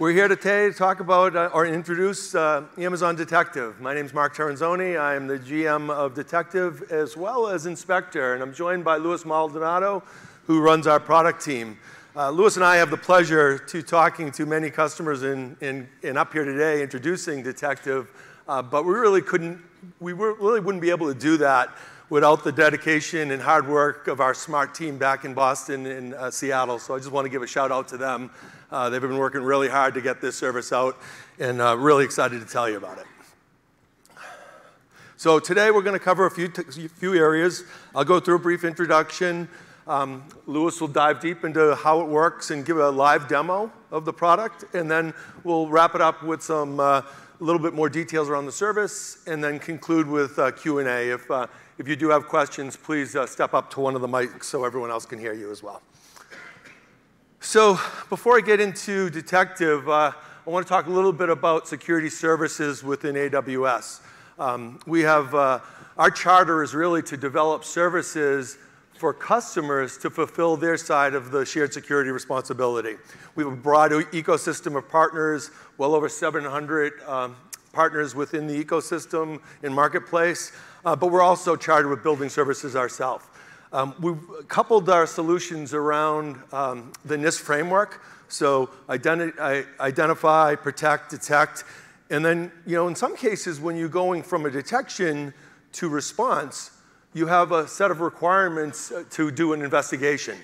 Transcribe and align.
We're 0.00 0.12
here 0.12 0.28
today 0.28 0.66
to 0.66 0.72
talk 0.72 1.00
about 1.00 1.36
uh, 1.36 1.50
or 1.52 1.66
introduce 1.66 2.34
uh, 2.34 2.64
Amazon 2.78 3.16
Detective. 3.16 3.82
My 3.82 3.92
name 3.92 4.06
is 4.06 4.14
Mark 4.14 4.34
Terranova. 4.34 4.98
I 4.98 5.14
am 5.14 5.26
the 5.26 5.38
GM 5.38 5.90
of 5.90 6.14
Detective 6.14 6.90
as 6.90 7.18
well 7.18 7.48
as 7.48 7.66
Inspector, 7.66 8.32
and 8.32 8.42
I'm 8.42 8.54
joined 8.54 8.82
by 8.82 8.96
Luis 8.96 9.26
Maldonado, 9.26 10.02
who 10.46 10.62
runs 10.62 10.86
our 10.86 10.98
product 10.98 11.44
team. 11.44 11.76
Uh, 12.16 12.30
Luis 12.30 12.56
and 12.56 12.64
I 12.64 12.76
have 12.76 12.88
the 12.90 12.96
pleasure 12.96 13.58
to 13.58 13.82
talking 13.82 14.32
to 14.32 14.46
many 14.46 14.70
customers 14.70 15.22
in, 15.22 15.54
in, 15.60 15.86
in 16.02 16.16
up 16.16 16.32
here 16.32 16.46
today 16.46 16.82
introducing 16.82 17.42
Detective, 17.42 18.10
uh, 18.48 18.62
but 18.62 18.86
we 18.86 18.94
really 18.94 19.20
couldn't, 19.20 19.60
we 20.00 20.14
really 20.14 20.60
wouldn't 20.60 20.80
be 20.80 20.88
able 20.88 21.12
to 21.12 21.20
do 21.20 21.36
that 21.36 21.76
without 22.10 22.42
the 22.42 22.50
dedication 22.50 23.30
and 23.30 23.40
hard 23.40 23.68
work 23.68 24.08
of 24.08 24.20
our 24.20 24.34
smart 24.34 24.74
team 24.74 24.98
back 24.98 25.24
in 25.24 25.32
Boston 25.32 25.86
and 25.86 26.12
uh, 26.14 26.28
Seattle. 26.28 26.80
So 26.80 26.96
I 26.96 26.98
just 26.98 27.12
want 27.12 27.24
to 27.24 27.30
give 27.30 27.42
a 27.42 27.46
shout 27.46 27.70
out 27.70 27.86
to 27.88 27.96
them. 27.96 28.30
Uh, 28.70 28.90
they've 28.90 29.00
been 29.00 29.16
working 29.16 29.42
really 29.42 29.68
hard 29.68 29.94
to 29.94 30.00
get 30.00 30.20
this 30.20 30.36
service 30.36 30.72
out 30.72 30.98
and 31.38 31.60
uh, 31.60 31.76
really 31.78 32.04
excited 32.04 32.40
to 32.40 32.46
tell 32.46 32.68
you 32.68 32.76
about 32.76 32.98
it. 32.98 33.06
So 35.16 35.38
today 35.38 35.70
we're 35.70 35.82
going 35.82 35.98
to 35.98 36.04
cover 36.04 36.26
a 36.26 36.30
few, 36.30 36.48
few 36.48 37.14
areas. 37.14 37.62
I'll 37.94 38.04
go 38.04 38.18
through 38.18 38.36
a 38.36 38.40
brief 38.40 38.64
introduction. 38.64 39.48
Um, 39.86 40.24
Luis 40.46 40.80
will 40.80 40.88
dive 40.88 41.20
deep 41.20 41.44
into 41.44 41.76
how 41.76 42.00
it 42.00 42.08
works 42.08 42.50
and 42.50 42.64
give 42.64 42.78
a 42.78 42.90
live 42.90 43.28
demo 43.28 43.70
of 43.90 44.04
the 44.04 44.12
product, 44.12 44.64
and 44.74 44.90
then 44.90 45.14
we'll 45.44 45.68
wrap 45.68 45.94
it 45.94 46.00
up 46.00 46.22
with 46.22 46.42
some 46.42 46.80
uh, 46.80 47.02
a 47.40 47.44
little 47.44 47.60
bit 47.60 47.72
more 47.72 47.88
details 47.88 48.28
around 48.28 48.46
the 48.46 48.52
service, 48.52 49.18
and 49.26 49.42
then 49.42 49.58
conclude 49.58 50.06
with 50.06 50.38
uh, 50.38 50.50
Q&A. 50.52 51.10
If, 51.10 51.30
uh, 51.30 51.46
if 51.80 51.88
you 51.88 51.96
do 51.96 52.10
have 52.10 52.28
questions, 52.28 52.76
please 52.76 53.16
uh, 53.16 53.26
step 53.26 53.54
up 53.54 53.70
to 53.70 53.80
one 53.80 53.94
of 53.94 54.02
the 54.02 54.06
mics 54.06 54.44
so 54.44 54.66
everyone 54.66 54.90
else 54.90 55.06
can 55.06 55.18
hear 55.18 55.32
you 55.32 55.50
as 55.50 55.62
well. 55.62 55.80
So 57.40 57.80
before 58.10 58.36
I 58.36 58.42
get 58.42 58.60
into 58.60 59.08
Detective, 59.08 59.88
uh, 59.88 60.12
I 60.46 60.50
want 60.50 60.66
to 60.66 60.68
talk 60.68 60.88
a 60.88 60.90
little 60.90 61.10
bit 61.10 61.30
about 61.30 61.66
security 61.66 62.10
services 62.10 62.84
within 62.84 63.14
AWS. 63.14 64.02
Um, 64.38 64.78
we 64.86 65.00
have, 65.00 65.34
uh, 65.34 65.60
our 65.96 66.10
charter 66.10 66.62
is 66.62 66.74
really 66.74 67.00
to 67.04 67.16
develop 67.16 67.64
services 67.64 68.58
for 68.98 69.14
customers 69.14 69.96
to 69.98 70.10
fulfill 70.10 70.58
their 70.58 70.76
side 70.76 71.14
of 71.14 71.30
the 71.30 71.46
shared 71.46 71.72
security 71.72 72.10
responsibility. 72.10 72.96
We 73.36 73.44
have 73.44 73.54
a 73.54 73.56
broad 73.56 73.92
ecosystem 73.92 74.76
of 74.76 74.86
partners, 74.90 75.50
well 75.78 75.94
over 75.94 76.10
700 76.10 77.02
um, 77.06 77.36
partners 77.72 78.14
within 78.14 78.46
the 78.46 78.64
ecosystem 78.64 79.40
in 79.62 79.72
Marketplace, 79.72 80.52
uh, 80.84 80.96
but 80.96 81.08
we're 81.08 81.22
also 81.22 81.56
chartered 81.56 81.90
with 81.90 82.02
building 82.02 82.28
services 82.28 82.76
ourselves. 82.76 83.24
Um, 83.72 83.94
we've 84.00 84.48
coupled 84.48 84.90
our 84.90 85.06
solutions 85.06 85.74
around 85.74 86.36
um, 86.52 86.92
the 87.04 87.16
NIST 87.16 87.40
framework, 87.40 88.02
so 88.28 88.70
identi 88.88 89.64
identify, 89.78 90.54
protect, 90.54 91.10
detect, 91.10 91.64
and 92.10 92.24
then, 92.24 92.50
you 92.66 92.74
know, 92.74 92.88
in 92.88 92.96
some 92.96 93.16
cases, 93.16 93.60
when 93.60 93.76
you're 93.76 93.88
going 93.88 94.24
from 94.24 94.44
a 94.44 94.50
detection 94.50 95.32
to 95.72 95.88
response, 95.88 96.72
you 97.14 97.28
have 97.28 97.52
a 97.52 97.68
set 97.68 97.92
of 97.92 98.00
requirements 98.00 98.90
uh, 98.90 99.04
to 99.10 99.30
do 99.30 99.52
an 99.52 99.62
investigation. 99.62 100.36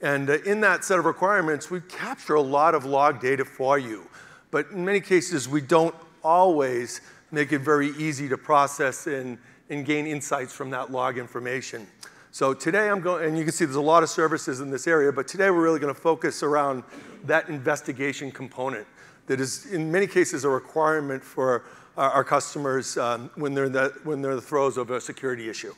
And 0.00 0.28
uh, 0.28 0.38
in 0.44 0.60
that 0.62 0.84
set 0.84 0.98
of 0.98 1.04
requirements, 1.04 1.70
we 1.70 1.80
capture 1.82 2.34
a 2.34 2.40
lot 2.40 2.74
of 2.74 2.84
log 2.84 3.20
data 3.20 3.44
for 3.44 3.78
you. 3.78 4.08
But 4.50 4.70
in 4.72 4.84
many 4.84 5.00
cases, 5.00 5.48
we 5.48 5.60
don't 5.60 5.94
always 6.24 7.00
make 7.30 7.52
it 7.52 7.60
very 7.60 7.88
easy 7.90 8.28
to 8.28 8.38
process 8.38 9.06
and, 9.06 9.38
and 9.70 9.84
gain 9.86 10.06
insights 10.06 10.52
from 10.52 10.70
that 10.70 10.92
log 10.92 11.18
information. 11.18 11.86
So 12.30 12.54
today 12.54 12.88
I'm 12.88 13.00
going, 13.00 13.26
and 13.26 13.36
you 13.36 13.44
can 13.44 13.52
see 13.52 13.64
there's 13.64 13.76
a 13.76 13.80
lot 13.80 14.02
of 14.02 14.08
services 14.08 14.60
in 14.60 14.70
this 14.70 14.86
area, 14.86 15.12
but 15.12 15.28
today 15.28 15.50
we're 15.50 15.62
really 15.62 15.80
going 15.80 15.94
to 15.94 16.00
focus 16.00 16.42
around 16.42 16.82
that 17.24 17.48
investigation 17.48 18.30
component 18.30 18.86
that 19.26 19.40
is 19.40 19.66
in 19.72 19.92
many 19.92 20.06
cases 20.06 20.44
a 20.44 20.48
requirement 20.48 21.22
for 21.22 21.64
our, 21.96 22.10
our 22.10 22.24
customers 22.24 22.96
um, 22.96 23.30
when, 23.34 23.54
they're 23.54 23.68
the, 23.68 23.92
when 24.04 24.22
they're 24.22 24.34
the 24.34 24.40
throes 24.40 24.76
of 24.76 24.90
a 24.90 25.00
security 25.00 25.48
issue. 25.48 25.74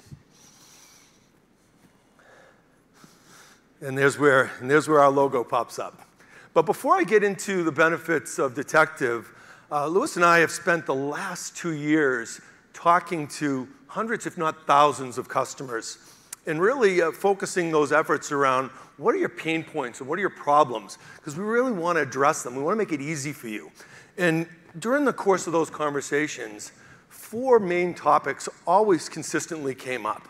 And 3.80 3.98
there's 3.98 4.18
where, 4.18 4.50
and 4.60 4.70
there's 4.70 4.88
where 4.88 5.00
our 5.00 5.10
logo 5.10 5.44
pops 5.44 5.78
up. 5.78 6.08
But 6.54 6.66
before 6.66 6.96
I 6.96 7.02
get 7.02 7.24
into 7.24 7.64
the 7.64 7.72
benefits 7.72 8.38
of 8.38 8.54
Detective, 8.54 9.34
uh, 9.74 9.88
Luis 9.88 10.14
and 10.14 10.24
I 10.24 10.38
have 10.38 10.52
spent 10.52 10.86
the 10.86 10.94
last 10.94 11.56
two 11.56 11.72
years 11.72 12.40
talking 12.72 13.26
to 13.26 13.66
hundreds, 13.88 14.24
if 14.24 14.38
not 14.38 14.68
thousands, 14.68 15.18
of 15.18 15.28
customers 15.28 15.98
and 16.46 16.62
really 16.62 17.02
uh, 17.02 17.10
focusing 17.10 17.72
those 17.72 17.90
efforts 17.90 18.30
around 18.30 18.70
what 18.98 19.16
are 19.16 19.18
your 19.18 19.30
pain 19.30 19.64
points 19.64 19.98
and 19.98 20.08
what 20.08 20.16
are 20.16 20.20
your 20.20 20.30
problems? 20.30 20.98
Because 21.16 21.36
we 21.36 21.42
really 21.42 21.72
want 21.72 21.96
to 21.96 22.02
address 22.02 22.44
them. 22.44 22.54
We 22.54 22.62
want 22.62 22.74
to 22.74 22.78
make 22.78 22.92
it 22.92 23.00
easy 23.00 23.32
for 23.32 23.48
you. 23.48 23.72
And 24.16 24.46
during 24.78 25.04
the 25.04 25.12
course 25.12 25.48
of 25.48 25.52
those 25.52 25.70
conversations, 25.70 26.70
four 27.08 27.58
main 27.58 27.94
topics 27.94 28.48
always 28.68 29.08
consistently 29.08 29.74
came 29.74 30.06
up. 30.06 30.28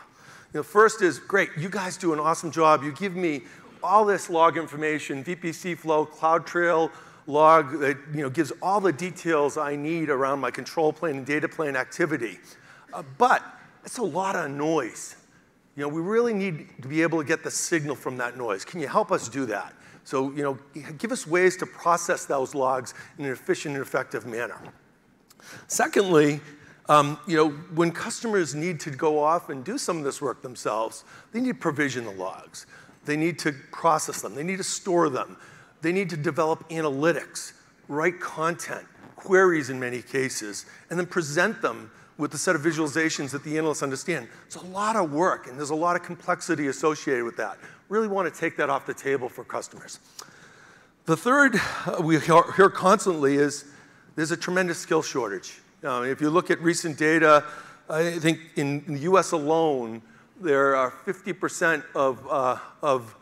You 0.53 0.61
know, 0.61 0.63
first 0.63 1.03
is, 1.03 1.19
great, 1.19 1.49
you 1.55 1.69
guys 1.69 1.97
do 1.97 2.13
an 2.13 2.19
awesome 2.19 2.49
job. 2.49 2.81
You 2.81 2.93
give 2.93 3.15
me 3.15 3.43
all 3.83 4.05
this 4.05 4.27
log 4.27 4.57
information, 4.57 5.23
VPC 5.23 5.77
flow, 5.77 6.03
CloudTrail 6.03 6.89
log 7.27 7.79
that 7.79 7.97
you 8.13 8.21
know, 8.21 8.29
gives 8.29 8.51
all 8.61 8.79
the 8.79 8.93
details 8.93 9.57
I 9.57 9.75
need 9.75 10.09
around 10.09 10.39
my 10.39 10.51
control 10.51 10.93
plane 10.93 11.17
and 11.17 11.25
data 11.25 11.47
plane 11.47 11.75
activity. 11.75 12.39
Uh, 12.93 13.03
but 13.17 13.43
it's 13.83 13.97
a 13.97 14.03
lot 14.03 14.35
of 14.35 14.51
noise. 14.51 15.15
You 15.75 15.83
know, 15.83 15.89
we 15.89 16.01
really 16.01 16.33
need 16.33 16.69
to 16.81 16.87
be 16.87 17.01
able 17.01 17.19
to 17.19 17.27
get 17.27 17.43
the 17.43 17.51
signal 17.51 17.95
from 17.95 18.17
that 18.17 18.37
noise. 18.37 18.63
Can 18.63 18.79
you 18.79 18.87
help 18.87 19.11
us 19.11 19.27
do 19.27 19.45
that? 19.47 19.73
So, 20.05 20.31
you 20.31 20.43
know, 20.43 20.57
give 20.99 21.11
us 21.11 21.25
ways 21.25 21.57
to 21.57 21.65
process 21.65 22.25
those 22.25 22.53
logs 22.53 22.93
in 23.17 23.25
an 23.25 23.31
efficient 23.31 23.75
and 23.75 23.81
effective 23.81 24.25
manner. 24.25 24.59
Secondly, 25.67 26.39
um, 26.87 27.19
you 27.27 27.35
know, 27.35 27.49
when 27.49 27.91
customers 27.91 28.53
need 28.53 28.79
to 28.81 28.91
go 28.91 29.19
off 29.19 29.49
and 29.49 29.65
do 29.65 29.77
some 29.77 29.97
of 29.97 30.03
this 30.03 30.21
work 30.21 30.43
themselves, 30.43 31.03
they 31.31 31.41
need 31.41 31.53
to 31.53 31.59
provision 31.59 32.05
the 32.05 32.11
logs. 32.11 32.67
They 33.05 33.17
need 33.17 33.39
to 33.39 33.53
process 33.71 34.21
them. 34.21 34.35
They 34.35 34.43
need 34.43 34.57
to 34.57 34.63
store 34.63 35.09
them. 35.09 35.37
They 35.85 35.91
need 35.91 36.09
to 36.09 36.17
develop 36.17 36.67
analytics, 36.69 37.53
write 37.87 38.19
content, 38.19 38.87
queries 39.15 39.69
in 39.69 39.79
many 39.79 40.01
cases, 40.01 40.65
and 40.89 40.97
then 40.97 41.05
present 41.05 41.61
them 41.61 41.91
with 42.17 42.31
the 42.31 42.39
set 42.39 42.55
of 42.55 42.63
visualizations 42.63 43.29
that 43.29 43.43
the 43.43 43.55
analysts 43.59 43.83
understand. 43.83 44.27
It's 44.47 44.55
a 44.55 44.65
lot 44.65 44.95
of 44.95 45.13
work, 45.13 45.45
and 45.45 45.59
there's 45.59 45.69
a 45.69 45.75
lot 45.75 45.95
of 45.95 46.01
complexity 46.01 46.69
associated 46.69 47.23
with 47.23 47.37
that. 47.37 47.59
Really 47.87 48.07
want 48.07 48.33
to 48.33 48.39
take 48.39 48.57
that 48.57 48.67
off 48.67 48.87
the 48.87 48.95
table 48.95 49.29
for 49.29 49.43
customers. 49.43 49.99
The 51.05 51.15
third 51.15 51.55
uh, 51.85 52.01
we 52.01 52.19
hear 52.19 52.71
constantly 52.71 53.35
is 53.35 53.65
there's 54.15 54.31
a 54.31 54.37
tremendous 54.37 54.79
skill 54.79 55.03
shortage. 55.03 55.59
Uh, 55.83 56.01
if 56.01 56.19
you 56.19 56.31
look 56.31 56.49
at 56.49 56.59
recent 56.61 56.97
data, 56.97 57.43
I 57.91 58.17
think 58.17 58.39
in 58.55 58.83
the 58.87 59.01
US 59.01 59.33
alone, 59.33 60.01
there 60.41 60.75
are 60.75 60.91
50% 61.05 61.83
of, 61.93 62.27
uh, 62.27 62.57
of, 62.81 63.15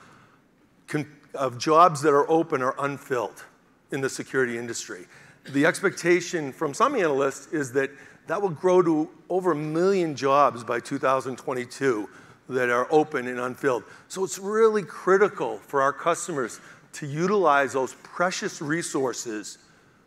of 1.34 1.58
jobs 1.58 2.02
that 2.02 2.14
are 2.14 2.30
open 2.30 2.62
are 2.62 2.76
unfilled 2.80 3.44
in 3.92 4.02
the 4.02 4.10
security 4.10 4.58
industry. 4.58 5.06
The 5.52 5.66
expectation 5.66 6.52
from 6.52 6.74
some 6.74 6.96
analysts 6.96 7.48
is 7.54 7.74
that 7.74 7.92
that 8.28 8.42
will 8.42 8.50
grow 8.50 8.82
to 8.82 9.10
over 9.30 9.52
a 9.52 9.56
million 9.56 10.16
jobs 10.16 10.64
by 10.64 10.80
2022 10.80 12.10
that 12.50 12.70
are 12.70 12.88
open 12.92 13.28
and 13.28 13.40
unfilled. 13.40 13.84
So 14.08 14.24
it's 14.24 14.40
really 14.40 14.84
critical 14.84 15.58
for 15.58 15.82
our 15.82 15.94
customers 15.94 16.60
to 16.94 17.08
utilize 17.08 17.74
those 17.74 17.96
precious 18.04 18.62
resources 18.62 19.58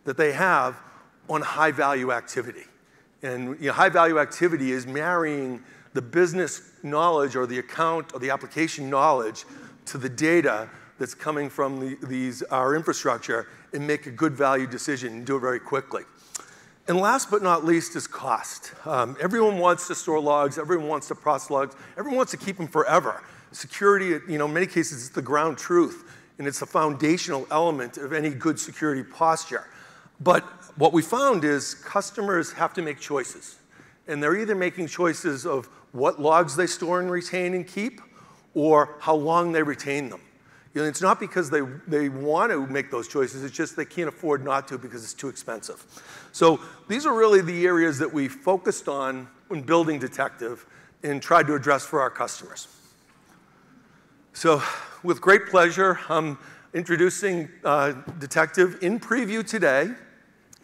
that 0.04 0.16
they 0.16 0.32
have 0.32 0.76
on 1.28 1.42
high 1.42 1.72
value 1.72 2.12
activity. 2.12 2.64
And 3.22 3.60
you 3.60 3.68
know, 3.68 3.72
high 3.72 3.88
value 3.88 4.18
activity 4.18 4.70
is 4.70 4.86
marrying 4.86 5.62
the 5.94 6.02
business 6.02 6.72
knowledge 6.82 7.36
or 7.36 7.46
the 7.46 7.58
account 7.58 8.12
or 8.14 8.20
the 8.20 8.30
application 8.30 8.88
knowledge 8.88 9.44
to 9.86 9.98
the 9.98 10.08
data 10.08 10.68
that's 10.98 11.14
coming 11.14 11.50
from 11.50 11.80
the, 11.80 12.06
these, 12.06 12.42
our 12.44 12.74
infrastructure 12.74 13.48
and 13.72 13.86
make 13.86 14.06
a 14.06 14.10
good 14.10 14.32
value 14.32 14.66
decision 14.66 15.12
and 15.12 15.26
do 15.26 15.36
it 15.36 15.40
very 15.40 15.60
quickly. 15.60 16.02
And 16.88 16.98
last 16.98 17.30
but 17.30 17.42
not 17.42 17.64
least 17.64 17.96
is 17.96 18.06
cost. 18.06 18.72
Um, 18.86 19.16
everyone 19.20 19.58
wants 19.58 19.88
to 19.88 19.94
store 19.94 20.20
logs, 20.20 20.56
everyone 20.58 20.88
wants 20.88 21.08
to 21.08 21.14
process 21.14 21.50
logs, 21.50 21.76
everyone 21.98 22.16
wants 22.16 22.30
to 22.32 22.38
keep 22.38 22.56
them 22.56 22.68
forever. 22.68 23.22
Security, 23.50 24.18
you 24.28 24.38
know, 24.38 24.46
in 24.46 24.54
many 24.54 24.66
cases, 24.66 25.02
is 25.02 25.10
the 25.10 25.22
ground 25.22 25.58
truth, 25.58 26.04
and 26.38 26.46
it's 26.46 26.62
a 26.62 26.66
foundational 26.66 27.46
element 27.50 27.98
of 27.98 28.12
any 28.12 28.30
good 28.30 28.58
security 28.58 29.02
posture. 29.02 29.66
But 30.20 30.44
what 30.76 30.92
we 30.92 31.02
found 31.02 31.44
is 31.44 31.74
customers 31.74 32.52
have 32.52 32.72
to 32.74 32.82
make 32.82 33.00
choices. 33.00 33.56
And 34.06 34.22
they're 34.22 34.36
either 34.36 34.54
making 34.54 34.86
choices 34.86 35.44
of 35.44 35.66
what 35.92 36.20
logs 36.20 36.54
they 36.54 36.66
store 36.66 37.00
and 37.00 37.10
retain 37.10 37.54
and 37.54 37.66
keep, 37.66 38.00
or 38.54 38.96
how 39.00 39.14
long 39.14 39.52
they 39.52 39.62
retain 39.62 40.08
them. 40.08 40.20
You 40.76 40.82
know, 40.82 40.88
it's 40.88 41.00
not 41.00 41.18
because 41.18 41.48
they, 41.48 41.62
they 41.88 42.10
want 42.10 42.52
to 42.52 42.66
make 42.66 42.90
those 42.90 43.08
choices, 43.08 43.42
it's 43.42 43.56
just 43.56 43.76
they 43.76 43.86
can't 43.86 44.10
afford 44.10 44.44
not 44.44 44.68
to 44.68 44.76
because 44.76 45.02
it's 45.02 45.14
too 45.14 45.30
expensive. 45.30 45.82
So 46.32 46.60
these 46.86 47.06
are 47.06 47.16
really 47.16 47.40
the 47.40 47.64
areas 47.64 47.98
that 47.98 48.12
we 48.12 48.28
focused 48.28 48.86
on 48.86 49.26
when 49.48 49.62
building 49.62 49.98
Detective 49.98 50.66
and 51.02 51.22
tried 51.22 51.46
to 51.46 51.54
address 51.54 51.86
for 51.86 52.02
our 52.02 52.10
customers. 52.10 52.68
So 54.34 54.62
with 55.02 55.22
great 55.22 55.46
pleasure, 55.46 55.98
I'm 56.10 56.36
introducing 56.74 57.48
uh, 57.64 57.92
Detective 58.18 58.76
in 58.82 59.00
preview 59.00 59.48
today 59.48 59.92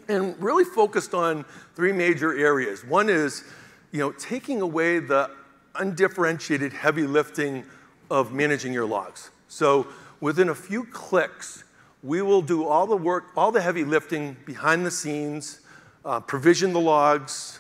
and 0.09 0.37
really 0.43 0.65
focused 0.65 1.15
on 1.15 1.47
three 1.75 1.93
major 1.93 2.37
areas. 2.37 2.85
One 2.85 3.09
is, 3.09 3.45
you 3.93 4.01
know, 4.01 4.13
taking 4.13 4.61
away 4.61 4.99
the 4.99 5.31
undifferentiated 5.75 6.75
heavy 6.75 7.05
lifting 7.05 7.65
of 8.11 8.35
managing 8.35 8.75
your 8.75 8.85
logs. 8.85 9.31
So 9.49 9.87
within 10.23 10.49
a 10.49 10.55
few 10.55 10.85
clicks, 10.85 11.65
we 12.03 12.23
will 12.23 12.41
do 12.41 12.65
all 12.67 12.87
the 12.87 12.97
work, 12.97 13.25
all 13.37 13.51
the 13.53 13.61
heavy 13.61 13.85
lifting 13.85 14.37
behind 14.47 14.87
the 14.87 14.91
scenes, 14.91 15.61
uh, 16.05 16.21
provision 16.21 16.73
the 16.73 16.81
logs, 16.81 17.59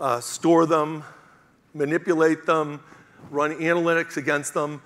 uh, 0.00 0.18
store 0.18 0.64
them, 0.64 1.04
manipulate 1.74 2.46
them, 2.46 2.80
run 3.30 3.54
analytics 3.56 4.16
against 4.16 4.54
them, 4.54 4.82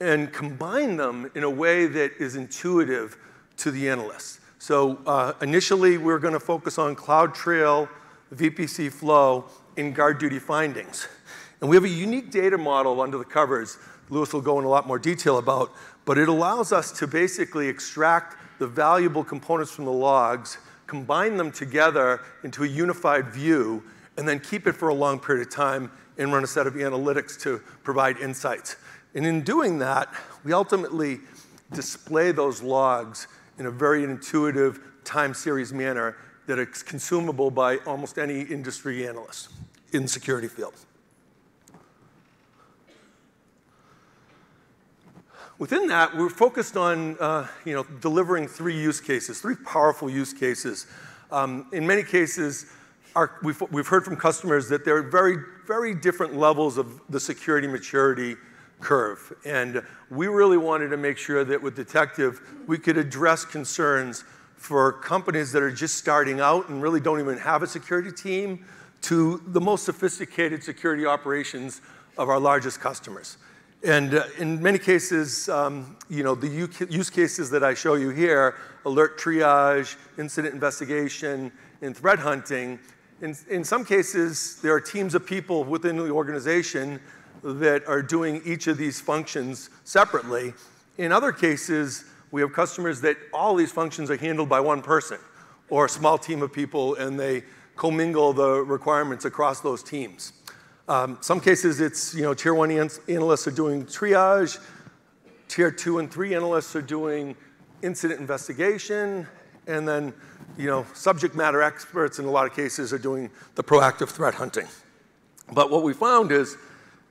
and 0.00 0.32
combine 0.32 0.96
them 0.96 1.30
in 1.34 1.42
a 1.42 1.50
way 1.50 1.86
that 1.86 2.12
is 2.20 2.36
intuitive 2.36 3.16
to 3.56 3.70
the 3.70 3.88
analyst. 3.88 4.40
So 4.58 4.98
uh, 5.06 5.32
initially, 5.40 5.96
we're 5.96 6.18
going 6.18 6.34
to 6.34 6.40
focus 6.40 6.78
on 6.78 6.94
CloudTrail, 6.94 7.88
VPC 8.34 8.92
Flow, 8.92 9.46
and 9.78 9.96
GuardDuty 9.96 10.40
findings. 10.40 11.08
And 11.60 11.70
we 11.70 11.76
have 11.76 11.84
a 11.84 11.88
unique 11.88 12.30
data 12.30 12.58
model 12.58 13.00
under 13.00 13.16
the 13.16 13.24
covers 13.24 13.78
Luis 14.10 14.32
will 14.32 14.40
go 14.40 14.58
in 14.58 14.64
a 14.64 14.68
lot 14.68 14.86
more 14.86 14.98
detail 14.98 15.38
about, 15.38 15.72
but 16.08 16.16
it 16.16 16.26
allows 16.26 16.72
us 16.72 16.90
to 16.90 17.06
basically 17.06 17.68
extract 17.68 18.34
the 18.58 18.66
valuable 18.66 19.22
components 19.22 19.70
from 19.70 19.84
the 19.84 19.92
logs, 19.92 20.56
combine 20.86 21.36
them 21.36 21.52
together 21.52 22.22
into 22.42 22.64
a 22.64 22.66
unified 22.66 23.28
view, 23.28 23.82
and 24.16 24.26
then 24.26 24.40
keep 24.40 24.66
it 24.66 24.72
for 24.72 24.88
a 24.88 24.94
long 24.94 25.20
period 25.20 25.46
of 25.46 25.52
time 25.52 25.90
and 26.16 26.32
run 26.32 26.42
a 26.42 26.46
set 26.46 26.66
of 26.66 26.72
analytics 26.76 27.38
to 27.38 27.58
provide 27.82 28.16
insights. 28.20 28.76
And 29.14 29.26
in 29.26 29.42
doing 29.42 29.80
that, 29.80 30.08
we 30.44 30.54
ultimately 30.54 31.20
display 31.74 32.32
those 32.32 32.62
logs 32.62 33.28
in 33.58 33.66
a 33.66 33.70
very 33.70 34.02
intuitive 34.02 34.80
time 35.04 35.34
series 35.34 35.74
manner 35.74 36.16
that 36.46 36.58
is 36.58 36.82
consumable 36.82 37.50
by 37.50 37.76
almost 37.86 38.16
any 38.16 38.40
industry 38.40 39.06
analyst 39.06 39.50
in 39.92 40.04
the 40.04 40.08
security 40.08 40.48
field. 40.48 40.72
Within 45.58 45.88
that, 45.88 46.16
we're 46.16 46.28
focused 46.28 46.76
on 46.76 47.16
uh, 47.18 47.48
you 47.64 47.74
know, 47.74 47.82
delivering 48.00 48.46
three 48.46 48.80
use 48.80 49.00
cases, 49.00 49.40
three 49.40 49.56
powerful 49.56 50.08
use 50.08 50.32
cases. 50.32 50.86
Um, 51.32 51.66
in 51.72 51.84
many 51.84 52.04
cases, 52.04 52.66
our, 53.16 53.32
we've, 53.42 53.60
we've 53.72 53.88
heard 53.88 54.04
from 54.04 54.14
customers 54.14 54.68
that 54.68 54.84
there 54.84 54.96
are 54.96 55.02
very, 55.02 55.36
very 55.66 55.96
different 55.96 56.36
levels 56.36 56.78
of 56.78 57.00
the 57.08 57.18
security 57.18 57.66
maturity 57.66 58.36
curve. 58.78 59.32
And 59.44 59.82
we 60.10 60.28
really 60.28 60.58
wanted 60.58 60.90
to 60.90 60.96
make 60.96 61.18
sure 61.18 61.42
that 61.44 61.60
with 61.60 61.74
Detective, 61.74 62.40
we 62.68 62.78
could 62.78 62.96
address 62.96 63.44
concerns 63.44 64.22
for 64.54 64.92
companies 64.92 65.50
that 65.52 65.62
are 65.62 65.72
just 65.72 65.96
starting 65.96 66.38
out 66.38 66.68
and 66.68 66.80
really 66.80 67.00
don't 67.00 67.18
even 67.18 67.36
have 67.36 67.64
a 67.64 67.66
security 67.66 68.12
team 68.12 68.64
to 69.00 69.42
the 69.48 69.60
most 69.60 69.84
sophisticated 69.84 70.62
security 70.62 71.04
operations 71.04 71.80
of 72.16 72.28
our 72.28 72.38
largest 72.38 72.80
customers. 72.80 73.38
And 73.84 74.14
uh, 74.14 74.24
in 74.38 74.60
many 74.60 74.78
cases, 74.78 75.48
um, 75.48 75.96
you 76.08 76.24
know, 76.24 76.34
the 76.34 76.48
use 76.90 77.10
cases 77.10 77.48
that 77.50 77.62
I 77.62 77.74
show 77.74 77.94
you 77.94 78.10
here, 78.10 78.56
alert 78.84 79.18
triage, 79.18 79.96
incident 80.18 80.54
investigation, 80.54 81.52
and 81.80 81.96
threat 81.96 82.18
hunting, 82.18 82.80
in, 83.20 83.36
in 83.50 83.64
some 83.64 83.84
cases, 83.84 84.60
there 84.62 84.72
are 84.72 84.80
teams 84.80 85.14
of 85.14 85.26
people 85.26 85.64
within 85.64 85.96
the 85.96 86.10
organization 86.10 87.00
that 87.42 87.86
are 87.86 88.02
doing 88.02 88.40
each 88.44 88.66
of 88.66 88.78
these 88.78 89.00
functions 89.00 89.70
separately. 89.84 90.54
In 90.98 91.12
other 91.12 91.32
cases, 91.32 92.04
we 92.30 92.40
have 92.42 92.52
customers 92.52 93.00
that 93.00 93.16
all 93.32 93.54
these 93.54 93.72
functions 93.72 94.10
are 94.10 94.16
handled 94.16 94.48
by 94.48 94.60
one 94.60 94.82
person 94.82 95.18
or 95.68 95.86
a 95.86 95.88
small 95.88 96.18
team 96.18 96.42
of 96.42 96.52
people 96.52 96.94
and 96.96 97.18
they 97.18 97.42
commingle 97.76 98.32
the 98.32 98.62
requirements 98.64 99.24
across 99.24 99.60
those 99.60 99.82
teams. 99.82 100.32
Um, 100.88 101.18
some 101.20 101.38
cases 101.38 101.82
it's, 101.82 102.14
you 102.14 102.22
know, 102.22 102.32
tier 102.32 102.54
one 102.54 102.70
analysts 102.70 103.46
are 103.46 103.50
doing 103.50 103.84
triage, 103.84 104.58
tier 105.46 105.70
two 105.70 105.98
and 105.98 106.10
three 106.10 106.34
analysts 106.34 106.74
are 106.74 106.82
doing 106.82 107.36
incident 107.82 108.20
investigation, 108.20 109.26
and 109.66 109.86
then, 109.86 110.14
you 110.56 110.66
know, 110.66 110.86
subject 110.94 111.34
matter 111.34 111.60
experts 111.60 112.18
in 112.18 112.24
a 112.24 112.30
lot 112.30 112.46
of 112.46 112.56
cases 112.56 112.90
are 112.94 112.98
doing 112.98 113.30
the 113.54 113.62
proactive 113.62 114.08
threat 114.08 114.32
hunting. 114.32 114.66
But 115.52 115.70
what 115.70 115.82
we 115.82 115.92
found 115.92 116.32
is 116.32 116.56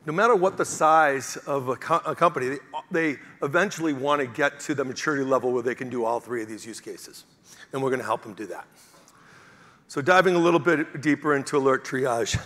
no 0.08 0.14
matter 0.14 0.36
what 0.36 0.58
the 0.58 0.66
size 0.66 1.38
of 1.46 1.70
a, 1.70 1.76
co 1.76 2.02
a 2.04 2.16
company, 2.16 2.50
they, 2.50 2.58
they 2.90 3.20
eventually 3.44 3.94
want 3.94 4.22
to 4.22 4.28
get 4.28 4.60
to 4.62 4.74
the 4.74 4.86
maturity 4.86 5.24
level 5.24 5.52
where 5.52 5.62
they 5.62 5.76
can 5.76 5.90
do 5.90 6.04
all 6.04 6.20
three 6.20 6.42
of 6.42 6.50
these 6.50 6.66
use 6.66 6.82
cases. 6.82 7.26
And 7.72 7.84
we're 7.84 7.90
going 7.90 8.00
to 8.00 8.06
help 8.06 8.24
them 8.24 8.34
do 8.34 8.48
that. 8.48 8.66
So 9.88 10.02
diving 10.02 10.34
a 10.34 10.40
little 10.40 10.60
bit 10.60 11.02
deeper 11.02 11.36
into 11.36 11.58
alert 11.58 11.86
triage. 11.86 12.42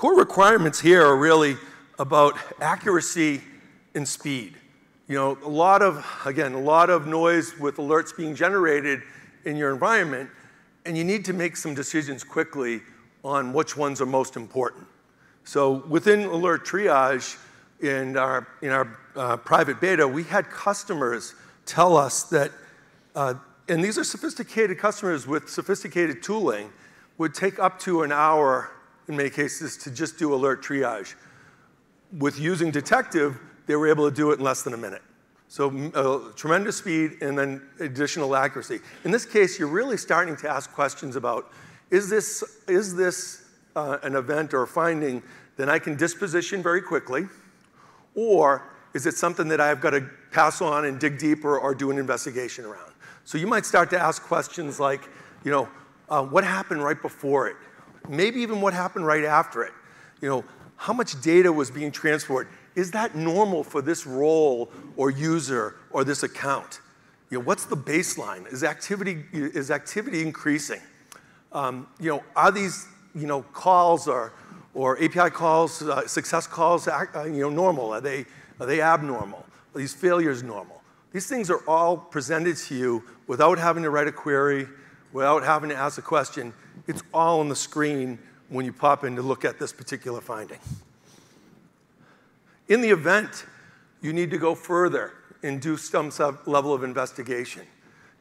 Core 0.00 0.16
requirements 0.16 0.80
here 0.80 1.04
are 1.04 1.14
really 1.14 1.58
about 1.98 2.34
accuracy 2.62 3.42
and 3.94 4.08
speed. 4.08 4.54
You 5.08 5.16
know, 5.16 5.38
a 5.44 5.48
lot 5.50 5.82
of, 5.82 6.06
again, 6.24 6.54
a 6.54 6.58
lot 6.58 6.88
of 6.88 7.06
noise 7.06 7.58
with 7.58 7.76
alerts 7.76 8.16
being 8.16 8.34
generated 8.34 9.02
in 9.44 9.58
your 9.58 9.74
environment, 9.74 10.30
and 10.86 10.96
you 10.96 11.04
need 11.04 11.26
to 11.26 11.34
make 11.34 11.54
some 11.54 11.74
decisions 11.74 12.24
quickly 12.24 12.80
on 13.24 13.52
which 13.52 13.76
ones 13.76 14.00
are 14.00 14.06
most 14.06 14.36
important. 14.36 14.86
So 15.44 15.84
within 15.86 16.20
Alert 16.20 16.64
Triage, 16.64 17.36
in 17.82 18.16
our, 18.16 18.48
in 18.62 18.70
our 18.70 18.98
uh, 19.14 19.36
private 19.36 19.82
beta, 19.82 20.08
we 20.08 20.22
had 20.22 20.48
customers 20.48 21.34
tell 21.66 21.94
us 21.94 22.22
that, 22.22 22.52
uh, 23.14 23.34
and 23.68 23.84
these 23.84 23.98
are 23.98 24.04
sophisticated 24.04 24.78
customers 24.78 25.26
with 25.26 25.50
sophisticated 25.50 26.22
tooling, 26.22 26.72
would 27.18 27.34
take 27.34 27.58
up 27.58 27.78
to 27.80 28.00
an 28.02 28.12
hour, 28.12 28.70
in 29.10 29.16
many 29.16 29.30
cases, 29.30 29.76
to 29.78 29.90
just 29.90 30.18
do 30.18 30.32
alert 30.34 30.62
triage. 30.62 31.14
With 32.18 32.38
using 32.38 32.70
Detective, 32.70 33.38
they 33.66 33.76
were 33.76 33.88
able 33.88 34.08
to 34.08 34.14
do 34.14 34.30
it 34.30 34.38
in 34.38 34.44
less 34.44 34.62
than 34.62 34.72
a 34.72 34.76
minute. 34.76 35.02
So 35.48 35.90
uh, 35.94 36.32
tremendous 36.36 36.76
speed 36.76 37.22
and 37.22 37.36
then 37.36 37.60
additional 37.80 38.36
accuracy. 38.36 38.78
In 39.04 39.10
this 39.10 39.26
case, 39.26 39.58
you're 39.58 39.68
really 39.68 39.96
starting 39.96 40.36
to 40.36 40.48
ask 40.48 40.72
questions 40.72 41.16
about, 41.16 41.52
is 41.90 42.08
this, 42.08 42.60
is 42.68 42.94
this 42.94 43.48
uh, 43.74 43.98
an 44.02 44.14
event 44.14 44.54
or 44.54 44.62
a 44.62 44.66
finding 44.66 45.22
then 45.56 45.68
I 45.68 45.78
can 45.78 45.96
disposition 45.96 46.62
very 46.62 46.80
quickly? 46.80 47.26
Or 48.14 48.62
is 48.94 49.06
it 49.06 49.14
something 49.14 49.48
that 49.48 49.60
I've 49.60 49.80
got 49.80 49.90
to 49.90 50.08
pass 50.30 50.62
on 50.62 50.84
and 50.84 50.98
dig 50.98 51.18
deeper 51.18 51.58
or 51.58 51.74
do 51.74 51.90
an 51.90 51.98
investigation 51.98 52.64
around? 52.64 52.92
So 53.24 53.36
you 53.36 53.46
might 53.46 53.66
start 53.66 53.90
to 53.90 53.98
ask 53.98 54.22
questions 54.22 54.80
like, 54.80 55.02
you 55.44 55.50
know, 55.50 55.68
uh, 56.08 56.22
what 56.22 56.44
happened 56.44 56.82
right 56.82 57.00
before 57.00 57.48
it? 57.48 57.56
Maybe 58.08 58.40
even 58.40 58.60
what 58.60 58.74
happened 58.74 59.06
right 59.06 59.24
after 59.24 59.62
it. 59.62 59.72
You 60.20 60.28
know, 60.28 60.44
how 60.76 60.92
much 60.92 61.20
data 61.20 61.52
was 61.52 61.70
being 61.70 61.92
transported? 61.92 62.52
Is 62.74 62.90
that 62.92 63.14
normal 63.14 63.64
for 63.64 63.82
this 63.82 64.06
role 64.06 64.70
or 64.96 65.10
user 65.10 65.76
or 65.90 66.04
this 66.04 66.22
account? 66.22 66.80
You 67.30 67.38
know, 67.38 67.44
what's 67.44 67.66
the 67.66 67.76
baseline? 67.76 68.50
Is 68.52 68.64
activity, 68.64 69.24
is 69.32 69.70
activity 69.70 70.22
increasing? 70.22 70.80
Um, 71.52 71.86
you 71.98 72.10
know, 72.10 72.22
are 72.34 72.50
these, 72.50 72.86
you 73.14 73.26
know, 73.26 73.42
calls 73.42 74.08
or 74.08 74.32
or 74.74 75.02
API 75.02 75.30
calls, 75.30 75.82
uh, 75.82 76.06
success 76.06 76.46
calls, 76.46 76.86
uh, 76.86 77.04
you 77.24 77.40
know, 77.40 77.50
normal? 77.50 77.92
Are 77.92 78.00
they, 78.00 78.26
are 78.60 78.66
they 78.66 78.80
abnormal? 78.80 79.44
Are 79.74 79.78
these 79.78 79.94
failures 79.94 80.42
normal? 80.42 80.82
These 81.12 81.26
things 81.26 81.50
are 81.50 81.62
all 81.68 81.96
presented 81.96 82.56
to 82.56 82.74
you 82.76 83.02
without 83.26 83.58
having 83.58 83.82
to 83.82 83.90
write 83.90 84.06
a 84.06 84.12
query, 84.12 84.68
without 85.12 85.42
having 85.42 85.70
to 85.70 85.76
ask 85.76 85.98
a 85.98 86.02
question. 86.02 86.52
It's 86.86 87.02
all 87.12 87.40
on 87.40 87.48
the 87.48 87.56
screen 87.56 88.18
when 88.48 88.66
you 88.66 88.72
pop 88.72 89.04
in 89.04 89.16
to 89.16 89.22
look 89.22 89.44
at 89.44 89.58
this 89.58 89.72
particular 89.72 90.20
finding. 90.20 90.58
In 92.68 92.80
the 92.80 92.90
event, 92.90 93.46
you 94.02 94.12
need 94.12 94.30
to 94.30 94.38
go 94.38 94.54
further 94.54 95.12
and 95.42 95.60
do 95.60 95.76
some 95.76 96.10
level 96.46 96.72
of 96.72 96.84
investigation. 96.84 97.62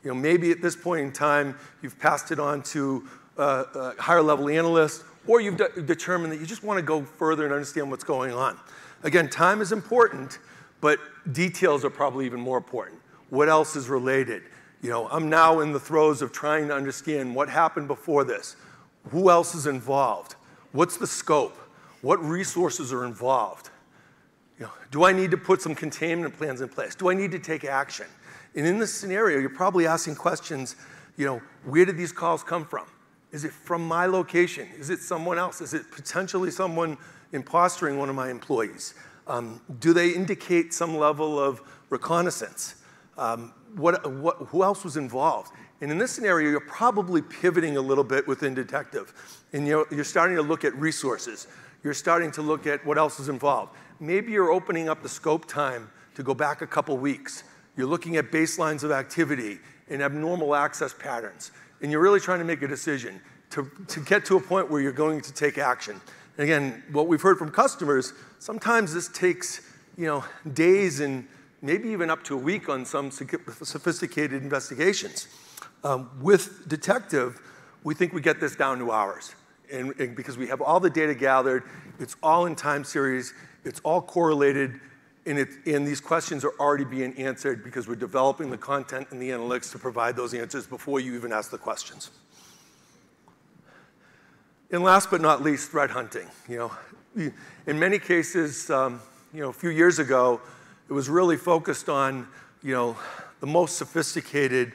You 0.03 0.09
know, 0.11 0.15
maybe 0.15 0.51
at 0.51 0.61
this 0.61 0.75
point 0.75 1.01
in 1.01 1.11
time, 1.11 1.57
you've 1.81 1.99
passed 1.99 2.31
it 2.31 2.39
on 2.39 2.63
to 2.63 3.07
a 3.37 3.93
higher 4.01 4.21
level 4.21 4.49
analyst 4.49 5.03
or 5.27 5.41
you've 5.41 5.57
de 5.57 5.81
determined 5.81 6.31
that 6.33 6.39
you 6.39 6.45
just 6.45 6.63
want 6.63 6.77
to 6.77 6.81
go 6.81 7.03
further 7.03 7.43
and 7.45 7.53
understand 7.53 7.91
what's 7.91 8.03
going 8.03 8.31
on. 8.31 8.57
Again, 9.03 9.29
time 9.29 9.61
is 9.61 9.71
important, 9.71 10.39
but 10.81 10.99
details 11.31 11.85
are 11.85 11.89
probably 11.89 12.25
even 12.25 12.39
more 12.39 12.57
important. 12.57 12.99
What 13.29 13.49
else 13.49 13.75
is 13.75 13.89
related? 13.89 14.43
You 14.81 14.89
know, 14.89 15.07
I'm 15.09 15.29
now 15.29 15.59
in 15.59 15.73
the 15.73 15.79
throes 15.79 16.21
of 16.21 16.31
trying 16.31 16.69
to 16.69 16.75
understand 16.75 17.35
what 17.35 17.49
happened 17.49 17.87
before 17.87 18.23
this. 18.23 18.55
Who 19.09 19.29
else 19.29 19.53
is 19.55 19.67
involved? 19.67 20.35
What's 20.71 20.97
the 20.97 21.07
scope? 21.07 21.57
What 22.01 22.23
resources 22.23 22.93
are 22.93 23.05
involved? 23.05 23.69
You 24.57 24.65
know, 24.65 24.71
do 24.91 25.05
I 25.05 25.11
need 25.11 25.31
to 25.31 25.37
put 25.37 25.61
some 25.61 25.75
containment 25.75 26.37
plans 26.37 26.61
in 26.61 26.69
place? 26.69 26.95
Do 26.95 27.09
I 27.09 27.13
need 27.13 27.31
to 27.31 27.39
take 27.39 27.65
action? 27.65 28.05
And 28.55 28.65
in 28.65 28.77
this 28.77 28.93
scenario, 28.93 29.39
you're 29.39 29.49
probably 29.49 29.85
asking 29.85 30.15
questions, 30.15 30.75
you 31.17 31.25
know, 31.25 31.41
where 31.65 31.85
did 31.85 31.97
these 31.97 32.11
calls 32.11 32.43
come 32.43 32.65
from? 32.65 32.85
Is 33.31 33.43
it 33.43 33.51
from 33.51 33.85
my 33.87 34.05
location? 34.05 34.67
Is 34.77 34.89
it 34.89 34.99
someone 34.99 35.37
else? 35.37 35.61
Is 35.61 35.73
it 35.73 35.91
potentially 35.91 36.51
someone 36.51 36.97
impostering 37.33 37.97
one 37.97 38.09
of 38.09 38.15
my 38.15 38.29
employees? 38.29 38.95
Um, 39.27 39.61
do 39.79 39.93
they 39.93 40.09
indicate 40.09 40.73
some 40.73 40.97
level 40.97 41.39
of 41.39 41.61
reconnaissance? 41.89 42.75
Um, 43.17 43.53
what, 43.75 44.11
what, 44.11 44.37
who 44.47 44.63
else 44.63 44.83
was 44.83 44.97
involved. 44.97 45.51
And 45.81 45.91
in 45.91 45.97
this 45.97 46.11
scenario, 46.11 46.49
you're 46.49 46.59
probably 46.59 47.21
pivoting 47.21 47.77
a 47.77 47.81
little 47.81 48.03
bit 48.03 48.27
within 48.27 48.53
detective. 48.53 49.13
And 49.53 49.67
you're, 49.67 49.85
you're 49.91 50.03
starting 50.03 50.35
to 50.35 50.41
look 50.41 50.63
at 50.63 50.75
resources. 50.75 51.47
You're 51.83 51.93
starting 51.93 52.31
to 52.31 52.41
look 52.41 52.67
at 52.67 52.85
what 52.85 52.97
else 52.97 53.19
is 53.19 53.29
involved. 53.29 53.75
Maybe 53.99 54.31
you're 54.31 54.51
opening 54.51 54.89
up 54.89 55.01
the 55.01 55.09
scope 55.09 55.45
time 55.45 55.89
to 56.15 56.23
go 56.23 56.33
back 56.33 56.61
a 56.61 56.67
couple 56.67 56.97
weeks. 56.97 57.43
You're 57.77 57.87
looking 57.87 58.17
at 58.17 58.31
baselines 58.31 58.83
of 58.83 58.91
activity 58.91 59.59
and 59.89 60.01
abnormal 60.01 60.55
access 60.55 60.93
patterns. 60.93 61.51
And 61.81 61.91
you're 61.91 62.01
really 62.01 62.19
trying 62.19 62.39
to 62.39 62.45
make 62.45 62.61
a 62.61 62.67
decision 62.67 63.21
to, 63.51 63.69
to 63.87 63.99
get 64.01 64.25
to 64.25 64.35
a 64.35 64.41
point 64.41 64.69
where 64.69 64.81
you're 64.81 64.91
going 64.91 65.21
to 65.21 65.33
take 65.33 65.57
action. 65.57 65.99
And 66.37 66.43
again, 66.43 66.83
what 66.91 67.07
we've 67.07 67.21
heard 67.21 67.37
from 67.37 67.51
customers, 67.51 68.13
sometimes 68.39 68.93
this 68.93 69.07
takes 69.07 69.61
you 69.97 70.05
know, 70.05 70.23
days 70.53 70.99
and 70.99 71.27
maybe 71.61 71.89
even 71.89 72.09
up 72.09 72.23
to 72.25 72.35
a 72.35 72.37
week 72.37 72.69
on 72.69 72.85
some 72.85 73.11
sophisticated 73.11 74.41
investigations. 74.41 75.27
Um, 75.83 76.09
with 76.21 76.67
detective, 76.67 77.41
we 77.83 77.93
think 77.93 78.13
we 78.13 78.21
get 78.21 78.39
this 78.39 78.55
down 78.55 78.79
to 78.79 78.91
hours. 78.91 79.35
And, 79.71 79.97
and, 79.99 80.15
because 80.15 80.37
we 80.37 80.47
have 80.47 80.61
all 80.61 80.79
the 80.79 80.89
data 80.89 81.13
gathered, 81.13 81.63
it's 81.99 82.15
all 82.23 82.47
in 82.47 82.55
time 82.55 82.83
series, 82.83 83.33
it's 83.63 83.79
all 83.81 84.01
correlated, 84.01 84.79
and, 85.25 85.37
it, 85.37 85.49
and 85.67 85.87
these 85.87 86.01
questions 86.01 86.43
are 86.43 86.53
already 86.59 86.85
being 86.85 87.15
answered 87.17 87.63
because 87.63 87.87
we're 87.87 87.95
developing 87.95 88.49
the 88.49 88.57
content 88.57 89.07
and 89.11 89.21
the 89.21 89.29
analytics 89.29 89.71
to 89.73 89.77
provide 89.77 90.15
those 90.15 90.33
answers 90.33 90.65
before 90.65 90.99
you 90.99 91.15
even 91.15 91.31
ask 91.31 91.51
the 91.51 91.57
questions. 91.57 92.09
And 94.71 94.83
last 94.83 95.11
but 95.11 95.21
not 95.21 95.43
least, 95.43 95.69
threat 95.69 95.91
hunting. 95.91 96.27
You 96.47 96.71
know, 97.15 97.31
in 97.67 97.79
many 97.79 97.99
cases, 97.99 98.69
um, 98.69 99.01
you 99.33 99.41
know, 99.41 99.49
a 99.49 99.53
few 99.53 99.69
years 99.69 99.99
ago, 99.99 100.41
it 100.89 100.93
was 100.93 101.07
really 101.07 101.37
focused 101.37 101.87
on, 101.87 102.27
you 102.63 102.73
know, 102.73 102.97
the 103.41 103.47
most 103.47 103.77
sophisticated 103.77 104.73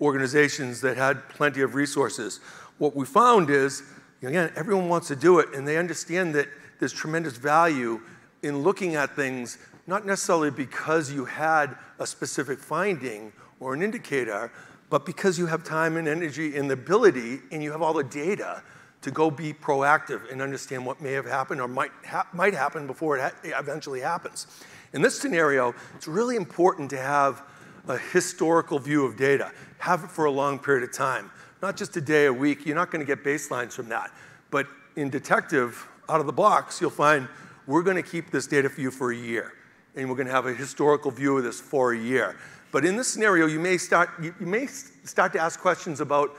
organizations 0.00 0.80
that 0.82 0.96
had 0.96 1.26
plenty 1.30 1.62
of 1.62 1.74
resources. 1.74 2.40
What 2.78 2.94
we 2.94 3.06
found 3.06 3.48
is, 3.48 3.82
again, 4.22 4.52
everyone 4.56 4.88
wants 4.88 5.08
to 5.08 5.16
do 5.16 5.38
it, 5.38 5.54
and 5.54 5.66
they 5.66 5.78
understand 5.78 6.34
that 6.34 6.48
there's 6.78 6.92
tremendous 6.92 7.36
value 7.36 8.00
in 8.42 8.62
looking 8.62 8.94
at 8.94 9.16
things, 9.16 9.58
not 9.86 10.04
necessarily 10.04 10.50
because 10.50 11.10
you 11.10 11.24
had 11.24 11.76
a 11.98 12.06
specific 12.06 12.58
finding 12.58 13.32
or 13.58 13.72
an 13.72 13.82
indicator, 13.82 14.52
but 14.90 15.06
because 15.06 15.38
you 15.38 15.46
have 15.46 15.64
time 15.64 15.96
and 15.96 16.06
energy 16.06 16.56
and 16.56 16.68
the 16.68 16.74
ability, 16.74 17.40
and 17.52 17.62
you 17.62 17.72
have 17.72 17.80
all 17.80 17.94
the 17.94 18.04
data 18.04 18.62
to 19.00 19.10
go 19.10 19.30
be 19.30 19.52
proactive 19.52 20.30
and 20.30 20.42
understand 20.42 20.84
what 20.84 21.00
may 21.00 21.12
have 21.12 21.26
happened 21.26 21.60
or 21.60 21.68
might, 21.68 21.90
ha 22.06 22.26
might 22.32 22.54
happen 22.54 22.86
before 22.86 23.16
it 23.16 23.22
ha 23.22 23.58
eventually 23.58 24.00
happens. 24.00 24.46
In 24.94 25.02
this 25.02 25.18
scenario, 25.18 25.74
it's 25.96 26.06
really 26.06 26.36
important 26.36 26.88
to 26.90 26.96
have 26.96 27.42
a 27.88 27.98
historical 27.98 28.78
view 28.78 29.04
of 29.04 29.16
data, 29.16 29.50
have 29.78 30.04
it 30.04 30.10
for 30.10 30.26
a 30.26 30.30
long 30.30 30.56
period 30.56 30.84
of 30.84 30.92
time, 30.92 31.32
not 31.60 31.76
just 31.76 31.96
a 31.96 32.00
day, 32.00 32.26
a 32.26 32.32
week. 32.32 32.64
You're 32.64 32.76
not 32.76 32.92
going 32.92 33.04
to 33.04 33.06
get 33.06 33.24
baselines 33.24 33.72
from 33.72 33.88
that. 33.88 34.12
But 34.52 34.68
in 34.94 35.10
detective, 35.10 35.86
out 36.08 36.20
of 36.20 36.26
the 36.26 36.32
box, 36.32 36.80
you'll 36.80 36.90
find 36.90 37.28
we're 37.66 37.82
going 37.82 37.96
to 37.96 38.08
keep 38.08 38.30
this 38.30 38.46
data 38.46 38.70
for 38.70 38.80
you 38.80 38.92
for 38.92 39.10
a 39.10 39.16
year. 39.16 39.54
And 39.96 40.08
we're 40.08 40.14
going 40.14 40.28
to 40.28 40.32
have 40.32 40.46
a 40.46 40.54
historical 40.54 41.10
view 41.10 41.38
of 41.38 41.44
this 41.44 41.60
for 41.60 41.92
a 41.92 41.98
year. 41.98 42.36
But 42.70 42.84
in 42.84 42.96
this 42.96 43.08
scenario, 43.08 43.46
you 43.46 43.58
may 43.58 43.78
start, 43.78 44.10
you, 44.22 44.34
may 44.38 44.66
start 44.66 45.32
to 45.32 45.40
ask 45.40 45.58
questions 45.58 46.00
about 46.00 46.36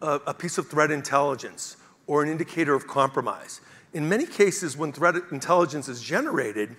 a, 0.00 0.20
a 0.28 0.34
piece 0.34 0.56
of 0.56 0.68
threat 0.68 0.90
intelligence 0.90 1.76
or 2.06 2.22
an 2.22 2.30
indicator 2.30 2.74
of 2.74 2.86
compromise. 2.86 3.60
In 3.92 4.08
many 4.08 4.24
cases, 4.24 4.78
when 4.78 4.92
threat 4.92 5.14
intelligence 5.30 5.88
is 5.88 6.00
generated, 6.00 6.74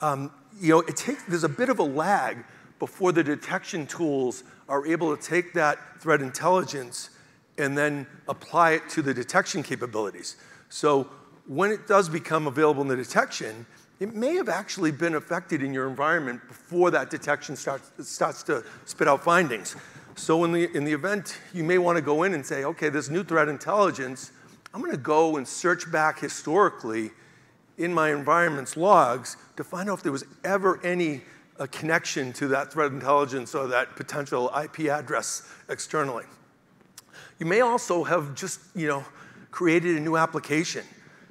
um, 0.00 0.30
you 0.60 0.70
know, 0.70 0.80
it 0.80 0.96
takes, 0.96 1.24
there's 1.24 1.44
a 1.44 1.48
bit 1.48 1.68
of 1.68 1.78
a 1.78 1.84
lag 1.84 2.44
before 2.78 3.12
the 3.12 3.24
detection 3.24 3.86
tools 3.86 4.44
are 4.68 4.86
able 4.86 5.16
to 5.16 5.22
take 5.22 5.52
that 5.54 5.78
threat 6.00 6.20
intelligence 6.20 7.10
and 7.56 7.76
then 7.76 8.06
apply 8.28 8.72
it 8.72 8.88
to 8.90 9.02
the 9.02 9.12
detection 9.12 9.62
capabilities. 9.62 10.36
So 10.68 11.08
when 11.46 11.70
it 11.70 11.88
does 11.88 12.08
become 12.08 12.46
available 12.46 12.82
in 12.82 12.88
the 12.88 12.96
detection, 12.96 13.66
it 13.98 14.14
may 14.14 14.36
have 14.36 14.48
actually 14.48 14.92
been 14.92 15.14
affected 15.14 15.62
in 15.62 15.72
your 15.72 15.88
environment 15.88 16.46
before 16.46 16.90
that 16.92 17.10
detection 17.10 17.56
starts, 17.56 17.90
starts 18.08 18.44
to 18.44 18.64
spit 18.84 19.08
out 19.08 19.24
findings. 19.24 19.74
So 20.14 20.44
in 20.44 20.52
the, 20.52 20.74
in 20.76 20.84
the 20.84 20.92
event, 20.92 21.38
you 21.52 21.64
may 21.64 21.78
want 21.78 21.96
to 21.96 22.02
go 22.02 22.22
in 22.22 22.34
and 22.34 22.46
say, 22.46 22.64
okay, 22.64 22.90
this 22.90 23.08
new 23.08 23.24
threat 23.24 23.48
intelligence 23.48 24.32
I'm 24.74 24.80
going 24.80 24.92
to 24.92 24.98
go 24.98 25.36
and 25.36 25.48
search 25.48 25.90
back 25.90 26.20
historically 26.20 27.10
in 27.78 27.94
my 27.94 28.10
environment's 28.12 28.76
logs 28.76 29.36
to 29.56 29.64
find 29.64 29.88
out 29.88 29.98
if 29.98 30.02
there 30.02 30.12
was 30.12 30.24
ever 30.44 30.84
any 30.84 31.22
uh, 31.58 31.66
connection 31.70 32.32
to 32.32 32.48
that 32.48 32.72
threat 32.72 32.92
intelligence 32.92 33.54
or 33.54 33.68
that 33.68 33.96
potential 33.96 34.50
IP 34.62 34.90
address 34.90 35.50
externally. 35.68 36.24
You 37.38 37.46
may 37.46 37.60
also 37.60 38.04
have 38.04 38.34
just, 38.34 38.60
you 38.74 38.88
know, 38.88 39.04
created 39.50 39.96
a 39.96 40.00
new 40.00 40.16
application 40.16 40.84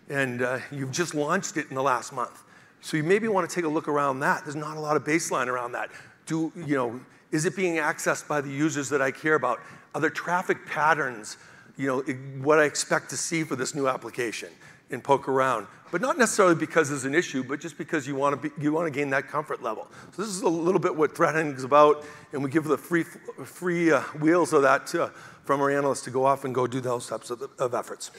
and 0.10 0.42
uh, 0.42 0.60
you've 0.72 0.92
just 0.92 1.14
launched 1.14 1.58
it 1.58 1.68
in 1.70 1.76
the 1.76 1.84
last 1.84 2.14
month. 2.14 2.44
So 2.80 2.96
you 2.96 3.04
maybe 3.04 3.28
want 3.28 3.50
to 3.50 3.54
take 3.54 3.66
a 3.66 3.70
look 3.70 3.88
around 3.88 4.22
that. 4.22 4.44
There's 4.44 4.56
not 4.56 4.78
a 4.78 4.80
lot 4.80 4.96
of 4.96 5.04
baseline 5.04 5.48
around 5.48 5.74
that. 5.74 5.90
Do, 6.26 6.52
you 6.56 6.76
know, 6.76 7.00
is 7.32 7.46
it 7.46 7.56
being 7.56 7.76
accessed 7.76 8.28
by 8.28 8.40
the 8.40 8.50
users 8.50 8.88
that 8.90 9.02
I 9.02 9.12
care 9.12 9.36
about? 9.36 9.60
Are 9.94 10.00
there 10.00 10.10
traffic 10.10 10.66
patterns 10.66 11.38
you 11.78 11.88
know, 11.88 12.00
what 12.42 12.60
I 12.60 12.64
expect 12.64 13.10
to 13.12 13.18
see 13.18 13.44
for 13.44 13.56
this 13.56 13.76
new 13.76 13.88
application 13.88 14.50
and 14.90 15.04
poke 15.04 15.28
around. 15.28 15.68
But 15.92 16.02
not 16.02 16.18
necessarily 16.18 16.56
because 16.56 16.90
there's 16.90 17.06
an 17.06 17.16
issue, 17.16 17.44
but 17.44 17.62
just 17.62 17.78
because 17.78 18.06
you 18.08 18.16
want 18.16 18.42
to, 18.42 18.50
be, 18.50 18.62
you 18.62 18.74
want 18.74 18.88
to 18.88 18.92
gain 18.92 19.10
that 19.12 19.30
comfort 19.30 19.64
level. 19.64 19.88
So 20.12 20.22
this 20.22 20.32
is 20.32 20.42
a 20.42 20.50
little 20.50 20.82
bit 20.82 20.96
what 20.96 21.16
threat 21.16 21.36
hunting 21.36 21.56
is 21.56 21.64
about, 21.64 22.04
and 22.34 22.44
we 22.44 22.50
give 22.50 22.66
the 22.66 22.78
free, 22.78 23.04
free 23.04 23.92
uh, 23.92 24.02
wheels 24.20 24.52
of 24.52 24.64
that 24.64 24.88
to, 24.88 25.12
from 25.46 25.62
our 25.62 25.72
analysts 25.72 26.02
to 26.02 26.12
go 26.12 26.26
off 26.26 26.44
and 26.44 26.54
go 26.54 26.68
do 26.68 26.82
those 26.82 27.08
types 27.08 27.30
of, 27.30 27.42
of 27.58 27.74
efforts. 27.74 28.12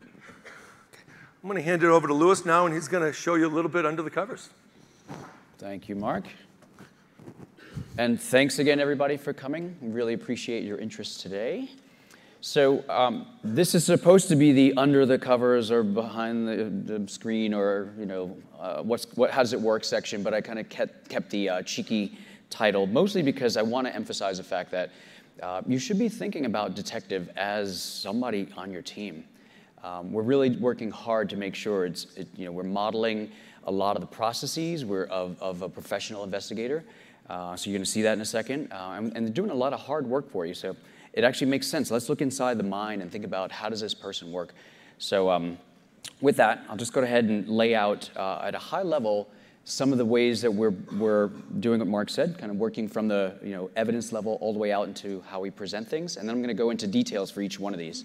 Okay. 0.00 0.10
I'm 1.42 1.50
going 1.50 1.56
to 1.56 1.62
hand 1.62 1.82
it 1.82 1.88
over 1.88 2.06
to 2.06 2.14
Luis 2.14 2.44
now, 2.44 2.64
and 2.64 2.74
he's 2.74 2.88
going 2.88 3.04
to 3.04 3.12
show 3.12 3.34
you 3.34 3.46
a 3.46 3.50
little 3.50 3.70
bit 3.70 3.84
under 3.84 4.02
the 4.02 4.10
covers. 4.10 4.50
Thank 5.58 5.88
you, 5.88 5.96
Mark. 5.96 6.24
And 7.98 8.20
thanks 8.20 8.60
again, 8.60 8.78
everybody, 8.78 9.16
for 9.16 9.32
coming. 9.32 9.76
Really 9.80 10.14
appreciate 10.14 10.62
your 10.62 10.78
interest 10.78 11.20
today. 11.20 11.70
So 12.46 12.84
um, 12.90 13.26
this 13.42 13.74
is 13.74 13.86
supposed 13.86 14.28
to 14.28 14.36
be 14.36 14.52
the 14.52 14.74
under 14.76 15.06
the 15.06 15.18
covers 15.18 15.70
or 15.70 15.82
behind 15.82 16.46
the, 16.46 16.98
the 16.98 17.08
screen 17.08 17.54
or 17.54 17.94
you 17.98 18.04
know 18.04 18.36
uh, 18.60 18.82
what's 18.82 19.06
what 19.14 19.30
how 19.30 19.40
does 19.40 19.54
it 19.54 19.60
work 19.62 19.82
section, 19.82 20.22
but 20.22 20.34
I 20.34 20.42
kind 20.42 20.58
of 20.58 20.68
kept 20.68 21.08
kept 21.08 21.30
the 21.30 21.48
uh, 21.48 21.62
cheeky 21.62 22.18
title 22.50 22.86
mostly 22.86 23.22
because 23.22 23.56
I 23.56 23.62
want 23.62 23.86
to 23.86 23.96
emphasize 23.96 24.36
the 24.36 24.44
fact 24.44 24.70
that 24.72 24.90
uh, 25.42 25.62
you 25.66 25.78
should 25.78 25.98
be 25.98 26.10
thinking 26.10 26.44
about 26.44 26.74
detective 26.74 27.30
as 27.34 27.82
somebody 27.82 28.46
on 28.58 28.70
your 28.70 28.82
team. 28.82 29.24
Um, 29.82 30.12
we're 30.12 30.20
really 30.20 30.50
working 30.50 30.90
hard 30.90 31.30
to 31.30 31.38
make 31.38 31.54
sure 31.54 31.86
it's 31.86 32.08
it, 32.14 32.28
you 32.36 32.44
know 32.44 32.52
we're 32.52 32.62
modeling 32.62 33.30
a 33.66 33.72
lot 33.72 33.96
of 33.96 34.02
the 34.02 34.06
processes 34.06 34.84
we're 34.84 35.04
of, 35.04 35.40
of 35.40 35.62
a 35.62 35.68
professional 35.70 36.24
investigator. 36.24 36.84
Uh, 37.30 37.56
so 37.56 37.70
you're 37.70 37.78
going 37.78 37.84
to 37.86 37.90
see 37.90 38.02
that 38.02 38.12
in 38.12 38.20
a 38.20 38.24
second, 38.26 38.70
uh, 38.70 38.96
and, 38.98 39.16
and 39.16 39.26
they're 39.26 39.32
doing 39.32 39.50
a 39.50 39.54
lot 39.54 39.72
of 39.72 39.80
hard 39.80 40.06
work 40.06 40.30
for 40.30 40.44
you. 40.44 40.52
So 40.52 40.76
it 41.14 41.24
actually 41.24 41.46
makes 41.46 41.66
sense. 41.66 41.90
Let's 41.90 42.08
look 42.08 42.20
inside 42.20 42.58
the 42.58 42.64
mind 42.64 43.00
and 43.00 43.10
think 43.10 43.24
about 43.24 43.50
how 43.50 43.68
does 43.68 43.80
this 43.80 43.94
person 43.94 44.32
work. 44.32 44.52
So 44.98 45.30
um, 45.30 45.58
with 46.20 46.36
that, 46.36 46.64
I'll 46.68 46.76
just 46.76 46.92
go 46.92 47.00
ahead 47.00 47.24
and 47.24 47.48
lay 47.48 47.74
out 47.74 48.10
uh, 48.16 48.40
at 48.42 48.54
a 48.54 48.58
high 48.58 48.82
level 48.82 49.28
some 49.64 49.92
of 49.92 49.98
the 49.98 50.04
ways 50.04 50.42
that 50.42 50.50
we're, 50.50 50.74
we're 50.98 51.28
doing 51.60 51.78
what 51.78 51.88
Mark 51.88 52.10
said, 52.10 52.36
kind 52.38 52.50
of 52.50 52.58
working 52.58 52.86
from 52.86 53.08
the 53.08 53.34
you 53.42 53.52
know, 53.52 53.70
evidence 53.76 54.12
level 54.12 54.36
all 54.42 54.52
the 54.52 54.58
way 54.58 54.72
out 54.72 54.86
into 54.86 55.22
how 55.28 55.40
we 55.40 55.50
present 55.50 55.88
things. 55.88 56.16
And 56.16 56.28
then 56.28 56.36
I'm 56.36 56.42
going 56.42 56.54
to 56.54 56.62
go 56.62 56.68
into 56.70 56.86
details 56.86 57.30
for 57.30 57.40
each 57.40 57.58
one 57.58 57.72
of 57.72 57.78
these. 57.78 58.04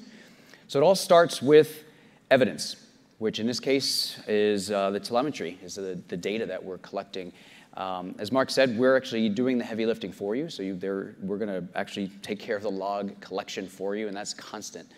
So 0.68 0.80
it 0.80 0.84
all 0.84 0.96
starts 0.96 1.42
with 1.42 1.84
evidence, 2.32 2.78
which 3.18 3.40
in 3.40 3.48
this 3.48 3.60
case 3.60 4.20
is 4.28 4.72
uh, 4.72 4.92
the 4.92 5.00
telemetry, 5.00 5.58
is 5.62 5.76
the, 5.76 6.00
the 6.08 6.16
data 6.16 6.46
that 6.46 6.64
we're 6.64 6.78
collecting 6.78 7.34
um, 7.80 8.14
as 8.20 8.32
Mark 8.32 8.50
said, 8.50 8.78
we're 8.78 8.98
actually 8.98 9.30
doing 9.30 9.58
the 9.58 9.64
heavy 9.64 9.86
lifting 9.86 10.12
for 10.12 10.36
you. 10.36 10.50
So 10.50 10.62
you, 10.62 10.78
we're 11.22 11.38
going 11.38 11.48
to 11.48 11.64
actually 11.76 12.10
take 12.22 12.38
care 12.38 12.58
of 12.58 12.64
the 12.64 12.70
log 12.70 13.20
collection 13.22 13.68
for 13.68 13.96
you, 13.96 14.10
and 14.10 14.16
that's 14.16 14.34
constant. 14.34 14.92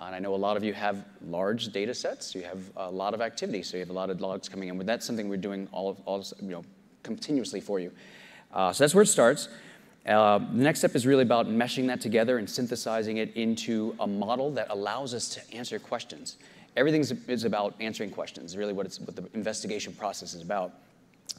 Uh, 0.00 0.06
and 0.06 0.16
I 0.16 0.18
know 0.18 0.34
a 0.34 0.36
lot 0.36 0.56
of 0.56 0.64
you 0.64 0.72
have 0.72 1.04
large 1.24 1.68
data 1.68 1.94
sets. 1.94 2.34
You 2.34 2.42
have 2.42 2.58
a 2.76 2.90
lot 2.90 3.14
of 3.14 3.20
activity, 3.20 3.62
so 3.62 3.76
you 3.76 3.82
have 3.82 3.90
a 3.90 3.94
lot 3.94 4.10
of 4.10 4.20
logs 4.20 4.48
coming 4.48 4.68
in. 4.68 4.76
But 4.76 4.86
that's 4.86 5.06
something 5.06 5.28
we're 5.28 5.36
doing 5.36 5.68
all, 5.70 5.96
all 6.06 6.24
you 6.42 6.50
know, 6.50 6.64
continuously 7.04 7.60
for 7.60 7.78
you. 7.78 7.92
Uh, 8.52 8.72
so 8.72 8.82
that's 8.82 8.96
where 8.96 9.02
it 9.02 9.06
starts. 9.06 9.48
Uh, 10.04 10.38
the 10.38 10.62
next 10.62 10.80
step 10.80 10.96
is 10.96 11.06
really 11.06 11.22
about 11.22 11.46
meshing 11.46 11.86
that 11.86 12.00
together 12.00 12.38
and 12.38 12.50
synthesizing 12.50 13.18
it 13.18 13.34
into 13.36 13.94
a 14.00 14.06
model 14.06 14.50
that 14.50 14.66
allows 14.70 15.14
us 15.14 15.28
to 15.28 15.56
answer 15.56 15.78
questions. 15.78 16.36
Everything 16.76 17.00
is 17.28 17.44
about 17.44 17.76
answering 17.78 18.10
questions, 18.10 18.56
really 18.56 18.72
what, 18.72 18.92
what 19.04 19.14
the 19.14 19.24
investigation 19.34 19.92
process 19.92 20.34
is 20.34 20.42
about. 20.42 20.72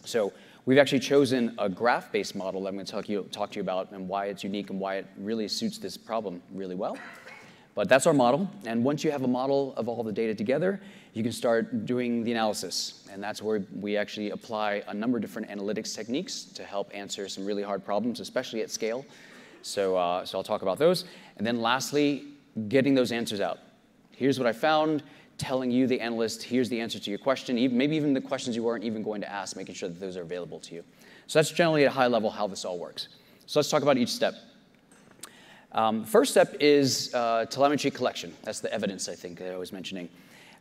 So 0.06 0.32
We've 0.68 0.80
actually 0.80 1.02
chosen 1.02 1.54
a 1.60 1.70
graph-based 1.70 2.34
model 2.36 2.64
that 2.64 2.70
I'm 2.70 2.74
going 2.74 2.88
to 2.88 2.92
talk, 2.92 3.08
you, 3.08 3.30
talk 3.32 3.52
to 3.52 3.58
you 3.58 3.62
about 3.62 3.92
and 3.92 4.08
why 4.08 4.26
it's 4.26 4.44
unique 4.44 4.72
and 4.72 4.80
why 4.80 4.96
it 4.96 5.06
really 5.16 5.48
suits 5.48 5.78
this 5.78 5.96
problem 5.96 6.42
really 6.52 6.74
well. 6.74 6.98
But 7.76 7.88
that's 7.88 8.08
our 8.08 8.14
model. 8.14 8.50
And 8.66 8.84
once 8.84 9.04
you 9.04 9.12
have 9.12 9.22
a 9.22 9.28
model 9.28 9.76
of 9.78 9.88
all 9.88 10.04
the 10.04 10.12
data 10.12 10.34
together, 10.34 10.82
you 11.14 11.22
can 11.22 11.32
start 11.32 11.86
doing 11.86 12.24
the 12.24 12.32
analysis. 12.32 13.08
And 13.12 13.22
that's 13.22 13.44
where 13.44 13.64
we 13.80 13.96
actually 13.96 14.32
apply 14.32 14.82
a 14.88 14.94
number 14.94 15.20
of 15.20 15.22
different 15.22 15.50
analytics 15.50 15.94
techniques 15.96 16.46
to 16.56 16.64
help 16.64 16.90
answer 16.96 17.30
some 17.30 17.46
really 17.46 17.62
hard 17.62 17.86
problems, 17.86 18.20
especially 18.20 18.62
at 18.62 18.72
scale. 18.72 19.06
So, 19.62 19.96
uh, 19.96 20.26
so 20.26 20.40
I'll 20.40 20.44
talk 20.44 20.64
about 20.64 20.80
those. 20.80 21.06
And 21.38 21.46
then 21.46 21.62
lastly, 21.62 22.24
getting 22.70 22.96
those 22.96 23.12
answers 23.12 23.40
out. 23.40 23.60
Here's 24.12 24.40
what 24.40 24.48
I 24.48 24.54
found, 24.54 25.04
telling 25.38 25.72
you, 25.72 25.88
the 25.88 26.00
analyst, 26.00 26.44
here's 26.44 26.70
the 26.70 26.80
answer 26.80 27.00
to 27.00 27.10
your 27.10 27.20
question, 27.20 27.58
even, 27.58 27.78
maybe 27.78 27.96
even 27.96 28.14
the 28.14 28.22
questions 28.22 28.56
you 28.56 28.64
weren't 28.64 28.84
even 28.84 29.04
going 29.04 29.22
to 29.22 29.32
ask, 29.32 29.56
making 29.58 29.76
sure 29.76 29.90
that 29.90 30.00
those 30.00 30.18
are 30.18 30.22
available 30.22 30.60
to 30.62 30.76
you. 30.76 30.84
So 31.28 31.40
that's 31.40 31.52
generally 31.52 31.84
at 31.84 31.88
a 31.88 31.94
high 31.94 32.08
level 32.08 32.30
how 32.30 32.48
this 32.48 32.66
all 32.66 32.80
works. 32.80 33.10
So 33.46 33.60
let's 33.60 33.70
talk 33.70 33.84
about 33.84 33.98
each 33.98 34.10
step. 34.10 34.36
Um, 35.72 36.06
first 36.06 36.32
step 36.32 36.56
is 36.60 37.14
uh, 37.14 37.46
telemetry 37.50 37.92
collection. 37.92 38.34
That's 38.44 38.62
the 38.62 38.74
evidence, 38.74 39.10
I 39.10 39.16
think, 39.16 39.40
that 39.40 39.54
I 39.54 39.58
was 39.58 39.74
mentioning. 39.74 40.08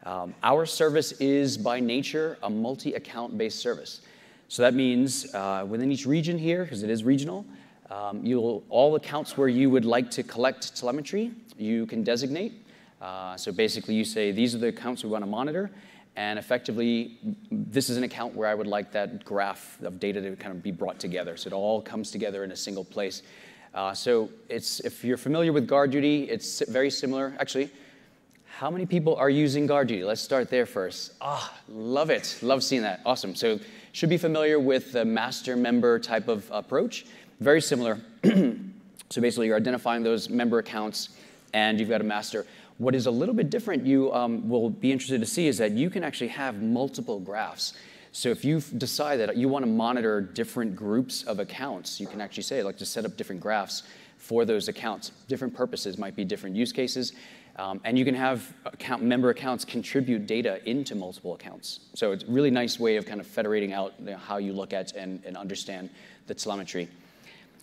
Um, 0.04 0.35
our 0.43 0.66
service 0.66 1.12
is, 1.12 1.57
by 1.57 1.81
nature, 1.81 2.37
a 2.43 2.50
multi-account 2.50 3.38
based 3.38 3.61
service. 3.61 4.00
So 4.49 4.62
that 4.62 4.75
means 4.75 5.33
uh, 5.35 5.64
within 5.69 5.90
each 5.93 6.04
region 6.04 6.37
here, 6.37 6.64
because 6.64 6.83
it 6.83 6.90
is 6.90 7.04
regional, 7.04 7.47
um, 7.90 8.25
you'll, 8.25 8.64
all 8.71 8.97
accounts 8.97 9.37
where 9.37 9.49
you 9.49 9.71
would 9.71 9.85
like 9.85 10.11
to 10.12 10.23
collect 10.23 10.76
telemetry, 10.76 11.31
you 11.57 11.87
can 11.87 12.02
designate. 12.02 12.63
Uh, 13.00 13.36
so 13.36 13.52
basically, 13.52 13.94
you 13.94 14.04
say, 14.04 14.32
these 14.32 14.54
are 14.54 14.58
the 14.58 14.68
accounts 14.68 15.04
we 15.04 15.10
want 15.10 15.22
to 15.22 15.30
monitor, 15.30 15.70
and 16.16 16.38
effectively, 16.38 17.18
this 17.50 17.90
is 17.90 17.96
an 17.96 18.04
account 18.04 18.34
where 18.36 18.48
I 18.48 18.54
would 18.54 18.68
like 18.68 18.92
that 18.92 19.24
graph 19.24 19.80
of 19.82 19.98
data 19.98 20.20
to 20.20 20.36
kind 20.36 20.54
of 20.54 20.62
be 20.62 20.70
brought 20.70 21.00
together. 21.00 21.36
So 21.36 21.48
it 21.48 21.52
all 21.52 21.82
comes 21.82 22.10
together 22.10 22.44
in 22.44 22.52
a 22.52 22.56
single 22.56 22.84
place. 22.84 23.22
Uh, 23.74 23.92
so 23.92 24.30
it's, 24.48 24.78
if 24.80 25.04
you're 25.04 25.16
familiar 25.16 25.52
with 25.52 25.68
GuardDuty, 25.68 26.28
it's 26.28 26.62
very 26.68 26.90
similar. 26.90 27.34
Actually, 27.40 27.70
how 28.46 28.70
many 28.70 28.86
people 28.86 29.16
are 29.16 29.28
using 29.28 29.66
GuardDuty? 29.66 30.06
Let's 30.06 30.20
start 30.20 30.48
there 30.48 30.66
first. 30.66 31.14
Ah, 31.20 31.52
love 31.68 32.10
it. 32.10 32.38
Love 32.40 32.62
seeing 32.62 32.82
that. 32.82 33.00
Awesome. 33.04 33.34
So 33.34 33.58
should 33.90 34.08
be 34.08 34.16
familiar 34.16 34.60
with 34.60 34.92
the 34.92 35.04
master 35.04 35.56
member 35.56 35.98
type 35.98 36.28
of 36.28 36.48
approach. 36.52 37.06
Very 37.40 37.60
similar. 37.60 37.98
so 38.22 39.20
basically, 39.20 39.48
you're 39.48 39.56
identifying 39.56 40.04
those 40.04 40.30
member 40.30 40.60
accounts, 40.60 41.08
and 41.52 41.80
you've 41.80 41.88
got 41.88 42.00
a 42.00 42.04
master. 42.04 42.46
What 42.78 42.95
is 42.95 43.07
a 43.07 43.11
little 43.11 43.35
bit 43.35 43.50
different, 43.50 43.87
you 43.87 44.12
um, 44.12 44.49
will 44.49 44.71
be 44.71 44.90
interested 44.90 45.21
to 45.21 45.26
see, 45.26 45.47
is 45.47 45.59
that 45.59 45.73
you 45.73 45.90
can 45.90 46.02
actually 46.02 46.28
have 46.28 46.61
multiple 46.61 47.21
graphs. 47.21 47.75
So 48.11 48.31
if 48.31 48.45
you 48.45 48.61
decide 48.61 49.16
that 49.19 49.37
you 49.37 49.49
want 49.49 49.64
to 49.64 49.71
monitor 49.71 50.21
different 50.21 50.76
groups 50.76 51.23
of 51.25 51.38
accounts, 51.38 52.00
you 52.00 52.07
can 52.07 52.21
actually 52.21 52.45
say, 52.45 52.62
like, 52.62 52.78
to 52.78 52.87
set 52.87 53.04
up 53.04 53.16
different 53.16 53.40
graphs 53.40 53.83
for 54.19 54.45
those 54.45 54.69
accounts. 54.69 55.11
Different 55.28 55.54
purposes 55.54 55.99
might 55.99 56.16
be 56.16 56.25
different 56.25 56.57
use 56.57 56.73
cases. 56.73 57.12
Um, 57.57 57.81
and 57.85 57.97
you 57.99 58.04
can 58.04 58.14
have 58.14 58.52
account, 58.64 59.02
member 59.02 59.31
accounts 59.31 59.64
contribute 59.64 60.26
data 60.26 60.61
into 60.69 60.95
multiple 60.95 61.35
accounts. 61.35 61.81
So 61.95 62.11
it's 62.12 62.25
a 62.25 62.26
really 62.26 62.50
nice 62.50 62.81
way 62.81 62.97
of 62.97 63.07
kind 63.07 63.21
of 63.21 63.26
federating 63.26 63.73
out 63.73 63.95
you 63.99 64.07
know, 64.07 64.16
how 64.16 64.38
you 64.38 64.52
look 64.52 64.73
at 64.73 64.93
and, 64.97 65.23
and 65.25 65.37
understand 65.37 65.90
the 66.26 66.35
telemetry. 66.35 66.88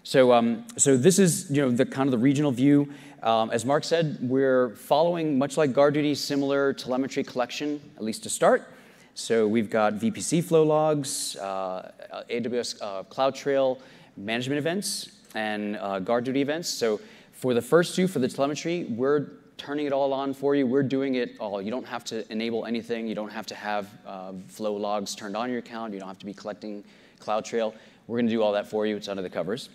So, 0.04 0.32
um, 0.34 0.66
so 0.78 0.98
this 0.98 1.20
is 1.20 1.52
you 1.52 1.62
know, 1.62 1.72
the 1.72 1.86
kind 1.86 2.08
of 2.08 2.12
the 2.12 2.18
regional 2.18 2.52
view. 2.52 2.92
Um, 3.24 3.52
as 3.52 3.66
Mark 3.66 3.84
said, 3.84 4.18
we're 4.22 4.70
following, 4.70 5.38
much 5.38 5.56
like 5.56 5.74
GuardDuty, 5.74 6.18
similar 6.18 6.74
telemetry 6.74 7.24
collection, 7.24 7.80
at 7.96 8.04
least 8.04 8.24
to 8.24 8.30
start. 8.30 8.68
So 9.14 9.48
we've 9.48 9.70
got 9.70 9.94
VPC 9.96 10.44
flow 10.44 10.64
logs, 10.64 11.36
uh, 11.36 11.92
AWS 12.32 12.82
uh, 12.82 13.04
CloudTrail 13.04 13.80
management 14.18 14.58
events, 14.58 15.12
and 15.36 15.78
uh, 15.78 16.00
GuardDuty 16.00 16.38
events. 16.38 16.68
So 16.70 17.00
for 17.32 17.54
the 17.54 17.62
first 17.62 17.96
two, 17.96 18.08
for 18.08 18.18
the 18.18 18.28
telemetry, 18.28 18.86
we're 18.86 19.28
turning 19.58 19.86
it 19.86 19.94
all 19.94 20.14
on 20.14 20.34
for 20.34 20.56
you. 20.56 20.66
We're 20.66 20.82
doing 20.82 21.16
it 21.16 21.36
all. 21.40 21.62
You 21.62 21.70
don't 21.70 21.86
have 21.86 22.04
to 22.06 22.30
enable 22.32 22.66
anything. 22.66 23.08
You 23.08 23.14
don't 23.14 23.32
have 23.32 23.46
to 23.48 23.56
have 23.56 23.88
uh, 24.08 24.32
flow 24.48 24.74
logs 24.76 25.14
turned 25.14 25.38
on 25.38 25.52
your 25.52 25.60
account. 25.60 25.94
You 25.94 26.00
don't 26.00 26.10
have 26.10 26.20
to 26.20 26.26
be 26.26 26.34
collecting 26.34 26.84
CloudTrail. 27.20 27.72
We're 28.08 28.18
going 28.18 28.26
to 28.26 28.32
do 28.32 28.42
all 28.42 28.54
that 28.54 28.68
for 28.68 28.88
you. 28.88 28.96
It's 28.96 29.08
under 29.08 29.22
the 29.22 29.30
covers. 29.30 29.70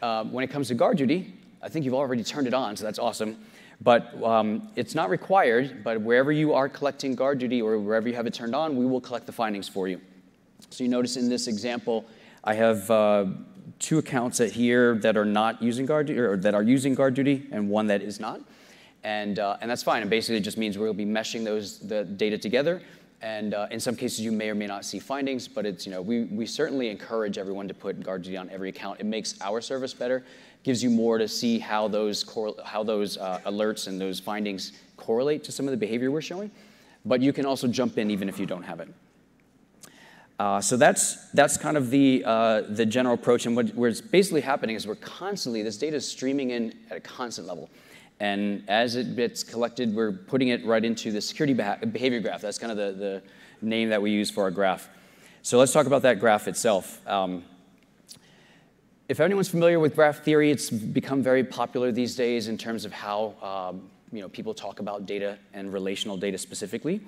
Uh, 0.00 0.24
when 0.24 0.42
it 0.42 0.50
comes 0.50 0.66
to 0.68 0.74
GuardDuty, 0.74 1.30
I 1.62 1.68
think 1.68 1.84
you've 1.84 1.94
already 1.94 2.24
turned 2.24 2.46
it 2.46 2.54
on, 2.54 2.76
so 2.76 2.84
that's 2.84 2.98
awesome. 2.98 3.38
But 3.80 4.22
um, 4.22 4.68
it's 4.76 4.94
not 4.94 5.10
required, 5.10 5.82
but 5.82 6.00
wherever 6.00 6.30
you 6.30 6.52
are 6.54 6.68
collecting 6.68 7.16
GuardDuty 7.16 7.62
or 7.62 7.78
wherever 7.78 8.08
you 8.08 8.14
have 8.14 8.26
it 8.26 8.34
turned 8.34 8.54
on, 8.54 8.76
we 8.76 8.86
will 8.86 9.00
collect 9.00 9.26
the 9.26 9.32
findings 9.32 9.68
for 9.68 9.88
you. 9.88 10.00
So 10.70 10.84
you 10.84 10.90
notice 10.90 11.16
in 11.16 11.28
this 11.28 11.48
example, 11.48 12.04
I 12.44 12.54
have 12.54 12.90
uh, 12.90 13.26
two 13.78 13.98
accounts 13.98 14.38
here 14.38 14.94
that 14.96 15.16
are 15.16 15.24
not 15.24 15.62
using 15.62 15.86
GuardDuty, 15.86 16.16
or 16.16 16.36
that 16.36 16.54
are 16.54 16.62
using 16.62 16.94
GuardDuty, 16.94 17.48
and 17.52 17.68
one 17.68 17.86
that 17.88 18.02
is 18.02 18.20
not. 18.20 18.40
And, 19.04 19.38
uh, 19.38 19.56
and 19.60 19.70
that's 19.70 19.82
fine. 19.82 20.02
It 20.02 20.10
basically 20.10 20.40
just 20.40 20.56
means 20.56 20.78
we'll 20.78 20.94
be 20.94 21.04
meshing 21.04 21.44
those, 21.44 21.80
the 21.80 22.04
data 22.04 22.38
together. 22.38 22.82
And 23.22 23.54
uh, 23.54 23.68
in 23.70 23.78
some 23.78 23.94
cases, 23.94 24.20
you 24.20 24.32
may 24.32 24.50
or 24.50 24.54
may 24.54 24.66
not 24.66 24.84
see 24.84 24.98
findings, 24.98 25.46
but 25.46 25.64
it's, 25.64 25.86
you 25.86 25.92
know, 25.92 26.02
we, 26.02 26.24
we 26.24 26.44
certainly 26.44 26.88
encourage 26.88 27.38
everyone 27.38 27.68
to 27.68 27.74
put 27.74 28.00
GuardDuty 28.00 28.38
on 28.38 28.50
every 28.50 28.68
account. 28.68 28.98
It 28.98 29.06
makes 29.06 29.40
our 29.40 29.60
service 29.60 29.94
better 29.94 30.24
gives 30.62 30.82
you 30.82 30.90
more 30.90 31.18
to 31.18 31.26
see 31.26 31.58
how 31.58 31.88
those, 31.88 32.24
how 32.64 32.82
those 32.82 33.18
uh, 33.18 33.40
alerts 33.46 33.86
and 33.86 34.00
those 34.00 34.20
findings 34.20 34.72
correlate 34.96 35.42
to 35.44 35.52
some 35.52 35.66
of 35.66 35.70
the 35.72 35.76
behavior 35.76 36.10
we're 36.10 36.20
showing. 36.20 36.50
But 37.04 37.20
you 37.20 37.32
can 37.32 37.46
also 37.46 37.66
jump 37.66 37.98
in 37.98 38.10
even 38.10 38.28
if 38.28 38.38
you 38.38 38.46
don't 38.46 38.62
have 38.62 38.80
it. 38.80 38.88
Uh, 40.38 40.60
so 40.60 40.76
that's, 40.76 41.30
that's 41.30 41.56
kind 41.56 41.76
of 41.76 41.90
the, 41.90 42.22
uh, 42.24 42.62
the 42.62 42.86
general 42.86 43.14
approach. 43.14 43.46
And 43.46 43.54
what, 43.54 43.74
what's 43.74 44.00
basically 44.00 44.40
happening 44.40 44.76
is 44.76 44.86
we're 44.86 44.94
constantly, 44.96 45.62
this 45.62 45.76
data 45.76 45.96
is 45.96 46.08
streaming 46.08 46.50
in 46.50 46.74
at 46.90 46.96
a 46.96 47.00
constant 47.00 47.46
level. 47.46 47.68
And 48.22 48.62
as 48.68 48.94
it 48.94 49.16
gets 49.16 49.42
collected, 49.42 49.92
we're 49.92 50.12
putting 50.12 50.46
it 50.48 50.64
right 50.64 50.84
into 50.84 51.10
the 51.10 51.20
security 51.20 51.54
behavior 51.54 52.20
graph. 52.20 52.40
That's 52.40 52.56
kind 52.56 52.70
of 52.70 52.78
the, 52.78 52.92
the 52.92 53.22
name 53.60 53.88
that 53.88 54.00
we 54.00 54.12
use 54.12 54.30
for 54.30 54.44
our 54.44 54.50
graph. 54.52 54.88
So 55.42 55.58
let's 55.58 55.72
talk 55.72 55.86
about 55.86 56.02
that 56.02 56.20
graph 56.20 56.46
itself. 56.46 57.04
Um, 57.04 57.42
if 59.08 59.18
anyone's 59.18 59.48
familiar 59.48 59.80
with 59.80 59.96
graph 59.96 60.22
theory, 60.22 60.52
it's 60.52 60.70
become 60.70 61.20
very 61.20 61.42
popular 61.42 61.90
these 61.90 62.14
days 62.14 62.46
in 62.46 62.56
terms 62.56 62.84
of 62.84 62.92
how 62.92 63.34
um, 63.42 63.90
you 64.12 64.20
know, 64.20 64.28
people 64.28 64.54
talk 64.54 64.78
about 64.78 65.04
data 65.04 65.36
and 65.52 65.72
relational 65.72 66.16
data 66.16 66.38
specifically. 66.38 67.00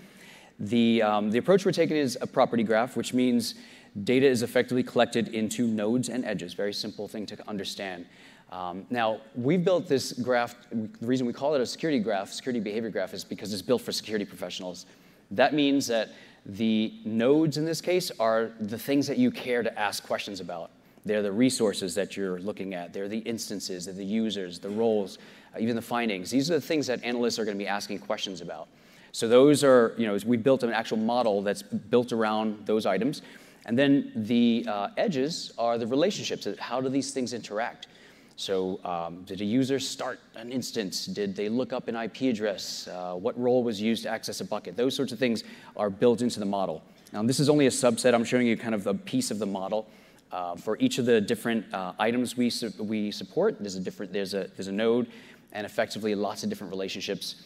The, 0.58 1.00
um, 1.02 1.30
the 1.30 1.38
approach 1.38 1.64
we're 1.64 1.70
taking 1.70 1.96
is 1.96 2.18
a 2.22 2.26
property 2.26 2.64
graph, 2.64 2.96
which 2.96 3.14
means 3.14 3.54
data 4.02 4.26
is 4.26 4.42
effectively 4.42 4.82
collected 4.82 5.28
into 5.28 5.68
nodes 5.68 6.08
and 6.08 6.24
edges. 6.24 6.54
Very 6.54 6.74
simple 6.74 7.06
thing 7.06 7.24
to 7.26 7.48
understand. 7.48 8.06
Um, 8.54 8.86
now, 8.88 9.20
we've 9.34 9.64
built 9.64 9.88
this 9.88 10.12
graph, 10.12 10.54
the 10.70 10.88
reason 11.06 11.26
we 11.26 11.32
call 11.32 11.56
it 11.56 11.60
a 11.60 11.66
security 11.66 11.98
graph, 11.98 12.30
security 12.30 12.60
behavior 12.60 12.88
graph, 12.88 13.12
is 13.12 13.24
because 13.24 13.52
it's 13.52 13.62
built 13.62 13.82
for 13.82 13.90
security 13.90 14.24
professionals. 14.24 14.86
That 15.32 15.54
means 15.54 15.88
that 15.88 16.10
the 16.46 16.94
nodes 17.04 17.56
in 17.56 17.64
this 17.64 17.80
case 17.80 18.12
are 18.20 18.52
the 18.60 18.78
things 18.78 19.08
that 19.08 19.18
you 19.18 19.32
care 19.32 19.64
to 19.64 19.76
ask 19.76 20.06
questions 20.06 20.38
about. 20.38 20.70
They're 21.04 21.20
the 21.22 21.32
resources 21.32 21.96
that 21.96 22.16
you're 22.16 22.38
looking 22.38 22.74
at. 22.74 22.92
They're 22.92 23.08
the 23.08 23.18
instances, 23.18 23.86
they're 23.86 23.94
the 23.94 24.04
users, 24.04 24.60
the 24.60 24.70
roles, 24.70 25.18
uh, 25.52 25.58
even 25.58 25.74
the 25.74 25.82
findings. 25.82 26.30
These 26.30 26.48
are 26.48 26.54
the 26.54 26.60
things 26.60 26.86
that 26.86 27.02
analysts 27.02 27.40
are 27.40 27.44
going 27.44 27.58
to 27.58 27.62
be 27.62 27.68
asking 27.68 27.98
questions 27.98 28.40
about. 28.40 28.68
So 29.10 29.26
those 29.26 29.64
are, 29.64 29.96
you 29.98 30.06
know, 30.06 30.16
we 30.24 30.36
built 30.36 30.62
an 30.62 30.70
actual 30.70 30.98
model 30.98 31.42
that's 31.42 31.62
built 31.62 32.12
around 32.12 32.66
those 32.66 32.86
items. 32.86 33.22
And 33.66 33.76
then 33.76 34.12
the 34.14 34.64
uh, 34.68 34.88
edges 34.96 35.52
are 35.58 35.76
the 35.76 35.88
relationships. 35.88 36.46
How 36.60 36.80
do 36.80 36.88
these 36.88 37.10
things 37.10 37.32
interact? 37.32 37.88
So 38.36 38.80
um, 38.84 39.22
did 39.22 39.40
a 39.40 39.44
user 39.44 39.78
start 39.78 40.18
an 40.34 40.50
instance? 40.50 41.06
Did 41.06 41.36
they 41.36 41.48
look 41.48 41.72
up 41.72 41.86
an 41.88 41.94
IP 41.94 42.22
address? 42.22 42.88
Uh, 42.88 43.14
what 43.14 43.38
role 43.38 43.62
was 43.62 43.80
used 43.80 44.02
to 44.04 44.08
access 44.08 44.40
a 44.40 44.44
bucket? 44.44 44.76
Those 44.76 44.96
sorts 44.96 45.12
of 45.12 45.18
things 45.18 45.44
are 45.76 45.88
built 45.88 46.20
into 46.20 46.40
the 46.40 46.46
model. 46.46 46.82
Now, 47.12 47.22
this 47.22 47.38
is 47.38 47.48
only 47.48 47.66
a 47.66 47.70
subset. 47.70 48.12
I'm 48.12 48.24
showing 48.24 48.46
you 48.46 48.56
kind 48.56 48.74
of 48.74 48.86
a 48.88 48.94
piece 48.94 49.30
of 49.30 49.38
the 49.38 49.46
model. 49.46 49.86
Uh, 50.32 50.56
for 50.56 50.76
each 50.80 50.98
of 50.98 51.06
the 51.06 51.20
different 51.20 51.64
uh, 51.72 51.92
items 51.96 52.36
we, 52.36 52.50
su 52.50 52.72
we 52.80 53.12
support, 53.12 53.56
there's 53.60 53.76
a, 53.76 53.80
different, 53.80 54.12
there's, 54.12 54.34
a, 54.34 54.50
there's 54.56 54.66
a 54.66 54.72
node 54.72 55.06
and 55.52 55.64
effectively 55.64 56.16
lots 56.16 56.42
of 56.42 56.48
different 56.48 56.72
relationships. 56.72 57.36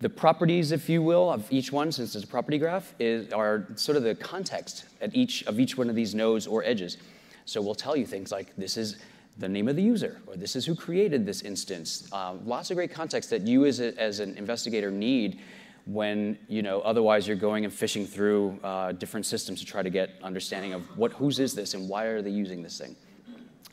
The 0.00 0.08
properties, 0.08 0.72
if 0.72 0.88
you 0.88 1.02
will, 1.02 1.30
of 1.30 1.46
each 1.52 1.70
one, 1.70 1.92
since 1.92 2.16
it's 2.16 2.24
a 2.24 2.26
property 2.26 2.58
graph, 2.58 2.96
is, 2.98 3.32
are 3.32 3.68
sort 3.76 3.96
of 3.96 4.02
the 4.02 4.16
context 4.16 4.86
at 5.00 5.14
each, 5.14 5.44
of 5.44 5.60
each 5.60 5.78
one 5.78 5.88
of 5.88 5.94
these 5.94 6.16
nodes 6.16 6.48
or 6.48 6.64
edges. 6.64 6.96
So 7.44 7.62
we'll 7.62 7.76
tell 7.76 7.94
you 7.94 8.04
things 8.04 8.32
like 8.32 8.56
this 8.56 8.76
is 8.76 8.96
the 9.38 9.48
name 9.48 9.68
of 9.68 9.76
the 9.76 9.82
user, 9.82 10.20
or 10.26 10.36
this 10.36 10.56
is 10.56 10.66
who 10.66 10.74
created 10.74 11.24
this 11.24 11.42
instance. 11.42 12.08
Uh, 12.12 12.34
lots 12.44 12.70
of 12.70 12.76
great 12.76 12.92
context 12.92 13.30
that 13.30 13.42
you 13.42 13.64
as, 13.64 13.80
a, 13.80 13.98
as 13.98 14.20
an 14.20 14.36
investigator 14.36 14.90
need 14.90 15.40
when 15.86 16.38
you 16.48 16.62
know 16.62 16.80
otherwise 16.82 17.26
you're 17.26 17.36
going 17.36 17.64
and 17.64 17.72
fishing 17.72 18.06
through 18.06 18.58
uh, 18.62 18.92
different 18.92 19.26
systems 19.26 19.58
to 19.60 19.66
try 19.66 19.82
to 19.82 19.90
get 19.90 20.10
understanding 20.22 20.72
of 20.72 20.82
what 20.96 21.12
whose 21.12 21.40
is 21.40 21.54
this 21.54 21.74
and 21.74 21.88
why 21.88 22.04
are 22.04 22.22
they 22.22 22.30
using 22.30 22.62
this 22.62 22.78
thing. 22.78 22.94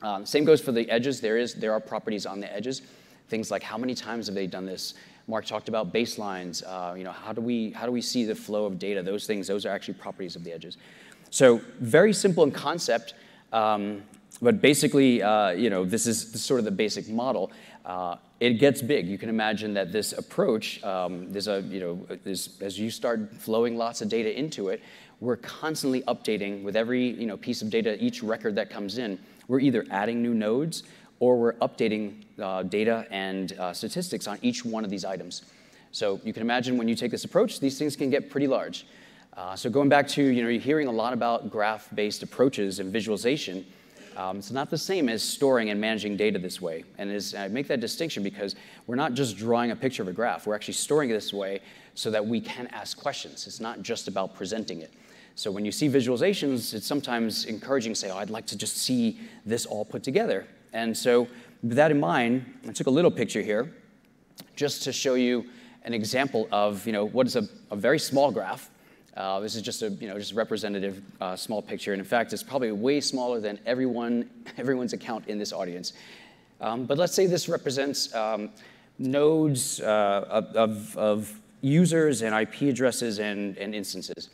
Um, 0.01 0.25
same 0.25 0.45
goes 0.45 0.61
for 0.61 0.71
the 0.71 0.89
edges. 0.89 1.21
There 1.21 1.37
is 1.37 1.53
there 1.53 1.73
are 1.73 1.79
properties 1.79 2.25
on 2.25 2.39
the 2.39 2.51
edges, 2.53 2.81
things 3.27 3.51
like 3.51 3.61
how 3.61 3.77
many 3.77 3.93
times 3.93 4.27
have 4.27 4.35
they 4.35 4.47
done 4.47 4.65
this. 4.65 4.95
Mark 5.27 5.45
talked 5.45 5.69
about 5.69 5.93
baselines. 5.93 6.63
Uh, 6.65 6.95
you 6.95 7.03
know 7.03 7.11
how 7.11 7.33
do 7.33 7.41
we 7.41 7.71
how 7.71 7.85
do 7.85 7.91
we 7.91 8.01
see 8.01 8.25
the 8.25 8.35
flow 8.35 8.65
of 8.65 8.79
data? 8.79 9.03
Those 9.03 9.27
things 9.27 9.45
those 9.45 9.65
are 9.65 9.69
actually 9.69 9.95
properties 9.95 10.35
of 10.35 10.43
the 10.43 10.51
edges. 10.51 10.77
So 11.29 11.61
very 11.79 12.13
simple 12.13 12.43
in 12.43 12.51
concept. 12.51 13.13
Um, 13.53 14.03
but 14.41 14.61
basically, 14.61 15.21
uh, 15.21 15.49
you 15.49 15.69
know, 15.69 15.85
this 15.85 16.07
is, 16.07 16.41
sort 16.41 16.59
of 16.59 16.65
the 16.65 16.71
basic 16.71 17.09
model. 17.09 17.51
Uh, 17.85 18.15
it 18.39 18.53
gets 18.53 18.81
big. 18.81 19.07
You 19.07 19.17
can 19.17 19.29
imagine 19.29 19.73
that 19.73 19.91
this 19.91 20.13
approach, 20.13 20.83
um, 20.83 21.31
there's 21.31 21.47
a, 21.47 21.61
you 21.61 21.79
know, 21.79 22.17
as 22.61 22.79
you 22.79 22.89
start 22.89 23.33
flowing 23.33 23.77
lots 23.77 24.01
of 24.01 24.09
data 24.09 24.37
into 24.37 24.69
it, 24.69 24.81
we're 25.19 25.35
constantly 25.35 26.01
updating 26.03 26.63
with 26.63 26.75
every 26.75 27.09
you 27.09 27.25
know, 27.25 27.35
piece 27.35 27.61
of 27.61 27.69
data, 27.69 28.01
each 28.03 28.23
record 28.23 28.55
that 28.55 28.69
comes 28.69 28.97
in. 28.97 29.19
We're 29.47 29.59
either 29.59 29.85
adding 29.91 30.21
new 30.21 30.33
nodes 30.33 30.83
or 31.19 31.37
we're 31.37 31.53
updating 31.55 32.23
uh, 32.41 32.63
data 32.63 33.05
and 33.11 33.51
uh, 33.53 33.73
statistics 33.73 34.27
on 34.27 34.39
each 34.41 34.63
one 34.63 34.85
of 34.85 34.89
these 34.89 35.03
items. 35.03 35.43
So 35.91 36.21
you 36.23 36.31
can 36.31 36.41
imagine 36.41 36.77
when 36.77 36.87
you 36.87 36.95
take 36.95 37.11
this 37.11 37.25
approach, 37.25 37.59
these 37.59 37.77
things 37.77 37.95
can 37.95 38.09
get 38.09 38.29
pretty 38.29 38.47
large. 38.47 38.85
Uh, 39.35 39.55
so 39.55 39.69
going 39.69 39.89
back 39.89 40.07
to, 40.09 40.23
you 40.23 40.43
know, 40.43 40.49
you're 40.49 40.61
hearing 40.61 40.87
a 40.87 40.91
lot 40.91 41.13
about 41.13 41.49
graph-based 41.49 42.23
approaches 42.23 42.79
and 42.79 42.91
visualization. 42.91 43.65
Um, 44.19 44.39
it's 44.39 44.51
not 44.51 44.69
the 44.69 44.77
same 44.77 45.07
as 45.07 45.23
storing 45.23 45.69
and 45.69 45.79
managing 45.79 46.17
data 46.17 46.37
this 46.37 46.61
way. 46.61 46.83
And 46.97 47.09
is, 47.09 47.33
I 47.33 47.47
make 47.47 47.69
that 47.69 47.79
distinction 47.79 48.21
because 48.21 48.57
we're 48.85 48.97
not 48.97 49.13
just 49.13 49.37
drawing 49.37 49.71
a 49.71 49.75
picture 49.77 50.01
of 50.01 50.09
a 50.09 50.11
graph. 50.11 50.45
We're 50.45 50.55
actually 50.55 50.73
storing 50.73 51.09
it 51.09 51.13
this 51.13 51.31
way 51.31 51.61
so 51.95 52.11
that 52.11 52.25
we 52.25 52.41
can 52.41 52.67
ask 52.67 52.97
questions. 52.97 53.47
It's 53.47 53.61
not 53.61 53.81
just 53.81 54.09
about 54.09 54.35
presenting 54.35 54.81
it. 54.81 54.91
So 55.35 55.49
when 55.51 55.63
you 55.63 55.71
see 55.71 55.87
visualizations, 55.87 56.73
it's 56.73 56.85
sometimes 56.85 57.45
encouraging 57.45 57.93
to 57.93 57.95
say, 57.97 58.09
oh, 58.09 58.17
I'd 58.17 58.29
like 58.29 58.45
to 58.47 58.57
just 58.57 58.79
see 58.79 59.21
this 59.45 59.65
all 59.65 59.85
put 59.85 60.03
together. 60.03 60.45
And 60.73 60.97
so 60.97 61.25
with 61.63 61.77
that 61.77 61.89
in 61.89 61.99
mind, 62.01 62.43
I 62.67 62.73
took 62.73 62.87
a 62.87 62.91
little 62.91 63.11
picture 63.11 63.41
here 63.41 63.73
just 64.57 64.83
to 64.83 64.91
show 64.91 65.13
you 65.13 65.45
an 65.83 65.93
example 65.93 66.49
of 66.51 66.85
you 66.85 66.91
know, 66.91 67.05
what 67.05 67.25
is 67.25 67.37
a, 67.37 67.47
a 67.71 67.77
very 67.77 67.99
small 67.99 68.31
graph. 68.31 68.69
Uh, 69.19 69.41
this 69.41 69.55
is 69.55 69.61
just 69.61 69.81
a 69.81 69.89
you 69.89 70.07
know, 70.07 70.17
just 70.17 70.33
representative 70.33 71.01
uh, 71.19 71.35
small 71.35 71.61
picture. 71.61 71.91
And 71.91 71.99
in 71.99 72.05
fact, 72.05 72.31
it's 72.31 72.41
probably 72.41 72.71
way 72.71 73.01
smaller 73.01 73.41
than 73.41 73.59
everyone, 73.65 74.29
everyone's 74.57 74.93
account 74.93 75.27
in 75.27 75.37
this 75.37 75.51
audience. 75.51 75.91
Um, 76.61 76.85
but 76.85 76.97
let's 76.97 77.13
say 77.13 77.25
this 77.25 77.49
represents 77.49 78.15
um, 78.15 78.49
nodes 78.97 79.81
uh, 79.81 80.45
of, 80.55 80.97
of, 80.97 81.39
users 81.61 82.21
and 82.21 82.33
IP 82.33 82.69
addresses 82.69 83.19
and, 83.19 83.57
and 83.57 83.75
instances. 83.75 84.29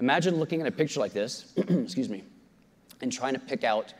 Imagine 0.00 0.40
looking 0.40 0.60
at 0.60 0.66
a 0.66 0.72
picture 0.72 0.98
like 0.98 1.12
this, 1.12 1.52
excuse 1.56 2.08
me, 2.08 2.24
and 3.00 3.12
trying 3.12 3.32
to 3.32 3.38
pick 3.38 3.62
out 3.62 3.94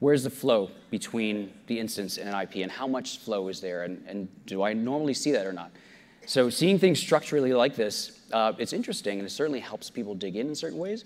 where's 0.00 0.24
the 0.24 0.30
flow 0.30 0.68
between 0.90 1.52
the 1.68 1.78
instance 1.78 2.18
and 2.18 2.28
an 2.28 2.34
IP 2.34 2.56
and 2.56 2.72
how 2.72 2.88
much 2.88 3.18
flow 3.18 3.46
is 3.46 3.60
there 3.60 3.84
and, 3.84 4.04
and 4.08 4.26
do 4.44 4.64
I 4.64 4.72
normally 4.72 5.14
see 5.14 5.30
that 5.30 5.46
or 5.46 5.52
not? 5.52 5.70
So 6.26 6.50
seeing 6.50 6.80
things 6.80 6.98
structurally 6.98 7.52
like 7.52 7.76
this, 7.76 8.15
uh, 8.32 8.52
it's 8.58 8.72
interesting 8.72 9.18
and 9.18 9.26
it 9.26 9.30
certainly 9.30 9.60
helps 9.60 9.90
people 9.90 10.14
dig 10.14 10.36
in 10.36 10.48
in 10.48 10.54
certain 10.54 10.78
ways. 10.78 11.04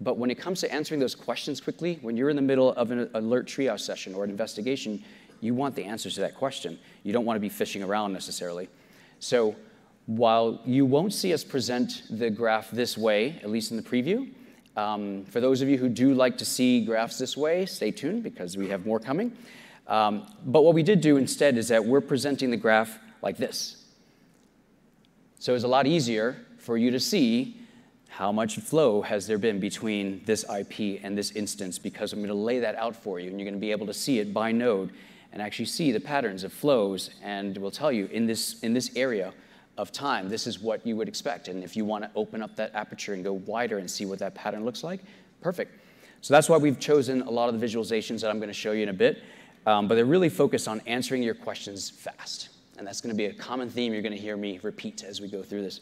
But 0.00 0.18
when 0.18 0.30
it 0.30 0.36
comes 0.36 0.60
to 0.60 0.72
answering 0.72 1.00
those 1.00 1.14
questions 1.14 1.60
quickly, 1.60 1.98
when 2.02 2.16
you're 2.16 2.30
in 2.30 2.36
the 2.36 2.42
middle 2.42 2.72
of 2.72 2.90
an 2.90 3.08
alert 3.14 3.46
triage 3.46 3.80
session 3.80 4.14
or 4.14 4.24
an 4.24 4.30
investigation, 4.30 5.02
you 5.40 5.54
want 5.54 5.76
the 5.76 5.84
answers 5.84 6.14
to 6.14 6.20
that 6.20 6.34
question. 6.34 6.78
You 7.04 7.12
don't 7.12 7.24
want 7.24 7.36
to 7.36 7.40
be 7.40 7.48
fishing 7.48 7.82
around 7.82 8.12
necessarily. 8.12 8.68
So 9.20 9.54
while 10.06 10.60
you 10.64 10.84
won't 10.84 11.12
see 11.12 11.32
us 11.32 11.44
present 11.44 12.02
the 12.10 12.30
graph 12.30 12.70
this 12.70 12.98
way, 12.98 13.38
at 13.42 13.50
least 13.50 13.70
in 13.70 13.76
the 13.76 13.82
preview, 13.82 14.32
um, 14.76 15.24
for 15.26 15.40
those 15.40 15.60
of 15.60 15.68
you 15.68 15.78
who 15.78 15.88
do 15.88 16.14
like 16.14 16.38
to 16.38 16.44
see 16.44 16.84
graphs 16.84 17.18
this 17.18 17.36
way, 17.36 17.66
stay 17.66 17.90
tuned 17.90 18.22
because 18.22 18.56
we 18.56 18.68
have 18.68 18.86
more 18.86 18.98
coming. 18.98 19.36
Um, 19.86 20.26
but 20.46 20.62
what 20.62 20.74
we 20.74 20.82
did 20.82 21.00
do 21.00 21.16
instead 21.16 21.58
is 21.58 21.68
that 21.68 21.84
we're 21.84 22.00
presenting 22.00 22.50
the 22.50 22.56
graph 22.56 22.98
like 23.20 23.36
this. 23.36 23.84
So 25.38 25.54
it's 25.54 25.64
a 25.64 25.68
lot 25.68 25.86
easier 25.86 26.36
for 26.62 26.76
you 26.76 26.92
to 26.92 27.00
see 27.00 27.56
how 28.08 28.30
much 28.30 28.56
flow 28.56 29.02
has 29.02 29.26
there 29.26 29.38
been 29.38 29.58
between 29.58 30.22
this 30.26 30.44
IP 30.44 31.00
and 31.02 31.18
this 31.18 31.32
instance 31.32 31.78
because 31.78 32.12
I'm 32.12 32.20
going 32.20 32.28
to 32.28 32.34
lay 32.34 32.60
that 32.60 32.76
out 32.76 32.94
for 32.94 33.18
you 33.18 33.28
and 33.28 33.38
you're 33.38 33.46
going 33.46 33.58
to 33.58 33.60
be 33.60 33.72
able 33.72 33.86
to 33.86 33.94
see 33.94 34.20
it 34.20 34.32
by 34.32 34.52
node 34.52 34.92
and 35.32 35.42
actually 35.42 35.64
see 35.64 35.90
the 35.92 36.00
patterns 36.00 36.44
of 36.44 36.52
flows 36.52 37.10
and 37.22 37.56
we'll 37.56 37.70
tell 37.70 37.90
you 37.90 38.06
in 38.12 38.26
this, 38.26 38.60
in 38.60 38.74
this 38.74 38.94
area 38.96 39.32
of 39.76 39.90
time, 39.90 40.28
this 40.28 40.46
is 40.46 40.60
what 40.60 40.86
you 40.86 40.94
would 40.94 41.08
expect. 41.08 41.48
And 41.48 41.64
if 41.64 41.76
you 41.76 41.84
want 41.84 42.04
to 42.04 42.10
open 42.14 42.42
up 42.42 42.54
that 42.56 42.72
aperture 42.74 43.14
and 43.14 43.24
go 43.24 43.32
wider 43.32 43.78
and 43.78 43.90
see 43.90 44.04
what 44.04 44.18
that 44.20 44.34
pattern 44.34 44.64
looks 44.64 44.84
like, 44.84 45.00
perfect. 45.40 45.80
So 46.20 46.32
that's 46.32 46.48
why 46.48 46.58
we've 46.58 46.78
chosen 46.78 47.22
a 47.22 47.30
lot 47.30 47.52
of 47.52 47.58
the 47.58 47.66
visualizations 47.66 48.20
that 48.20 48.30
I'm 48.30 48.38
going 48.38 48.48
to 48.48 48.54
show 48.54 48.72
you 48.72 48.84
in 48.84 48.90
a 48.90 48.94
bit. 48.94 49.22
Um, 49.66 49.88
but 49.88 49.94
they're 49.94 50.04
really 50.04 50.28
focused 50.28 50.68
on 50.68 50.80
answering 50.86 51.22
your 51.22 51.34
questions 51.34 51.90
fast. 51.90 52.50
And 52.78 52.86
that's 52.86 53.00
going 53.00 53.14
to 53.14 53.16
be 53.16 53.26
a 53.26 53.32
common 53.32 53.70
theme 53.70 53.92
you're 53.92 54.02
going 54.02 54.14
to 54.14 54.20
hear 54.20 54.36
me 54.36 54.60
repeat 54.62 55.02
as 55.02 55.20
we 55.20 55.28
go 55.28 55.42
through 55.42 55.62
this. 55.62 55.80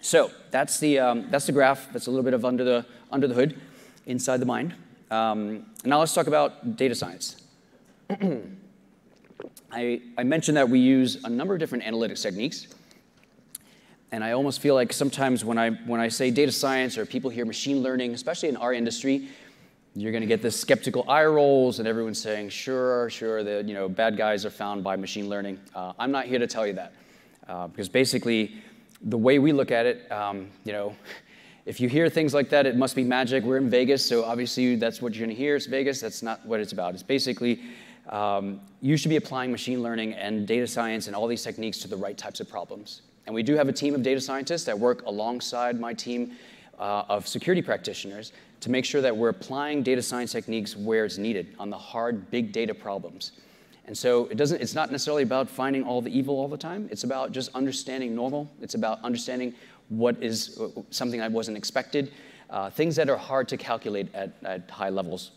So 0.00 0.30
that's 0.50 0.78
the, 0.78 0.98
um, 0.98 1.30
that's 1.30 1.46
the 1.46 1.52
graph. 1.52 1.92
That's 1.92 2.06
a 2.06 2.10
little 2.10 2.24
bit 2.24 2.34
of 2.34 2.44
under 2.44 2.64
the, 2.64 2.86
under 3.10 3.26
the 3.26 3.34
hood, 3.34 3.60
inside 4.06 4.38
the 4.38 4.46
mind. 4.46 4.74
Um, 5.10 5.66
now 5.84 6.00
let's 6.00 6.14
talk 6.14 6.26
about 6.26 6.76
data 6.76 6.94
science. 6.94 7.42
I, 9.72 10.00
I 10.16 10.22
mentioned 10.24 10.56
that 10.56 10.68
we 10.68 10.78
use 10.78 11.22
a 11.24 11.30
number 11.30 11.54
of 11.54 11.60
different 11.60 11.84
analytics 11.84 12.22
techniques. 12.22 12.68
And 14.12 14.22
I 14.22 14.32
almost 14.32 14.60
feel 14.60 14.74
like 14.74 14.92
sometimes 14.92 15.44
when 15.44 15.58
I, 15.58 15.70
when 15.70 16.00
I 16.00 16.08
say 16.08 16.30
data 16.30 16.52
science 16.52 16.96
or 16.96 17.04
people 17.04 17.28
hear 17.28 17.44
machine 17.44 17.82
learning, 17.82 18.14
especially 18.14 18.48
in 18.48 18.56
our 18.56 18.72
industry, 18.72 19.28
you're 19.94 20.12
going 20.12 20.22
to 20.22 20.28
get 20.28 20.42
this 20.42 20.58
skeptical 20.58 21.08
eye 21.08 21.24
rolls 21.24 21.78
and 21.78 21.88
everyone's 21.88 22.20
saying, 22.20 22.50
sure, 22.50 23.10
sure, 23.10 23.42
the 23.42 23.64
you 23.66 23.74
know, 23.74 23.88
bad 23.88 24.16
guys 24.16 24.44
are 24.44 24.50
found 24.50 24.84
by 24.84 24.94
machine 24.94 25.28
learning. 25.28 25.58
Uh, 25.74 25.92
I'm 25.98 26.12
not 26.12 26.26
here 26.26 26.38
to 26.38 26.46
tell 26.46 26.66
you 26.66 26.74
that. 26.74 26.92
Uh, 27.48 27.68
because 27.68 27.88
basically, 27.88 28.62
the 29.02 29.18
way 29.18 29.38
we 29.38 29.52
look 29.52 29.70
at 29.70 29.86
it, 29.86 30.10
um, 30.10 30.48
you 30.64 30.72
know, 30.72 30.96
if 31.66 31.80
you 31.80 31.88
hear 31.88 32.08
things 32.08 32.32
like 32.32 32.48
that, 32.50 32.64
it 32.64 32.76
must 32.76 32.94
be 32.94 33.02
magic. 33.02 33.42
We're 33.44 33.56
in 33.56 33.68
Vegas, 33.68 34.04
so 34.04 34.24
obviously 34.24 34.76
that's 34.76 35.02
what 35.02 35.14
you're 35.14 35.26
going 35.26 35.36
to 35.36 35.42
hear. 35.42 35.56
It's 35.56 35.66
Vegas. 35.66 36.00
That's 36.00 36.22
not 36.22 36.44
what 36.46 36.60
it's 36.60 36.72
about. 36.72 36.94
It's 36.94 37.02
basically 37.02 37.60
um, 38.08 38.60
you 38.80 38.96
should 38.96 39.08
be 39.08 39.16
applying 39.16 39.50
machine 39.50 39.82
learning 39.82 40.14
and 40.14 40.46
data 40.46 40.66
science 40.66 41.08
and 41.08 41.16
all 41.16 41.26
these 41.26 41.42
techniques 41.42 41.78
to 41.78 41.88
the 41.88 41.96
right 41.96 42.16
types 42.16 42.38
of 42.40 42.48
problems. 42.48 43.02
And 43.26 43.34
we 43.34 43.42
do 43.42 43.56
have 43.56 43.68
a 43.68 43.72
team 43.72 43.94
of 43.94 44.02
data 44.04 44.20
scientists 44.20 44.64
that 44.64 44.78
work 44.78 45.04
alongside 45.06 45.80
my 45.80 45.92
team 45.92 46.32
uh, 46.78 47.04
of 47.08 47.26
security 47.26 47.62
practitioners 47.62 48.32
to 48.60 48.70
make 48.70 48.84
sure 48.84 49.00
that 49.00 49.16
we're 49.16 49.30
applying 49.30 49.82
data 49.82 50.02
science 50.02 50.32
techniques 50.32 50.76
where 50.76 51.04
it's 51.04 51.18
needed 51.18 51.54
on 51.58 51.68
the 51.68 51.78
hard 51.78 52.30
big 52.30 52.52
data 52.52 52.74
problems. 52.74 53.32
And 53.86 53.96
so 53.96 54.26
it 54.26 54.36
doesn't, 54.36 54.60
it's 54.60 54.74
not 54.74 54.90
necessarily 54.90 55.22
about 55.22 55.48
finding 55.48 55.84
all 55.84 56.02
the 56.02 56.16
evil 56.16 56.38
all 56.38 56.48
the 56.48 56.58
time. 56.58 56.88
It's 56.90 57.04
about 57.04 57.32
just 57.32 57.54
understanding 57.54 58.14
normal. 58.14 58.50
It's 58.60 58.74
about 58.74 59.02
understanding 59.04 59.54
what 59.88 60.20
is 60.20 60.60
something 60.90 61.20
I 61.22 61.28
wasn't 61.28 61.56
expected, 61.56 62.12
uh, 62.50 62.70
things 62.70 62.96
that 62.96 63.08
are 63.08 63.16
hard 63.16 63.48
to 63.48 63.56
calculate 63.56 64.12
at, 64.12 64.32
at 64.44 64.68
high 64.68 64.90
levels. 64.90 65.30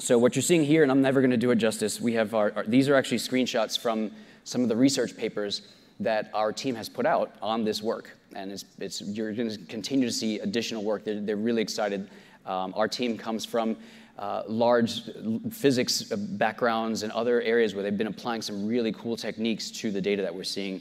So 0.00 0.18
what 0.18 0.34
you're 0.34 0.42
seeing 0.42 0.64
here, 0.64 0.82
and 0.82 0.90
I'm 0.90 1.02
never 1.02 1.20
going 1.20 1.30
to 1.30 1.36
do 1.36 1.50
it 1.52 1.56
justice, 1.56 2.00
we 2.00 2.14
have 2.14 2.34
our, 2.34 2.52
our, 2.56 2.64
these 2.64 2.88
are 2.88 2.96
actually 2.96 3.18
screenshots 3.18 3.78
from 3.78 4.10
some 4.44 4.62
of 4.62 4.68
the 4.68 4.76
research 4.76 5.16
papers 5.16 5.62
that 6.00 6.30
our 6.34 6.52
team 6.52 6.74
has 6.74 6.88
put 6.88 7.06
out 7.06 7.32
on 7.42 7.64
this 7.64 7.82
work. 7.82 8.16
And 8.34 8.52
it's, 8.52 8.64
it's, 8.78 9.00
you're 9.02 9.32
going 9.32 9.50
to 9.50 9.58
continue 9.66 10.06
to 10.06 10.12
see 10.12 10.38
additional 10.40 10.82
work. 10.82 11.04
They're, 11.04 11.20
they're 11.20 11.36
really 11.36 11.62
excited. 11.62 12.08
Um, 12.46 12.72
our 12.76 12.88
team 12.88 13.16
comes 13.18 13.44
from 13.44 13.76
uh, 14.18 14.42
large 14.48 15.02
physics 15.50 16.02
backgrounds 16.02 17.04
and 17.04 17.12
other 17.12 17.40
areas 17.42 17.74
where 17.74 17.84
they've 17.84 17.96
been 17.96 18.08
applying 18.08 18.42
some 18.42 18.66
really 18.66 18.92
cool 18.92 19.16
techniques 19.16 19.70
to 19.70 19.90
the 19.90 20.00
data 20.00 20.22
that 20.22 20.34
we're 20.34 20.44
seeing. 20.44 20.80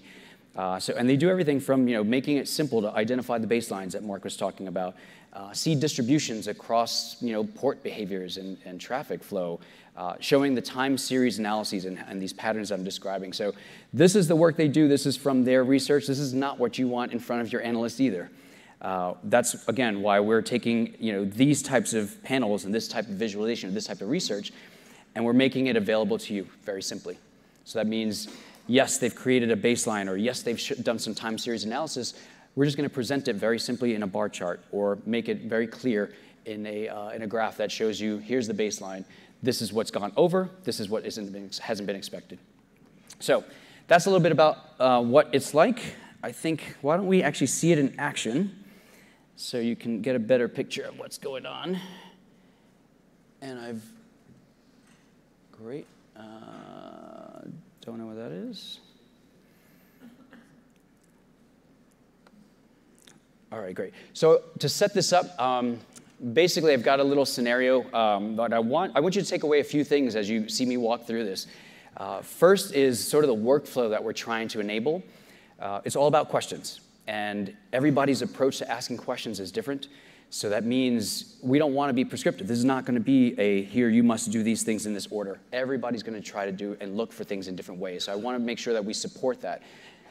Uh, 0.56 0.80
so, 0.80 0.94
and 0.96 1.08
they 1.08 1.16
do 1.16 1.30
everything 1.30 1.60
from 1.60 1.88
you 1.88 1.96
know, 1.96 2.04
making 2.04 2.38
it 2.38 2.48
simple 2.48 2.82
to 2.82 2.92
identify 2.94 3.38
the 3.38 3.46
baselines 3.46 3.92
that 3.92 4.04
Mark 4.04 4.24
was 4.24 4.36
talking 4.36 4.68
about, 4.68 4.96
uh, 5.34 5.54
see 5.54 5.76
distributions 5.76 6.48
across 6.48 7.22
you 7.22 7.32
know, 7.32 7.44
port 7.44 7.84
behaviors 7.84 8.38
and, 8.38 8.58
and 8.66 8.82
traffic 8.82 9.24
flow, 9.24 9.60
uh, 9.96 10.16
showing 10.20 10.56
the 10.56 10.62
time 10.62 10.98
series 10.98 11.38
analyses 11.38 11.86
and, 11.86 12.04
and, 12.08 12.20
these 12.20 12.34
patterns 12.34 12.72
I'm 12.72 12.84
describing. 12.84 13.34
So 13.34 13.54
this 13.94 14.16
is 14.16 14.28
the 14.28 14.36
work 14.36 14.56
they 14.56 14.68
do. 14.68 14.88
This 14.88 15.06
is 15.06 15.16
from 15.16 15.44
their 15.44 15.64
research. 15.64 16.08
This 16.08 16.20
is 16.20 16.34
not 16.34 16.60
what 16.60 16.78
you 16.80 16.88
want 16.88 17.14
in 17.14 17.20
front 17.20 17.42
of 17.44 17.52
your 17.52 17.62
analyst 17.62 18.00
either. 18.00 18.30
Uh, 18.82 19.14
that's, 19.24 19.68
again, 19.68 20.02
why 20.02 20.20
we're 20.20 20.42
taking 20.42 20.96
you 21.00 21.12
know, 21.12 21.26
these 21.26 21.64
types 21.64 21.94
of 21.94 22.22
panels 22.24 22.66
and 22.66 22.74
this 22.74 22.88
type 22.88 23.08
of 23.08 23.16
visualization, 23.16 23.74
this 23.74 23.88
type 23.88 24.02
of 24.02 24.10
research, 24.10 24.54
and 25.16 25.26
we're 25.26 25.34
making 25.34 25.68
it 25.68 25.76
available 25.76 26.18
to 26.18 26.34
you 26.34 26.48
very 26.64 26.82
simply. 26.82 27.18
So 27.66 27.80
that 27.80 27.88
means, 27.88 28.28
yes, 28.68 28.98
they've 28.98 29.16
created 29.16 29.52
a 29.52 29.56
baseline, 29.56 30.08
or 30.08 30.16
yes, 30.16 30.44
they've 30.44 30.62
done 30.84 31.00
some 31.00 31.16
time 31.16 31.38
series 31.38 31.64
analysis. 31.64 32.14
We're 32.56 32.66
just 32.66 32.78
going 32.78 32.88
to 32.88 32.94
present 32.94 33.28
it 33.28 33.36
very 33.36 33.60
simply 33.60 33.96
in 33.96 34.04
a 34.04 34.08
bar 34.08 34.30
chart 34.30 34.64
or 34.72 35.00
make 35.06 35.28
it 35.28 35.42
very 35.42 35.68
clear 35.68 36.14
in 36.46 36.66
a, 36.66 36.88
uh, 36.88 37.10
in 37.10 37.24
a 37.24 37.28
graph 37.28 37.58
that 37.58 37.72
shows 37.72 38.00
you 38.00 38.18
here's 38.18 38.48
the 38.48 38.54
baseline, 38.54 39.04
this 39.44 39.62
is 39.62 39.74
what's 39.74 39.92
gone 39.92 40.14
over, 40.16 40.50
this 40.64 40.80
is 40.80 40.90
what 40.90 41.06
isn't 41.06 41.32
been, 41.32 41.50
hasn't 41.62 41.86
been 41.86 41.96
expected. 41.96 42.40
So 43.20 43.44
that's 43.88 44.06
a 44.06 44.10
little 44.10 44.24
bit 44.24 44.32
about 44.32 44.58
uh, 44.80 45.02
what 45.02 45.30
it's 45.34 45.54
like. 45.54 45.96
I 46.24 46.32
think, 46.32 46.76
why 46.82 46.98
don't 46.98 47.08
we 47.08 47.22
actually 47.22 47.48
see 47.48 47.72
it 47.72 47.80
in 47.80 47.94
action? 48.00 48.57
So 49.38 49.60
you 49.60 49.76
can 49.76 50.02
get 50.02 50.16
a 50.16 50.20
better 50.20 50.50
picture 50.50 50.84
of 50.84 50.98
what's 50.98 51.18
going 51.18 51.46
on. 51.46 51.80
And 53.42 53.60
I've, 53.60 53.84
great, 55.52 55.86
uh, 56.18 56.22
don't 57.82 58.00
know 58.00 58.08
what 58.08 58.18
that 58.18 58.32
is. 58.32 58.80
All 63.52 63.60
right, 63.62 63.76
great. 63.76 63.94
So 64.14 64.42
to 64.60 64.68
set 64.68 64.94
this 64.94 65.14
up, 65.14 65.40
um, 65.40 65.80
basically, 66.34 66.74
I've 66.74 66.84
got 66.84 67.00
a 67.00 67.04
little 67.04 67.26
scenario, 67.26 67.90
um, 67.94 68.36
but 68.36 68.52
I 68.52 68.60
want, 68.60 68.92
I 68.96 69.00
want 69.00 69.16
you 69.16 69.22
to 69.22 69.30
take 69.30 69.44
away 69.44 69.60
a 69.60 69.64
few 69.64 69.84
things 69.84 70.16
as 70.16 70.28
you 70.28 70.50
see 70.50 70.66
me 70.66 70.78
walk 70.78 71.06
through 71.06 71.24
this. 71.24 71.46
Uh, 71.96 72.22
first 72.22 72.74
is 72.74 73.06
sort 73.06 73.24
of 73.24 73.30
the 73.30 73.36
workflow 73.36 73.90
that 73.92 74.04
we're 74.04 74.14
trying 74.14 74.48
to 74.50 74.60
enable. 74.60 75.04
Uh, 75.60 75.80
it's 75.86 75.96
all 75.96 76.08
about 76.08 76.30
questions, 76.30 76.82
and 77.08 77.56
everybody's 77.74 78.22
approach 78.22 78.58
to 78.58 78.70
asking 78.70 78.98
questions 78.98 79.40
is 79.40 79.52
different. 79.52 79.88
So 80.30 80.50
that 80.50 80.66
means 80.66 81.38
we 81.42 81.58
don't 81.58 81.74
want 81.74 81.90
to 81.90 81.94
be 81.94 82.04
prescriptive. 82.04 82.48
This 82.48 82.58
is 82.58 82.66
not 82.66 82.86
going 82.86 82.96
to 82.96 83.04
be 83.04 83.40
a 83.40 83.64
here, 83.64 83.90
you 83.90 84.04
must 84.04 84.30
do 84.30 84.44
these 84.44 84.64
things 84.64 84.86
in 84.86 84.94
this 84.94 85.08
order. 85.08 85.40
Everybody's 85.54 86.04
going 86.04 86.22
to 86.22 86.28
try 86.30 86.46
to 86.46 86.52
do 86.52 86.76
and 86.82 86.98
look 86.98 87.14
for 87.14 87.24
things 87.24 87.48
in 87.48 87.56
different 87.56 87.80
ways. 87.80 88.04
So 88.06 88.12
I 88.12 88.16
want 88.16 88.36
to 88.36 88.40
make 88.40 88.60
sure 88.60 88.74
that 88.74 88.84
we 88.84 88.94
support 88.94 89.40
that. 89.42 89.62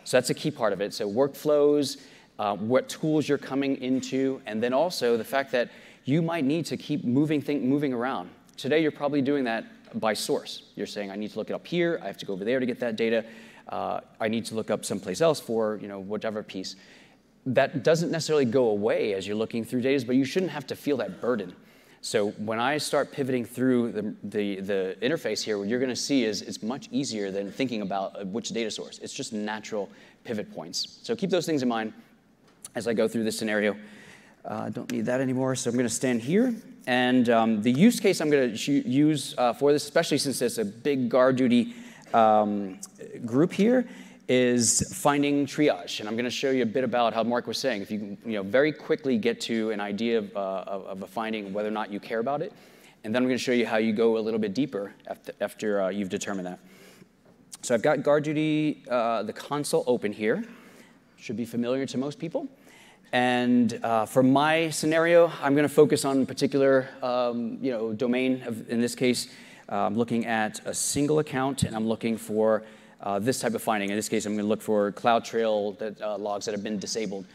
So 0.04 0.16
that's 0.16 0.30
a 0.30 0.35
key 0.35 0.50
part 0.50 0.72
of 0.72 0.80
it. 0.80 0.94
So 0.94 1.11
workflows, 1.11 2.00
uh, 2.38 2.56
what 2.56 2.88
tools 2.88 3.28
you're 3.28 3.38
coming 3.38 3.76
into, 3.82 4.40
and 4.46 4.62
then 4.62 4.72
also 4.72 5.16
the 5.16 5.24
fact 5.24 5.52
that 5.52 5.70
you 6.04 6.22
might 6.22 6.44
need 6.44 6.64
to 6.66 6.76
keep 6.76 7.04
moving, 7.04 7.42
think, 7.42 7.62
moving 7.62 7.92
around. 7.92 8.30
Today, 8.56 8.80
you're 8.80 8.92
probably 8.92 9.20
doing 9.20 9.44
that 9.44 9.66
by 10.00 10.14
source. 10.14 10.62
You're 10.76 10.87
saying, 10.87 11.11
I 11.11 11.16
need 11.16 11.32
to 11.32 11.38
look 11.38 11.50
it 11.50 11.54
up 11.54 11.66
here, 11.66 12.00
I 12.02 12.06
have 12.06 12.16
to 12.18 12.26
go 12.26 12.32
over 12.32 12.44
there 12.44 12.61
to 12.61 12.66
get 12.66 12.80
that 12.80 12.96
data, 12.96 13.24
uh, 13.68 14.00
I 14.20 14.29
need 14.29 14.44
to 14.46 14.55
look 14.55 14.70
up 14.70 14.85
someplace 14.85 15.20
else 15.20 15.40
for 15.40 15.79
you 15.83 15.88
know, 15.88 16.00
whatever 16.00 16.42
piece 16.42 16.76
that 17.46 17.85
doesn't 17.85 18.11
necessarily 18.11 18.44
go 18.44 18.68
away 18.68 19.14
as 19.14 19.26
you're 19.26 19.37
looking 19.37 19.64
through 19.64 19.81
data, 19.81 20.05
but 20.05 20.16
you 20.16 20.24
shouldn't 20.24 20.50
have 20.50 20.66
to 20.66 20.76
feel 20.76 20.96
that 20.96 21.20
burden. 21.20 21.55
So 22.00 22.31
when 22.33 22.59
I 22.59 22.79
start 22.79 23.12
pivoting 23.12 23.44
through 23.44 23.92
the, 23.92 24.14
the, 24.24 24.61
the 24.61 24.96
interface 25.00 25.42
here, 25.42 25.59
what 25.59 25.68
you're 25.68 25.79
going 25.79 25.88
to 25.88 25.96
see 25.96 26.24
is 26.24 26.42
it's 26.42 26.62
much 26.62 26.88
easier 26.90 27.31
than 27.31 27.50
thinking 27.50 27.83
about 27.83 28.20
uh, 28.20 28.24
which 28.24 28.50
data 28.50 28.70
source. 28.70 28.98
It's 28.98 29.12
just 29.12 29.33
natural 29.33 29.88
pivot 30.24 30.52
points. 30.52 30.98
So 31.02 31.16
keep 31.16 31.31
those 31.31 31.46
things 31.46 31.62
in 31.62 31.68
mind 31.68 31.92
as 32.74 32.87
I 32.87 32.94
go 32.94 33.09
through 33.09 33.24
this 33.24 33.38
scenario. 33.38 33.76
I 34.44 34.48
uh, 34.48 34.68
don't 34.68 34.90
need 34.92 35.07
that 35.07 35.20
anymore, 35.20 35.57
so 35.57 35.70
I'm 35.70 35.76
going 35.76 35.88
to 35.88 35.94
stand 35.94 36.22
here. 36.22 36.55
And 36.87 37.29
um, 37.29 37.62
the 37.62 37.72
use 37.72 37.98
case 37.98 38.20
I'm 38.20 38.31
going 38.31 38.55
to 38.55 38.72
use 38.88 39.35
uh, 39.38 39.52
for 39.52 39.72
this, 39.72 39.85
especially 39.85 40.18
since 40.18 40.40
it's 40.42 40.59
a 40.59 40.64
big 40.64 41.11
GuardDuty 41.11 41.72
um, 42.14 42.79
group 43.25 43.53
here, 43.53 43.87
is 44.29 44.92
finding 44.95 45.47
triage. 45.47 46.01
And 46.01 46.09
I'm 46.09 46.16
going 46.16 46.25
to 46.25 46.31
show 46.31 46.51
you 46.51 46.62
a 46.62 46.66
bit 46.66 46.85
about 46.85 47.14
how 47.14 47.23
Mark 47.23 47.47
was 47.47 47.59
saying. 47.59 47.83
If 47.83 47.90
you 47.90 47.99
can 47.99 48.19
you 48.25 48.33
know, 48.33 48.42
very 48.42 48.73
quickly 48.73 49.19
get 49.19 49.40
to 49.42 49.71
an 49.71 49.81
idea 49.81 50.19
of, 50.19 50.37
uh, 50.37 50.64
of, 50.66 51.03
a 51.03 51.07
finding, 51.07 51.53
whether 51.53 51.69
or 51.69 51.73
not 51.73 51.92
you 51.92 52.01
care 52.01 52.19
about 52.19 52.42
it. 52.42 52.53
And 53.05 53.14
then 53.14 53.23
I'm 53.23 53.29
going 53.29 53.38
to 53.38 53.42
show 53.42 53.53
you 53.53 53.66
how 53.66 53.77
you 53.77 53.92
go 53.92 54.19
a 54.19 54.21
little 54.21 54.40
bit 54.40 54.53
deeper 54.53 54.92
after, 55.07 55.33
after 55.40 55.83
uh, 55.83 55.88
you've 55.90 56.09
determined 56.09 56.47
that. 56.47 56.59
So 57.62 57.75
I've 57.75 57.83
got 57.83 57.99
GuardDuty, 57.99 58.88
uh, 58.88 59.23
the 59.23 59.33
console 59.33 59.85
open 59.87 60.12
here. 60.12 60.45
Should 61.16 61.37
be 61.37 61.45
familiar 61.45 61.87
to 61.87 61.99
most 61.99 62.19
people. 62.19 62.49
And 63.12 63.79
uh, 63.83 64.07
for 64.07 64.23
my 64.23 64.71
scenario, 64.71 65.33
I'm 65.40 65.55
going 65.55 65.69
to 65.69 65.73
focus 65.73 66.05
on 66.05 66.23
a 66.23 66.27
particular 66.27 66.88
um, 67.03 67.59
you 67.61 67.71
know, 67.71 67.92
domain. 67.92 68.42
Of, 68.45 68.69
in 68.69 68.81
this 68.81 68.95
case, 68.95 69.29
I'm 69.68 69.96
looking 69.96 70.26
at 70.26 70.61
a 70.64 70.74
single 70.74 71.18
account, 71.18 71.64
and 71.64 71.74
I'm 71.74 71.88
looking 71.88 72.16
for 72.16 72.62
uh, 73.00 73.18
this 73.18 73.40
type 73.40 73.55
of 73.55 73.62
finding. 73.62 73.90
In 73.90 73.96
this 73.96 74.09
case, 74.09 74.26
I'm 74.26 74.35
going 74.35 74.44
to 74.44 74.48
look 74.48 74.62
for 74.62 74.92
CloudTrail 74.92 75.79
that, 75.79 76.00
uh, 76.00 76.16
logs 76.18 76.46
that 76.46 76.52
have 76.52 76.62
been 76.62 76.79
disabled. 76.79 77.26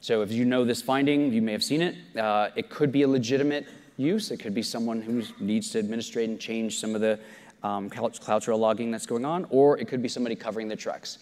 So 0.00 0.22
if 0.22 0.32
you 0.32 0.44
know 0.44 0.64
this 0.64 0.80
finding, 0.80 1.32
you 1.32 1.42
may 1.42 1.52
have 1.52 1.64
seen 1.64 1.82
it. 1.82 1.96
Uh, 2.16 2.50
it 2.56 2.70
could 2.70 2.90
be 2.90 3.02
a 3.02 3.08
legitimate 3.08 3.66
use. 3.96 4.30
It 4.30 4.38
could 4.38 4.54
be 4.54 4.62
someone 4.62 5.02
who 5.02 5.22
needs 5.40 5.70
to 5.72 5.78
administrate 5.78 6.30
and 6.30 6.40
change 6.40 6.78
some 6.78 6.94
of 6.94 7.00
the 7.00 7.18
um, 7.62 7.90
CloudTrail 7.90 8.58
logging 8.58 8.90
that's 8.90 9.06
going 9.06 9.24
on, 9.24 9.46
or 9.50 9.76
it 9.78 9.88
could 9.88 10.00
be 10.00 10.08
somebody 10.08 10.34
covering 10.34 10.68
the 10.68 10.76
tracks. 10.76 11.18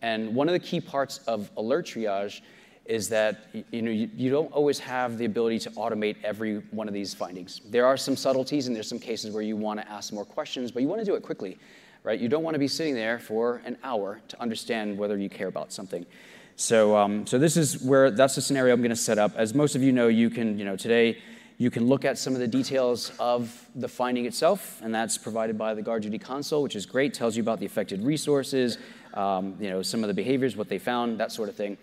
And 0.00 0.34
one 0.34 0.48
of 0.48 0.52
the 0.52 0.58
key 0.60 0.80
parts 0.80 1.18
of 1.26 1.50
alert 1.56 1.86
triage 1.86 2.40
is 2.86 3.08
that 3.08 3.48
you, 3.70 3.82
know, 3.82 3.90
you, 3.90 4.10
you, 4.14 4.30
don't 4.30 4.52
always 4.52 4.78
have 4.78 5.16
the 5.16 5.24
ability 5.24 5.58
to 5.58 5.70
automate 5.70 6.16
every 6.22 6.56
one 6.70 6.86
of 6.86 6.92
these 6.92 7.14
findings. 7.14 7.62
There 7.70 7.86
are 7.86 7.96
some 7.96 8.14
subtleties 8.14 8.66
and 8.66 8.76
there's 8.76 8.88
some 8.88 8.98
cases 8.98 9.32
where 9.32 9.42
you 9.42 9.56
want 9.56 9.80
to 9.80 9.90
ask 9.90 10.12
more 10.12 10.24
questions, 10.24 10.70
but 10.70 10.82
you 10.82 10.88
want 10.88 11.00
to 11.00 11.04
do 11.04 11.14
it 11.14 11.22
quickly 11.22 11.58
right? 12.04 12.20
You 12.20 12.28
don't 12.28 12.44
want 12.44 12.54
to 12.54 12.58
be 12.58 12.68
sitting 12.68 12.94
there 12.94 13.18
for 13.18 13.62
an 13.64 13.76
hour 13.82 14.20
to 14.28 14.40
understand 14.40 14.96
whether 14.96 15.16
you 15.16 15.28
care 15.28 15.48
about 15.48 15.72
something. 15.72 16.06
So, 16.54 16.96
um, 16.96 17.26
so 17.26 17.38
this 17.38 17.56
is 17.56 17.82
where 17.82 18.12
that's 18.12 18.36
the 18.36 18.40
scenario 18.40 18.74
I'm 18.74 18.80
going 18.80 18.90
to 18.90 18.96
set 18.96 19.18
up. 19.18 19.34
As 19.36 19.54
most 19.54 19.74
of 19.74 19.82
you 19.82 19.90
know, 19.90 20.06
you 20.06 20.30
can, 20.30 20.56
you 20.56 20.64
know, 20.64 20.76
today 20.76 21.18
you 21.56 21.70
can 21.70 21.86
look 21.86 22.04
at 22.04 22.18
some 22.18 22.34
of 22.34 22.40
the 22.40 22.46
details 22.46 23.10
of 23.18 23.68
the 23.74 23.88
finding 23.88 24.26
itself, 24.26 24.80
and 24.82 24.94
that's 24.94 25.16
provided 25.16 25.56
by 25.56 25.72
the 25.72 25.82
GuardDuty 25.82 26.20
console, 26.20 26.62
which 26.62 26.76
is 26.76 26.84
great. 26.84 27.14
Tells 27.14 27.36
you 27.36 27.42
about 27.42 27.58
the 27.58 27.66
affected 27.66 28.04
resources, 28.04 28.78
um, 29.14 29.56
you 29.58 29.70
know, 29.70 29.82
some 29.82 30.04
of 30.04 30.08
the 30.08 30.14
behaviors, 30.14 30.56
what 30.56 30.68
they 30.68 30.78
found, 30.78 31.18
that 31.18 31.32
sort 31.32 31.48
of 31.48 31.56
thing. 31.56 31.76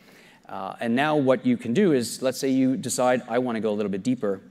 Uh, 0.52 0.76
and 0.82 0.94
now 0.94 1.16
what 1.16 1.46
you 1.46 1.56
can 1.56 1.74
do 1.74 1.94
is, 1.94 2.22
let's 2.22 2.38
say 2.38 2.50
you 2.50 2.76
decide 2.76 3.22
I 3.30 3.40
want 3.40 3.56
to 3.56 3.62
go 3.62 3.70
a 3.70 3.78
little 3.80 3.92
bit 3.92 4.04
deeper. 4.04 4.42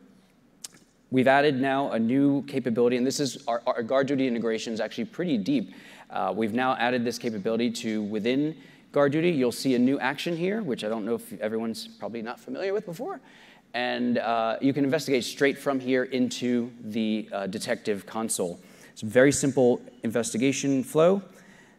We've 1.10 1.28
added 1.28 1.60
now 1.60 1.90
a 1.90 1.98
new 1.98 2.42
capability, 2.44 2.96
and 2.96 3.06
this 3.06 3.20
is 3.20 3.46
our, 3.46 3.62
our 3.66 3.82
GuardDuty 3.82 4.26
integration 4.26 4.72
is 4.72 4.80
actually 4.80 5.04
pretty 5.04 5.36
deep. 5.36 5.74
Uh, 6.08 6.32
we've 6.34 6.54
now 6.54 6.74
added 6.76 7.04
this 7.04 7.18
capability 7.18 7.70
to 7.70 8.02
within 8.04 8.56
GuardDuty. 8.92 9.36
You'll 9.36 9.52
see 9.52 9.74
a 9.74 9.78
new 9.78 9.98
action 10.00 10.36
here, 10.36 10.62
which 10.62 10.84
I 10.84 10.88
don't 10.88 11.04
know 11.04 11.16
if 11.16 11.38
everyone's 11.38 11.86
probably 11.86 12.22
not 12.22 12.40
familiar 12.40 12.72
with 12.72 12.86
before. 12.86 13.20
And 13.74 14.16
uh, 14.18 14.56
you 14.62 14.72
can 14.72 14.84
investigate 14.84 15.24
straight 15.24 15.58
from 15.58 15.80
here 15.80 16.04
into 16.04 16.72
the 16.82 17.28
uh, 17.30 17.46
detective 17.46 18.06
console. 18.06 18.58
It's 18.92 19.02
a 19.02 19.06
very 19.06 19.32
simple 19.32 19.82
investigation 20.02 20.82
flow. 20.82 21.22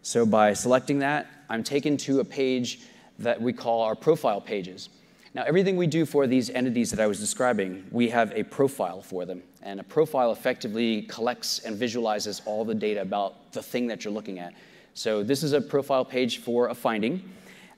So 0.03 0.27
by 0.27 0.53
selecting 0.53 0.99
that, 0.99 1.27
I'm 1.49 1.63
taken 1.63 1.97
to 1.97 2.19
a 2.19 2.23
page 2.23 2.81
that 3.23 3.41
we 3.41 3.53
call 3.53 3.81
our 3.81 3.95
profile 3.95 4.41
pages. 4.41 4.89
Now, 5.33 5.43
everything 5.43 5.77
we 5.77 5.87
do 5.87 6.05
for 6.05 6.27
these 6.27 6.49
entities 6.49 6.91
that 6.91 6.99
I 6.99 7.07
was 7.07 7.19
describing, 7.19 7.85
we 7.89 8.09
have 8.09 8.33
a 8.33 8.43
profile 8.43 9.01
for 9.01 9.25
them. 9.25 9.41
And 9.61 9.79
a 9.79 9.83
profile 9.83 10.33
effectively 10.33 11.03
collects 11.03 11.59
and 11.59 11.77
visualizes 11.77 12.41
all 12.45 12.65
the 12.65 12.75
data 12.75 13.01
about 13.01 13.53
the 13.53 13.63
thing 13.63 13.87
that 13.87 14.03
you're 14.03 14.13
looking 14.13 14.39
at. 14.39 14.53
So 14.93 15.23
this 15.23 15.41
is 15.41 15.53
a 15.53 15.61
profile 15.61 16.03
page 16.03 16.39
for 16.39 16.67
a 16.67 16.75
finding, 16.75 17.23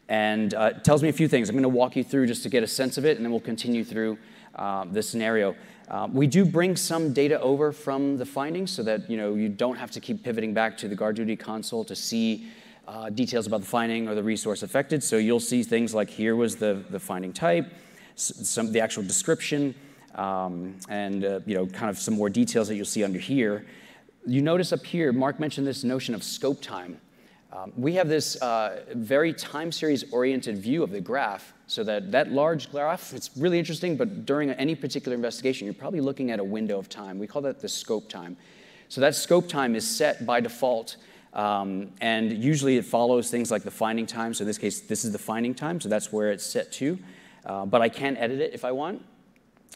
and 0.10 0.56
uh, 0.56 0.72
it 0.76 0.84
tells 0.84 1.04
me 1.04 1.10
a 1.10 1.14
few 1.14 1.28
things. 1.28 1.48
I'm 1.48 1.56
going 1.56 1.62
to 1.62 1.70
walk 1.70 1.96
you 1.96 2.04
through 2.04 2.26
just 2.26 2.42
to 2.44 2.50
get 2.50 2.64
a 2.64 2.68
sense 2.68 2.98
of 2.98 3.06
it, 3.06 3.18
and 3.18 3.26
then 3.26 3.32
we'll 3.32 3.40
continue 3.40 3.84
through 3.84 4.18
uh, 4.56 4.86
the 4.86 5.04
scenario. 5.04 5.56
Uh, 5.90 6.08
we 6.12 6.26
do 6.26 6.44
bring 6.46 6.76
some 6.76 7.14
data 7.14 7.40
over 7.40 7.72
from 7.72 8.18
the 8.18 8.26
findings 8.26 8.72
so 8.72 8.82
that 8.82 9.08
you 9.10 9.18
know 9.18 9.36
you 9.36 9.48
don't 9.48 9.76
have 9.76 9.92
to 9.92 10.00
keep 10.00 10.24
pivoting 10.24 10.54
back 10.54 10.76
to 10.78 10.88
the 10.88 10.96
GuardDuty 10.96 11.38
console 11.38 11.84
to 11.86 11.96
see 11.96 12.48
uh, 12.88 13.10
details 13.10 13.48
about 13.48 13.62
the 13.62 13.68
finding 13.68 14.08
or 14.08 14.16
the 14.16 14.24
resource 14.24 14.64
affected. 14.64 15.04
So 15.04 15.18
you'll 15.18 15.40
see 15.40 15.64
things 15.64 15.94
like 15.94 16.10
here 16.10 16.36
was 16.36 16.56
the, 16.56 16.84
the 16.90 17.00
finding 17.00 17.34
type, 17.34 17.72
some 18.16 18.72
the 18.72 18.82
actual 18.82 19.04
description, 19.04 19.74
um, 20.16 20.78
and 20.90 21.24
uh, 21.24 21.40
you 21.46 21.56
know 21.56 21.66
kind 21.66 21.90
of 21.90 21.98
some 21.98 22.14
more 22.16 22.30
details 22.30 22.68
that 22.68 22.76
you'll 22.76 22.86
see 22.86 23.04
under 23.04 23.20
here. 23.20 23.66
You 24.26 24.42
notice 24.42 24.72
up 24.72 24.86
here, 24.86 25.12
Mark 25.12 25.40
mentioned 25.40 25.68
this 25.68 25.84
notion 25.84 26.16
of 26.16 26.24
scope 26.24 26.62
time. 26.62 27.00
Um, 27.52 27.72
we 27.78 27.94
have 27.96 28.10
this 28.10 28.36
uh, 28.42 28.82
very 28.96 29.32
time 29.32 29.72
series 29.72 30.12
oriented 30.12 30.58
view 30.58 30.82
of 30.82 30.90
the 30.90 31.02
graph 31.02 31.54
so 31.68 31.84
that 31.84 32.12
that 32.12 32.32
large 32.32 32.72
graph, 32.72 33.14
it's 33.14 33.30
really 33.38 33.60
interesting, 33.60 33.96
but 33.96 34.26
during 34.26 34.50
any 34.52 34.76
particular 34.76 35.16
investigation, 35.16 35.66
you're 35.66 35.74
probably 35.74 36.02
looking 36.02 36.32
at 36.32 36.40
a 36.40 36.44
window 36.44 36.80
of 36.80 36.90
time. 36.90 37.20
We 37.20 37.28
call 37.28 37.44
that 37.44 37.60
the 37.60 37.70
scope 37.70 38.10
time. 38.10 38.38
So 38.90 39.02
that 39.02 39.16
scope 39.16 39.48
time 39.48 39.76
is 39.76 39.88
set 39.88 40.26
by 40.26 40.40
default 40.40 40.98
um, 41.34 41.92
and 42.00 42.32
usually 42.32 42.78
it 42.78 42.86
follows 42.86 43.30
things 43.30 43.50
like 43.50 43.64
the 43.64 43.72
finding 43.72 44.06
time. 44.06 44.34
So 44.34 44.44
in 44.44 44.48
this 44.48 44.58
case, 44.58 44.82
this 44.82 45.04
is 45.04 45.12
the 45.12 45.20
finding 45.20 45.56
time, 45.56 45.82
so 45.82 45.90
that's 45.90 46.12
where 46.12 46.32
it's 46.32 46.46
set 46.46 46.72
to. 46.74 47.00
Uh, 47.46 47.66
but 47.66 47.82
I 47.82 47.90
can 47.90 48.16
edit 48.18 48.40
it 48.40 48.54
if 48.54 48.64
I 48.64 48.72
want. 48.72 49.04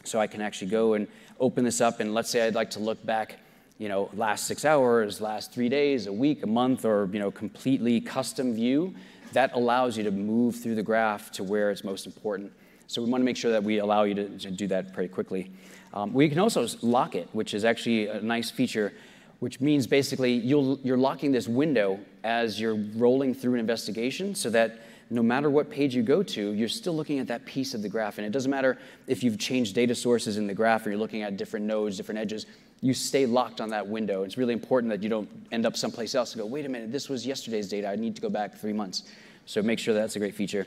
So 0.04 0.20
I 0.20 0.26
can 0.26 0.40
actually 0.40 0.70
go 0.70 0.94
and 0.94 1.08
open 1.40 1.64
this 1.64 1.80
up, 1.80 2.00
and 2.00 2.14
let's 2.14 2.30
say 2.30 2.46
I'd 2.46 2.54
like 2.54 2.70
to 2.70 2.78
look 2.78 3.04
back, 3.04 3.40
you 3.78 3.88
know, 3.88 4.10
last 4.14 4.46
six 4.46 4.64
hours, 4.64 5.20
last 5.20 5.52
three 5.52 5.68
days, 5.68 6.06
a 6.06 6.12
week, 6.12 6.44
a 6.44 6.46
month, 6.46 6.84
or 6.84 7.08
you 7.12 7.18
know, 7.18 7.30
completely 7.30 8.00
custom 8.00 8.54
view. 8.54 8.94
That 9.32 9.52
allows 9.54 9.98
you 9.98 10.04
to 10.04 10.10
move 10.10 10.56
through 10.56 10.76
the 10.76 10.82
graph 10.82 11.30
to 11.32 11.44
where 11.44 11.70
it's 11.70 11.84
most 11.84 12.06
important. 12.06 12.52
So 12.86 13.02
we 13.02 13.10
want 13.10 13.20
to 13.20 13.26
make 13.26 13.36
sure 13.36 13.50
that 13.50 13.62
we 13.62 13.78
allow 13.78 14.04
you 14.04 14.14
to, 14.14 14.38
to 14.38 14.50
do 14.50 14.66
that 14.68 14.94
pretty 14.94 15.12
quickly. 15.12 15.50
Um, 15.92 16.14
we 16.14 16.28
can 16.28 16.38
also 16.38 16.66
lock 16.80 17.14
it, 17.14 17.28
which 17.32 17.52
is 17.52 17.64
actually 17.64 18.06
a 18.06 18.22
nice 18.22 18.50
feature 18.50 18.92
which 19.40 19.60
means 19.60 19.86
basically 19.86 20.32
you 20.32 20.78
are 20.86 20.96
locking 20.96 21.30
this 21.30 21.48
window 21.48 22.00
as 22.24 22.60
you're 22.60 22.74
rolling 22.96 23.34
through 23.34 23.54
an 23.54 23.60
investigation 23.60 24.34
so 24.34 24.50
that 24.50 24.80
no 25.10 25.22
matter 25.22 25.48
what 25.48 25.70
page 25.70 25.94
you 25.94 26.02
go 26.02 26.22
to, 26.22 26.52
you're 26.52 26.68
still 26.68 26.94
looking 26.94 27.18
at 27.18 27.26
that 27.28 27.44
piece 27.46 27.72
of 27.72 27.80
the 27.80 27.88
graph. 27.88 28.18
And 28.18 28.26
it 28.26 28.30
doesn't 28.30 28.50
matter 28.50 28.76
if 29.06 29.22
you've 29.22 29.38
changed 29.38 29.74
data 29.74 29.94
sources 29.94 30.36
in 30.36 30.46
the 30.46 30.52
graph 30.52 30.86
or 30.86 30.90
you're 30.90 30.98
looking 30.98 31.22
at 31.22 31.36
different 31.36 31.64
nodes, 31.64 31.96
different 31.96 32.18
edges, 32.18 32.46
you 32.82 32.92
stay 32.92 33.24
locked 33.24 33.60
on 33.60 33.70
that 33.70 33.86
window. 33.86 34.22
It's 34.24 34.36
really 34.36 34.52
important 34.52 34.90
that 34.90 35.02
you 35.02 35.08
don't 35.08 35.28
end 35.50 35.64
up 35.64 35.76
someplace 35.76 36.14
else 36.14 36.34
and 36.34 36.42
go, 36.42 36.46
wait 36.46 36.66
a 36.66 36.68
minute, 36.68 36.92
this 36.92 37.08
was 37.08 37.26
yesterday's 37.26 37.68
data. 37.68 37.88
I 37.88 37.96
need 37.96 38.16
to 38.16 38.22
go 38.22 38.28
back 38.28 38.56
three 38.56 38.72
months. 38.72 39.04
So 39.46 39.62
make 39.62 39.78
sure 39.78 39.94
that's 39.94 40.16
a 40.16 40.18
great 40.18 40.34
feature. 40.34 40.66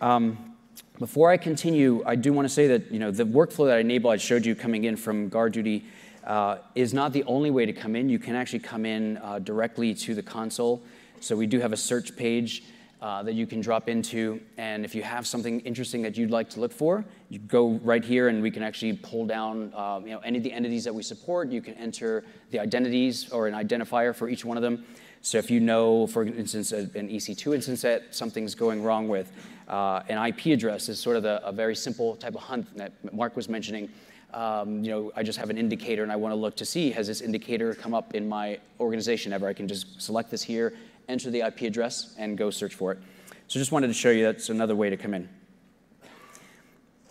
Um, 0.00 0.54
before 1.00 1.30
I 1.30 1.36
continue, 1.36 2.04
I 2.06 2.14
do 2.14 2.32
want 2.32 2.46
to 2.46 2.54
say 2.54 2.68
that 2.68 2.92
you 2.92 3.00
know 3.00 3.10
the 3.10 3.24
workflow 3.24 3.66
that 3.66 3.76
I 3.76 3.80
enabled, 3.80 4.14
I 4.14 4.16
showed 4.16 4.46
you 4.46 4.54
coming 4.54 4.84
in 4.84 4.96
from 4.96 5.28
GuardDuty 5.30 5.82
uh, 6.28 6.58
is 6.74 6.94
not 6.94 7.12
the 7.12 7.24
only 7.24 7.50
way 7.50 7.66
to 7.66 7.72
come 7.72 7.96
in. 7.96 8.08
You 8.08 8.18
can 8.18 8.36
actually 8.36 8.60
come 8.60 8.84
in 8.86 9.16
uh, 9.16 9.40
directly 9.40 9.94
to 9.94 10.14
the 10.14 10.22
console. 10.22 10.82
So 11.20 11.34
we 11.34 11.46
do 11.46 11.58
have 11.58 11.72
a 11.72 11.76
search 11.76 12.14
page 12.16 12.62
uh, 13.00 13.22
that 13.22 13.34
you 13.34 13.46
can 13.46 13.60
drop 13.60 13.88
into. 13.88 14.40
And 14.58 14.84
if 14.84 14.94
you 14.94 15.02
have 15.02 15.26
something 15.26 15.60
interesting 15.60 16.02
that 16.02 16.16
you'd 16.16 16.30
like 16.30 16.50
to 16.50 16.60
look 16.60 16.72
for, 16.72 17.04
you 17.30 17.38
go 17.38 17.80
right 17.82 18.04
here 18.04 18.28
and 18.28 18.42
we 18.42 18.50
can 18.50 18.62
actually 18.62 18.92
pull 18.92 19.26
down 19.26 19.72
uh, 19.74 20.00
you 20.04 20.10
know, 20.10 20.18
any 20.18 20.38
of 20.38 20.44
the 20.44 20.52
entities 20.52 20.84
that 20.84 20.94
we 20.94 21.02
support. 21.02 21.48
You 21.48 21.62
can 21.62 21.74
enter 21.74 22.24
the 22.50 22.58
identities 22.58 23.30
or 23.30 23.46
an 23.46 23.54
identifier 23.54 24.14
for 24.14 24.28
each 24.28 24.44
one 24.44 24.56
of 24.56 24.62
them. 24.62 24.84
So 25.22 25.38
if 25.38 25.50
you 25.50 25.60
know, 25.60 26.06
for 26.06 26.24
instance, 26.24 26.72
an 26.72 26.90
EC2 27.08 27.54
instance 27.54 27.82
that 27.82 28.14
something's 28.14 28.54
going 28.54 28.82
wrong 28.82 29.08
with, 29.08 29.32
uh, 29.66 30.02
an 30.08 30.24
IP 30.26 30.46
address 30.46 30.88
is 30.88 31.00
sort 31.00 31.16
of 31.16 31.24
a, 31.24 31.40
a, 31.44 31.52
very 31.52 31.74
simple 31.74 32.16
type 32.16 32.34
of 32.34 32.40
hunt 32.40 32.74
that 32.76 32.92
Mark 33.12 33.36
was 33.36 33.48
mentioning. 33.48 33.90
Um, 34.32 34.84
you 34.84 34.90
know, 34.90 35.12
I 35.16 35.22
just 35.22 35.38
have 35.38 35.48
an 35.50 35.56
indicator 35.56 36.02
and 36.02 36.12
I 36.12 36.16
want 36.16 36.32
to 36.32 36.36
look 36.36 36.56
to 36.56 36.64
see, 36.64 36.90
has 36.90 37.06
this 37.06 37.20
indicator 37.20 37.74
come 37.74 37.94
up 37.94 38.14
in 38.14 38.28
my 38.28 38.58
organization 38.78 39.32
ever? 39.32 39.48
I 39.48 39.54
can 39.54 39.66
just 39.66 40.00
select 40.00 40.30
this 40.30 40.42
here, 40.42 40.74
enter 41.08 41.30
the 41.30 41.40
IP 41.40 41.62
address, 41.62 42.14
and 42.18 42.36
go 42.36 42.50
search 42.50 42.74
for 42.74 42.92
it. 42.92 42.98
So 43.46 43.58
just 43.58 43.72
wanted 43.72 43.86
to 43.86 43.94
show 43.94 44.10
you 44.10 44.24
that's 44.24 44.50
another 44.50 44.76
way 44.76 44.90
to 44.90 44.96
come 44.96 45.14
in. 45.14 45.28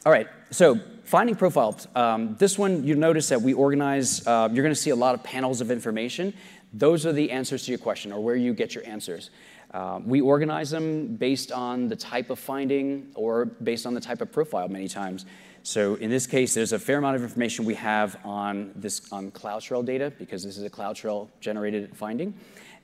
All 0.06 0.12
right, 0.12 0.28
so 0.52 0.80
finding 1.04 1.36
profiles. 1.36 1.88
Um, 1.96 2.36
this 2.38 2.58
one, 2.58 2.84
you 2.84 2.96
notice 2.96 3.30
that 3.30 3.42
we 3.42 3.54
organize, 3.54 4.26
uh, 4.28 4.48
you're 4.52 4.64
going 4.64 4.76
to 4.76 4.80
see 4.80 4.92
a 4.92 4.96
lot 4.96 5.16
of 5.16 5.24
panels 5.24 5.60
of 5.60 5.72
information. 5.72 6.34
Those 6.72 7.06
are 7.06 7.14
the 7.14 7.32
answers 7.32 7.66
to 7.66 7.72
your 7.72 7.80
question, 7.80 8.12
or 8.12 8.24
where 8.24 8.36
you 8.36 8.54
get 8.54 8.76
your 8.76 8.86
answers. 8.86 9.32
Uh, 9.72 10.00
we 10.06 10.22
organize 10.22 10.70
them 10.70 11.16
based 11.16 11.52
on 11.52 11.88
the 11.88 11.96
type 11.96 12.30
of 12.30 12.40
finding 12.40 13.12
or 13.16 13.46
based 13.46 13.86
on 13.86 13.94
the 13.94 14.00
type 14.00 14.22
of 14.22 14.32
profile 14.32 14.70
many 14.70 14.88
times. 14.88 15.26
So 15.68 15.96
in 15.96 16.10
this 16.10 16.26
case, 16.26 16.54
there's 16.54 16.72
a 16.72 16.80
fair 16.80 16.98
amount 16.98 17.18
of 17.18 17.24
information 17.24 17.66
we 17.66 17.74
have 17.74 18.18
on 18.24 18.72
this 18.74 19.12
on 19.12 19.32
CloudTrail 19.32 19.84
data 19.84 20.14
because 20.18 20.42
this 20.42 20.58
is 20.58 20.64
a 20.64 20.70
CloudTrail 20.70 21.28
generated 21.42 21.94
finding. 21.94 22.34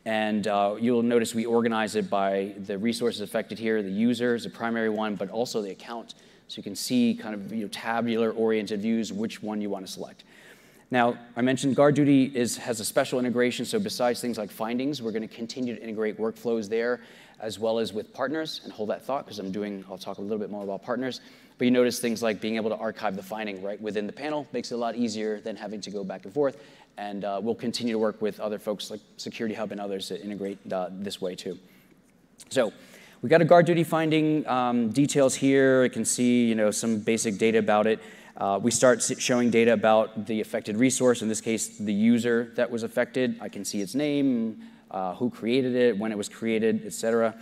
And 0.03 0.47
uh, 0.49 0.75
you'll 0.77 1.01
notice 1.01 1.33
we 1.33 1.45
organize 1.45 1.95
it 1.95 2.09
by 2.09 2.53
the 2.65 2.77
resources 2.77 3.21
affected 3.21 3.57
here. 3.57 3.81
The 3.81 3.89
user 3.89 4.35
is 4.35 4.43
the 4.43 4.49
primary 4.49 4.89
one, 4.89 5.15
but 5.15 5.29
also 5.29 5.61
the 5.61 5.71
account. 5.71 6.15
So 6.49 6.57
you 6.57 6.63
can 6.63 6.75
see 6.75 7.15
kind 7.15 7.33
of 7.33 7.53
you 7.53 7.61
know, 7.61 7.69
tabular 7.69 8.31
oriented 8.31 8.81
views, 8.81 9.13
which 9.13 9.41
one 9.41 9.61
you 9.61 9.69
want 9.69 9.87
to 9.87 9.91
select. 9.91 10.25
Now, 10.91 11.17
I 11.37 11.41
mentioned 11.41 11.77
GuardDuty 11.77 12.35
is, 12.35 12.57
has 12.57 12.81
a 12.81 12.85
special 12.85 13.17
integration, 13.17 13.63
so 13.63 13.79
besides 13.79 14.19
things 14.19 14.37
like 14.37 14.51
findings, 14.51 15.01
we're 15.01 15.13
going 15.13 15.27
to 15.27 15.33
continue 15.33 15.73
to 15.73 15.81
integrate 15.81 16.19
workflows 16.19 16.67
there, 16.67 16.99
as 17.39 17.57
well 17.57 17.79
as 17.79 17.93
with 17.93 18.13
partners, 18.13 18.59
and 18.65 18.73
hold 18.73 18.89
that 18.89 19.05
thought, 19.05 19.25
because 19.25 19.39
I'm 19.39 19.53
doing, 19.53 19.85
I'll 19.89 19.97
talk 19.97 20.17
a 20.17 20.21
little 20.21 20.37
bit 20.37 20.51
more 20.51 20.63
about 20.63 20.83
partners. 20.83 21.21
But 21.57 21.65
you 21.65 21.71
notice 21.71 21.99
things 21.99 22.23
like 22.23 22.41
being 22.41 22.55
able 22.55 22.69
to 22.69 22.77
archive 22.77 23.15
the 23.15 23.23
finding 23.23 23.61
right 23.61 23.79
within 23.81 24.07
the 24.07 24.13
panel 24.13 24.47
makes 24.51 24.71
it 24.71 24.75
a 24.75 24.77
lot 24.77 24.95
easier 24.95 25.39
than 25.39 25.55
having 25.55 25.81
to 25.81 25.91
go 25.91 26.03
back 26.03 26.25
and 26.25 26.33
forth. 26.33 26.57
And 26.97 27.23
uh, 27.23 27.39
we'll 27.41 27.55
continue 27.55 27.93
to 27.93 27.99
work 27.99 28.21
with 28.21 28.39
other 28.39 28.59
folks 28.59 28.91
like 28.91 29.01
Security 29.17 29.55
Hub 29.55 29.71
and 29.71 29.81
others 29.81 30.07
to 30.07 30.21
integrate 30.21 30.59
uh, 30.71 30.89
this 30.91 31.21
way 31.21 31.35
too. 31.35 31.57
So 32.49 32.71
we 33.21 33.29
got 33.29 33.41
a 33.41 33.45
GuardDuty 33.45 33.85
finding 33.85 34.45
um, 34.47 34.89
details 34.89 35.35
here. 35.35 35.83
You 35.83 35.89
can 35.89 36.05
see 36.05 36.45
you 36.45 36.55
know, 36.55 36.71
some 36.71 36.99
basic 36.99 37.37
data 37.37 37.59
about 37.59 37.87
it. 37.87 37.99
Uh, 38.35 38.59
we 38.61 38.71
start 38.71 39.01
showing 39.01 39.51
data 39.51 39.73
about 39.73 40.25
the 40.25 40.41
affected 40.41 40.75
resource, 40.75 41.21
in 41.21 41.29
this 41.29 41.39
case, 41.39 41.77
the 41.77 41.93
user 41.93 42.51
that 42.55 42.69
was 42.69 42.83
affected. 42.83 43.37
I 43.39 43.47
can 43.47 43.63
see 43.63 43.79
its 43.79 43.93
name, 43.93 44.61
uh, 44.89 45.13
who 45.15 45.29
created 45.29 45.75
it, 45.75 45.97
when 45.97 46.11
it 46.11 46.17
was 46.17 46.29
created, 46.29 46.83
et 46.85 46.93
cetera. 46.93 47.35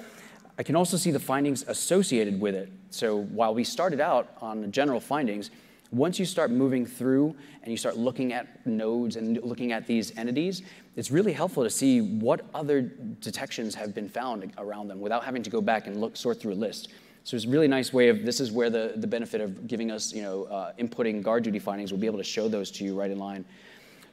I 0.61 0.63
can 0.63 0.75
also 0.75 0.95
see 0.95 1.09
the 1.09 1.19
findings 1.19 1.63
associated 1.67 2.39
with 2.39 2.53
it. 2.53 2.71
So 2.91 3.23
while 3.23 3.55
we 3.55 3.63
started 3.63 3.99
out 3.99 4.29
on 4.41 4.61
the 4.61 4.67
general 4.67 4.99
findings, 4.99 5.49
once 5.89 6.19
you 6.19 6.25
start 6.25 6.51
moving 6.51 6.85
through 6.85 7.35
and 7.63 7.71
you 7.71 7.77
start 7.77 7.97
looking 7.97 8.31
at 8.31 8.63
nodes 8.67 9.15
and 9.15 9.41
looking 9.41 9.71
at 9.71 9.87
these 9.87 10.15
entities, 10.19 10.61
it's 10.95 11.09
really 11.09 11.33
helpful 11.33 11.63
to 11.63 11.69
see 11.71 12.01
what 12.01 12.45
other 12.53 12.79
detections 12.79 13.73
have 13.73 13.95
been 13.95 14.07
found 14.07 14.53
around 14.59 14.87
them 14.87 15.01
without 15.01 15.23
having 15.23 15.41
to 15.41 15.49
go 15.49 15.61
back 15.61 15.87
and 15.87 15.99
look, 15.99 16.15
sort 16.15 16.39
through 16.39 16.53
a 16.53 16.61
list. 16.67 16.89
So 17.23 17.35
it's 17.35 17.45
a 17.45 17.49
really 17.49 17.67
nice 17.67 17.91
way 17.91 18.09
of, 18.09 18.23
this 18.23 18.39
is 18.39 18.51
where 18.51 18.69
the, 18.69 18.93
the 18.97 19.07
benefit 19.07 19.41
of 19.41 19.65
giving 19.65 19.89
us, 19.89 20.13
you 20.13 20.21
know, 20.21 20.43
uh, 20.43 20.73
inputting 20.77 21.23
GuardDuty 21.23 21.59
findings, 21.59 21.91
we'll 21.91 22.01
be 22.01 22.05
able 22.05 22.19
to 22.19 22.23
show 22.23 22.47
those 22.47 22.69
to 22.73 22.83
you 22.83 22.93
right 22.93 23.09
in 23.09 23.17
line. 23.17 23.45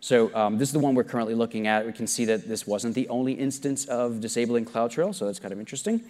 So 0.00 0.34
um, 0.34 0.56
this 0.56 0.70
is 0.70 0.72
the 0.72 0.78
one 0.78 0.94
we're 0.94 1.04
currently 1.04 1.34
looking 1.34 1.66
at. 1.66 1.84
We 1.84 1.92
can 1.92 2.06
see 2.06 2.24
that 2.24 2.48
this 2.48 2.66
wasn't 2.66 2.94
the 2.94 3.06
only 3.11 3.34
instance 3.34 3.84
of 3.84 4.22
disabling 4.22 4.64
CloudTrail, 4.64 5.14
so 5.14 5.26
that's 5.26 5.40
kind 5.40 5.52
of 5.52 5.61
interesting. 5.61 6.00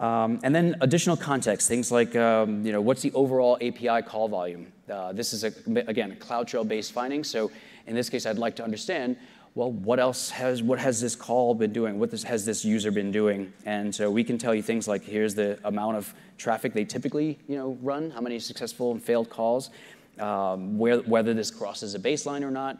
Um, 0.00 0.40
and 0.42 0.54
then 0.54 0.76
additional 0.80 1.16
context, 1.16 1.68
things 1.68 1.92
like, 1.92 2.16
um, 2.16 2.64
you 2.66 2.72
know, 2.72 2.80
what's 2.80 3.02
the 3.02 3.12
overall 3.12 3.56
API 3.60 4.02
call 4.02 4.28
volume? 4.28 4.72
Uh, 4.90 5.12
this 5.12 5.32
is, 5.32 5.44
a, 5.44 5.52
again, 5.86 6.12
a 6.12 6.16
CloudTrail-based 6.16 6.92
finding. 6.92 7.22
So 7.22 7.50
in 7.86 7.94
this 7.94 8.10
case, 8.10 8.26
I'd 8.26 8.38
like 8.38 8.56
to 8.56 8.64
understand 8.64 9.16
well, 9.54 9.70
what 9.70 10.00
else 10.00 10.30
has, 10.30 10.64
what 10.64 10.80
has 10.80 11.00
this 11.00 11.14
call 11.14 11.54
been 11.54 11.72
doing? 11.72 12.00
What 12.00 12.10
this, 12.10 12.24
has 12.24 12.44
this 12.44 12.64
user 12.64 12.90
been 12.90 13.12
doing? 13.12 13.52
And 13.64 13.94
so 13.94 14.10
we 14.10 14.24
can 14.24 14.36
tell 14.36 14.52
you 14.52 14.62
things 14.62 14.88
like, 14.88 15.04
here's 15.04 15.34
the 15.34 15.60
amount 15.64 15.96
of 15.96 16.12
traffic 16.38 16.72
they 16.72 16.84
typically 16.84 17.38
you 17.46 17.56
know, 17.56 17.78
run, 17.80 18.10
how 18.10 18.20
many 18.20 18.40
successful 18.40 18.90
and 18.90 19.00
failed 19.00 19.30
calls, 19.30 19.70
um, 20.18 20.76
where, 20.76 20.98
whether 20.98 21.34
this 21.34 21.52
crosses 21.52 21.94
a 21.94 22.00
baseline 22.00 22.42
or 22.42 22.50
not. 22.50 22.78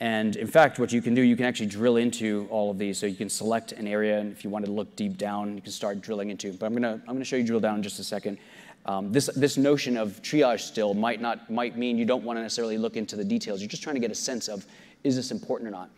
And 0.00 0.36
in 0.36 0.46
fact, 0.46 0.78
what 0.78 0.92
you 0.92 1.02
can 1.02 1.14
do, 1.14 1.22
you 1.22 1.34
can 1.34 1.44
actually 1.44 1.66
drill 1.66 1.96
into 1.96 2.46
all 2.50 2.70
of 2.70 2.78
these. 2.78 2.98
So 2.98 3.06
you 3.06 3.16
can 3.16 3.28
select 3.28 3.72
an 3.72 3.88
area, 3.88 4.18
and 4.18 4.30
if 4.30 4.44
you 4.44 4.50
want 4.50 4.64
to 4.64 4.70
look 4.70 4.94
deep 4.94 5.18
down, 5.18 5.56
you 5.56 5.60
can 5.60 5.72
start 5.72 6.00
drilling 6.00 6.30
into. 6.30 6.52
But 6.52 6.66
I'm 6.66 6.74
gonna, 6.74 7.00
I'm 7.06 7.14
gonna 7.14 7.24
show 7.24 7.36
you 7.36 7.44
drill 7.44 7.60
down 7.60 7.76
in 7.76 7.82
just 7.82 7.98
a 7.98 8.04
second. 8.04 8.38
Um, 8.86 9.12
this, 9.12 9.26
this 9.36 9.56
notion 9.56 9.96
of 9.96 10.22
triage 10.22 10.60
still 10.60 10.94
might, 10.94 11.20
not, 11.20 11.50
might 11.50 11.76
mean 11.76 11.98
you 11.98 12.04
don't 12.04 12.24
want 12.24 12.38
to 12.38 12.42
necessarily 12.42 12.78
look 12.78 12.96
into 12.96 13.16
the 13.16 13.24
details. 13.24 13.60
You're 13.60 13.68
just 13.68 13.82
trying 13.82 13.96
to 13.96 14.00
get 14.00 14.10
a 14.10 14.14
sense 14.14 14.48
of, 14.48 14.64
is 15.04 15.14
this 15.16 15.30
important 15.30 15.68
or 15.68 15.72
not? 15.72 15.90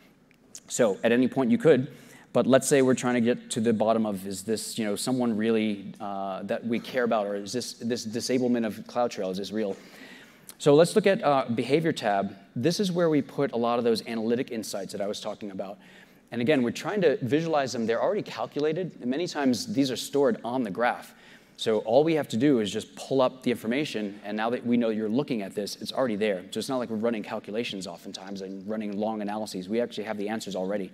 So 0.67 0.99
at 1.05 1.13
any 1.13 1.29
point 1.29 1.51
you 1.51 1.59
could, 1.59 1.93
but 2.33 2.47
let's 2.47 2.67
say 2.67 2.83
we're 2.83 2.95
trying 2.95 3.15
to 3.15 3.21
get 3.21 3.51
to 3.51 3.61
the 3.61 3.73
bottom 3.73 4.07
of 4.07 4.27
is 4.27 4.43
this 4.43 4.79
you 4.79 4.85
know 4.85 4.95
someone 4.95 5.37
really 5.37 5.93
uh, 6.01 6.43
that 6.45 6.65
we 6.65 6.79
care 6.79 7.05
about, 7.05 7.27
or 7.27 7.35
is 7.35 7.53
this 7.53 7.75
this 7.75 8.05
disablement 8.05 8.65
of 8.65 8.75
CloudTrail 8.87 9.31
is 9.33 9.39
this 9.39 9.53
real? 9.53 9.77
So 10.61 10.75
let's 10.75 10.95
look 10.95 11.07
at 11.07 11.25
uh, 11.25 11.47
behavior 11.55 11.91
tab. 11.91 12.37
This 12.55 12.81
is 12.81 12.93
where 12.93 13.09
we 13.09 13.23
put 13.23 13.53
a 13.53 13.57
lot 13.57 13.79
of 13.79 13.85
those 13.87 14.07
analytic 14.07 14.51
insights 14.51 14.93
that 14.93 15.01
I 15.01 15.07
was 15.07 15.19
talking 15.19 15.53
about. 15.53 15.79
And 16.33 16.43
again, 16.43 16.63
we're 16.63 16.71
trying 16.71 17.01
to 17.01 17.17
visualize 17.25 17.73
them. 17.73 17.87
They're 17.87 18.03
already 18.03 18.21
calculated, 18.21 18.93
and 19.01 19.11
many 19.11 19.27
times 19.27 19.73
these 19.73 19.91
are 19.91 19.97
stored 19.97 20.39
on 20.45 20.63
the 20.63 20.71
graph. 20.71 21.15
So 21.57 21.79
all 21.79 22.05
we 22.05 22.13
have 22.13 22.29
to 22.29 22.37
do 22.37 22.61
is 22.61 22.71
just 22.71 22.95
pull 22.95 23.23
up 23.23 23.43
the 23.43 23.51
information, 23.51 24.21
and 24.23 24.37
now 24.37 24.51
that 24.51 24.67
we 24.67 24.77
know 24.77 24.91
you're 24.91 25.09
looking 25.09 25.41
at 25.41 25.55
this, 25.55 25.77
it's 25.77 25.93
already 25.93 26.17
there. 26.17 26.45
So 26.51 26.59
it's 26.59 26.69
not 26.69 26.77
like 26.77 26.91
we're 26.91 26.97
running 26.97 27.23
calculations 27.23 27.87
oftentimes 27.87 28.43
and 28.43 28.69
running 28.69 28.99
long 28.99 29.23
analyses. 29.23 29.67
We 29.67 29.81
actually 29.81 30.05
have 30.05 30.19
the 30.19 30.29
answers 30.29 30.57
already. 30.57 30.93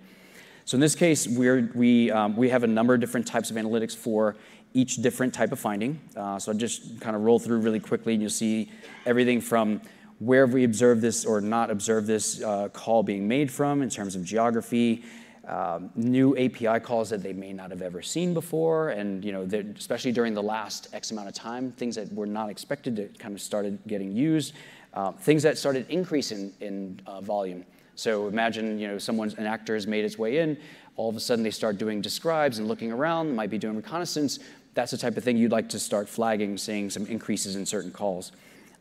So 0.63 0.75
in 0.75 0.81
this 0.81 0.95
case, 0.95 1.27
we're, 1.27 1.71
we, 1.75 2.09
um, 2.11 2.37
we 2.37 2.47
have 2.49 2.63
a 2.63 2.67
number 2.67 2.93
of 2.93 3.01
different 3.01 3.27
types 3.27 3.51
of 3.51 3.57
analytics 3.57 3.95
for 3.95 4.37
each 4.77 4.97
different 4.97 5.33
type 5.33 5.51
of 5.51 5.59
finding. 5.59 5.99
Uh, 6.15 6.37
so 6.37 6.51
I'll 6.51 6.57
just 6.57 7.01
kind 7.01 7.15
of 7.15 7.23
roll 7.23 7.39
through 7.39 7.59
really 7.59 7.79
quickly, 7.79 8.13
and 8.13 8.21
you'll 8.21 8.29
see 8.29 8.71
everything 9.07 9.41
from 9.41 9.81
where 10.19 10.45
we 10.45 10.63
observe 10.63 11.01
this 11.01 11.25
or 11.25 11.41
not 11.41 11.71
observe 11.71 12.05
this 12.05 12.43
uh, 12.43 12.69
call 12.69 13.01
being 13.01 13.27
made 13.27 13.51
from 13.51 13.81
in 13.81 13.89
terms 13.89 14.15
of 14.15 14.23
geography, 14.23 15.03
um, 15.47 15.89
new 15.95 16.37
API 16.37 16.79
calls 16.79 17.09
that 17.09 17.23
they 17.23 17.33
may 17.33 17.53
not 17.53 17.71
have 17.71 17.81
ever 17.81 18.03
seen 18.03 18.35
before, 18.35 18.89
and 18.89 19.25
you 19.25 19.31
know, 19.31 19.43
especially 19.75 20.11
during 20.11 20.35
the 20.35 20.43
last 20.43 20.89
X 20.93 21.09
amount 21.09 21.27
of 21.27 21.33
time, 21.33 21.71
things 21.71 21.95
that 21.95 22.13
were 22.13 22.27
not 22.27 22.49
expected 22.49 22.95
to 22.97 23.07
kind 23.17 23.33
of 23.33 23.41
started 23.41 23.79
getting 23.87 24.11
used, 24.11 24.53
uh, 24.93 25.11
things 25.11 25.41
that 25.41 25.57
started 25.57 25.87
increasing 25.89 26.53
in 26.59 27.01
volume. 27.21 27.65
So 27.95 28.27
imagine, 28.27 28.77
you 28.77 28.87
know, 28.87 28.99
someone's 28.99 29.33
an 29.33 29.47
actor 29.47 29.73
has 29.73 29.87
made 29.87 30.05
its 30.05 30.19
way 30.19 30.37
in, 30.37 30.55
all 30.97 31.09
of 31.09 31.15
a 31.15 31.19
sudden 31.19 31.43
they 31.43 31.51
start 31.51 31.77
doing 31.77 32.01
describes 32.01 32.59
and 32.59 32.67
looking 32.67 32.91
around, 32.91 33.35
might 33.35 33.51
be 33.51 33.57
doing 33.57 33.75
reconnaissance. 33.75 34.39
That's 34.77 34.91
the 34.91 34.97
type 34.97 35.17
of 35.17 35.23
thing 35.23 35.37
you'd 35.37 35.51
like 35.51 35.69
to 35.69 35.79
start 35.79 36.07
flagging, 36.07 36.55
seeing 36.55 36.91
some 36.91 37.07
increases 37.07 37.55
in 37.55 37.65
certain 37.65 37.89
calls. 37.89 38.31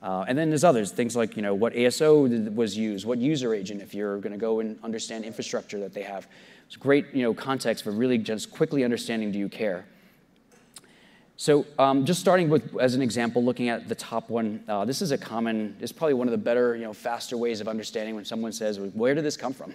Uh, 0.02 0.26
and 0.28 0.36
then 0.36 0.50
there's 0.50 0.62
others, 0.62 0.92
things 0.92 1.16
like 1.16 1.36
you 1.36 1.42
know, 1.42 1.54
what 1.54 1.72
ASO 1.72 2.54
was 2.54 2.76
used, 2.76 3.06
what 3.06 3.16
user 3.16 3.54
agent, 3.54 3.80
if 3.80 3.94
you're 3.94 4.18
going 4.18 4.34
to 4.34 4.38
go 4.38 4.60
and 4.60 4.78
understand 4.84 5.24
infrastructure 5.24 5.78
that 5.78 5.94
they 5.94 6.02
have. 6.02 6.28
It's 6.66 6.76
great 6.76 7.06
you 7.14 7.22
know, 7.22 7.32
context 7.32 7.82
for 7.82 7.92
really 7.92 8.18
just 8.18 8.50
quickly 8.50 8.84
understanding 8.84 9.32
do 9.32 9.38
you 9.38 9.48
care. 9.48 9.86
So 11.38 11.64
um, 11.78 12.04
just 12.04 12.20
starting 12.20 12.50
with, 12.50 12.76
as 12.78 12.94
an 12.94 13.00
example, 13.00 13.42
looking 13.42 13.70
at 13.70 13.88
the 13.88 13.94
top 13.94 14.28
one, 14.28 14.62
uh, 14.68 14.84
this 14.84 15.00
is 15.00 15.12
a 15.12 15.18
common, 15.18 15.78
it's 15.80 15.92
probably 15.92 16.12
one 16.12 16.28
of 16.28 16.32
the 16.32 16.36
better, 16.36 16.76
you 16.76 16.84
know, 16.84 16.92
faster 16.92 17.38
ways 17.38 17.62
of 17.62 17.68
understanding 17.68 18.14
when 18.14 18.26
someone 18.26 18.52
says, 18.52 18.78
where 18.78 19.14
did 19.14 19.24
this 19.24 19.38
come 19.38 19.54
from? 19.54 19.72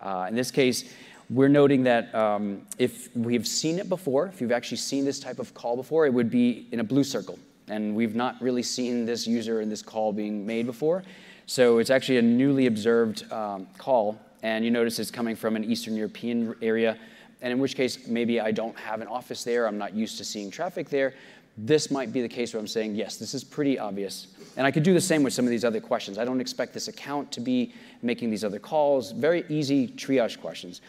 Uh, 0.00 0.26
in 0.28 0.36
this 0.36 0.52
case, 0.52 0.92
we're 1.28 1.48
noting 1.48 1.82
that 1.84 2.14
um, 2.14 2.62
if 2.78 3.14
we've 3.16 3.46
seen 3.46 3.78
it 3.78 3.88
before, 3.88 4.26
if 4.26 4.40
you've 4.40 4.52
actually 4.52 4.76
seen 4.78 5.04
this 5.04 5.18
type 5.18 5.38
of 5.38 5.52
call 5.54 5.76
before, 5.76 6.06
it 6.06 6.14
would 6.14 6.30
be 6.30 6.66
in 6.72 6.80
a 6.80 6.84
blue 6.84 7.04
circle. 7.04 7.38
And 7.68 7.96
we've 7.96 8.14
not 8.14 8.40
really 8.40 8.62
seen 8.62 9.04
this 9.04 9.26
user 9.26 9.60
and 9.60 9.70
this 9.70 9.82
call 9.82 10.12
being 10.12 10.46
made 10.46 10.66
before. 10.66 11.02
So 11.46 11.78
it's 11.78 11.90
actually 11.90 12.18
a 12.18 12.22
newly 12.22 12.66
observed 12.66 13.30
um, 13.32 13.66
call 13.78 14.20
and 14.42 14.64
you 14.64 14.70
notice 14.70 15.00
it's 15.00 15.10
coming 15.10 15.34
from 15.34 15.56
an 15.56 15.64
Eastern 15.64 15.96
European 15.96 16.54
area, 16.62 16.96
and 17.42 17.52
in 17.52 17.58
which 17.58 17.74
case 17.74 18.06
maybe 18.06 18.40
I 18.40 18.52
don't 18.52 18.76
have 18.78 19.00
an 19.00 19.08
office 19.08 19.42
there, 19.42 19.66
I'm 19.66 19.76
not 19.76 19.92
used 19.92 20.18
to 20.18 20.24
seeing 20.24 20.52
traffic 20.52 20.88
there. 20.88 21.14
This 21.58 21.90
might 21.90 22.12
be 22.12 22.22
the 22.22 22.28
case 22.28 22.52
where 22.52 22.60
I'm 22.60 22.68
saying, 22.68 22.94
yes, 22.94 23.16
this 23.16 23.34
is 23.34 23.42
pretty 23.42 23.76
obvious. 23.76 24.28
And 24.56 24.66
I 24.66 24.70
could 24.70 24.84
do 24.84 24.94
the 24.94 25.00
same 25.00 25.22
with 25.22 25.32
some 25.32 25.46
of 25.46 25.50
these 25.50 25.64
other 25.64 25.80
questions. 25.80 26.16
I 26.16 26.24
don't 26.24 26.40
expect 26.40 26.74
this 26.74 26.86
account 26.86 27.32
to 27.32 27.40
be 27.40 27.72
making 28.02 28.30
these 28.30 28.44
other 28.44 28.58
calls. 28.58 29.10
Very 29.10 29.44
easy 29.48 29.88
triage 29.88 30.40
questions. 30.40 30.80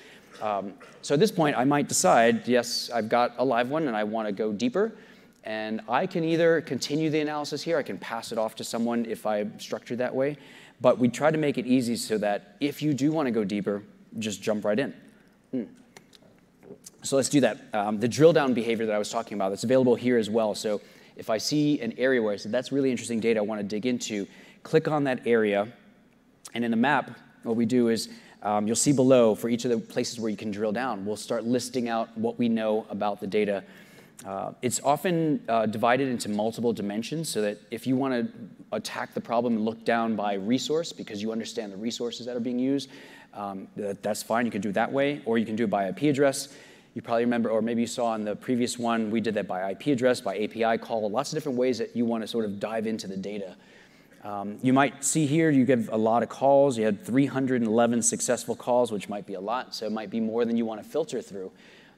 Um, 0.41 0.73
so 1.01 1.13
at 1.13 1.19
this 1.19 1.31
point, 1.31 1.57
I 1.57 1.63
might 1.63 1.87
decide, 1.87 2.47
yes, 2.47 2.89
I've 2.93 3.09
got 3.09 3.33
a 3.37 3.45
live 3.45 3.69
one 3.69 3.87
and 3.87 3.95
I 3.95 4.03
want 4.03 4.27
to 4.27 4.31
go 4.31 4.51
deeper. 4.51 4.93
And 5.43 5.81
I 5.87 6.05
can 6.05 6.23
either 6.23 6.59
continue 6.61 7.09
the 7.09 7.21
analysis 7.21 7.61
here, 7.61 7.77
I 7.77 7.83
can 7.83 7.97
pass 7.97 8.31
it 8.31 8.37
off 8.37 8.55
to 8.55 8.63
someone 8.63 9.05
if 9.05 9.25
I 9.25 9.47
structure 9.59 9.95
that 9.95 10.13
way. 10.13 10.37
But 10.81 10.99
we 10.99 11.07
try 11.07 11.31
to 11.31 11.37
make 11.37 11.57
it 11.57 11.65
easy 11.65 11.95
so 11.95 12.17
that 12.17 12.57
if 12.59 12.81
you 12.81 12.93
do 12.93 13.11
want 13.11 13.27
to 13.27 13.31
go 13.31 13.43
deeper, 13.43 13.83
just 14.19 14.41
jump 14.41 14.65
right 14.65 14.77
in. 14.77 14.93
Mm. 15.53 15.67
So 17.01 17.15
let's 17.15 17.29
do 17.29 17.39
that. 17.41 17.61
Um, 17.73 17.99
the 17.99 18.07
drill 18.07 18.33
down 18.33 18.53
behavior 18.53 18.85
that 18.85 18.93
I 18.95 18.99
was 18.99 19.09
talking 19.09 19.37
about, 19.37 19.49
that's 19.49 19.63
available 19.63 19.95
here 19.95 20.17
as 20.17 20.29
well. 20.29 20.53
So 20.53 20.81
if 21.15 21.29
I 21.29 21.37
see 21.37 21.79
an 21.79 21.93
area 21.97 22.21
where 22.21 22.33
I 22.33 22.35
said, 22.35 22.51
that's 22.51 22.71
really 22.71 22.91
interesting 22.91 23.19
data 23.19 23.39
I 23.39 23.43
want 23.43 23.61
to 23.61 23.65
dig 23.65 23.85
into, 23.85 24.27
click 24.63 24.87
on 24.87 25.05
that 25.05 25.25
area. 25.25 25.67
And 26.53 26.65
in 26.65 26.71
the 26.71 26.77
map, 26.77 27.11
what 27.43 27.55
we 27.55 27.65
do 27.65 27.87
is 27.87 28.09
um, 28.47 28.65
you'll 28.65 28.77
see 28.77 28.93
below 28.93 29.35
for 29.35 29.49
each 29.49 29.65
of 29.65 29.71
the 29.71 29.77
places 29.77 30.21
where 30.21 30.29
you 30.29 30.37
can 30.37 30.51
drill 30.51 30.71
down, 30.71 31.05
we'll 31.05 31.17
start 31.17 31.43
listing 31.43 31.89
out 31.89 32.17
what 32.17 32.39
we 32.39 32.47
know 32.47 32.85
about 32.89 33.19
the 33.19 33.27
data. 33.27 33.61
Uh, 34.25 34.53
it's 34.61 34.79
often 34.85 35.43
uh, 35.49 35.65
divided 35.65 36.07
into 36.07 36.29
multiple 36.29 36.71
dimensions 36.71 37.27
so 37.27 37.41
that 37.41 37.59
if 37.71 37.85
you 37.85 37.97
want 37.97 38.13
to 38.13 38.31
attack 38.71 39.13
the 39.13 39.19
problem 39.19 39.57
and 39.57 39.65
look 39.65 39.83
down 39.83 40.15
by 40.15 40.35
resource 40.35 40.93
because 40.93 41.21
you 41.21 41.33
understand 41.33 41.73
the 41.73 41.77
resources 41.77 42.25
that 42.25 42.37
are 42.37 42.39
being 42.39 42.57
used, 42.57 42.89
um, 43.33 43.67
that, 43.75 44.01
that's 44.01 44.23
fine. 44.23 44.45
You 44.45 44.51
can 44.51 44.61
do 44.61 44.69
it 44.69 44.75
that 44.75 44.93
way, 44.93 45.21
or 45.25 45.37
you 45.37 45.45
can 45.45 45.57
do 45.57 45.65
it 45.65 45.69
by 45.69 45.89
IP 45.89 46.03
address. 46.03 46.55
You 46.93 47.01
probably 47.01 47.25
remember, 47.25 47.49
or 47.49 47.61
maybe 47.61 47.81
you 47.81 47.87
saw 47.87 48.15
in 48.15 48.23
the 48.23 48.37
previous 48.37 48.79
one, 48.79 49.11
we 49.11 49.19
did 49.19 49.33
that 49.33 49.47
by 49.47 49.71
IP 49.71 49.87
address, 49.87 50.21
by 50.21 50.37
API 50.37 50.77
call, 50.77 51.09
lots 51.09 51.33
of 51.33 51.35
different 51.35 51.57
ways 51.57 51.79
that 51.79 51.93
you 51.97 52.05
want 52.05 52.23
to 52.23 52.27
sort 52.29 52.45
of 52.45 52.61
dive 52.61 52.87
into 52.87 53.07
the 53.07 53.17
data. 53.17 53.57
Um, 54.23 54.57
you 54.61 54.73
might 54.73 55.03
see 55.03 55.25
here 55.25 55.49
you 55.49 55.65
give 55.65 55.89
a 55.91 55.97
lot 55.97 56.23
of 56.23 56.29
calls. 56.29 56.77
You 56.77 56.85
had 56.85 57.05
311 57.05 58.01
successful 58.01 58.55
calls, 58.55 58.91
which 58.91 59.09
might 59.09 59.25
be 59.25 59.35
a 59.35 59.39
lot, 59.39 59.75
so 59.75 59.85
it 59.85 59.91
might 59.91 60.09
be 60.09 60.19
more 60.19 60.45
than 60.45 60.57
you 60.57 60.65
want 60.65 60.83
to 60.83 60.89
filter 60.89 61.21
through. 61.21 61.51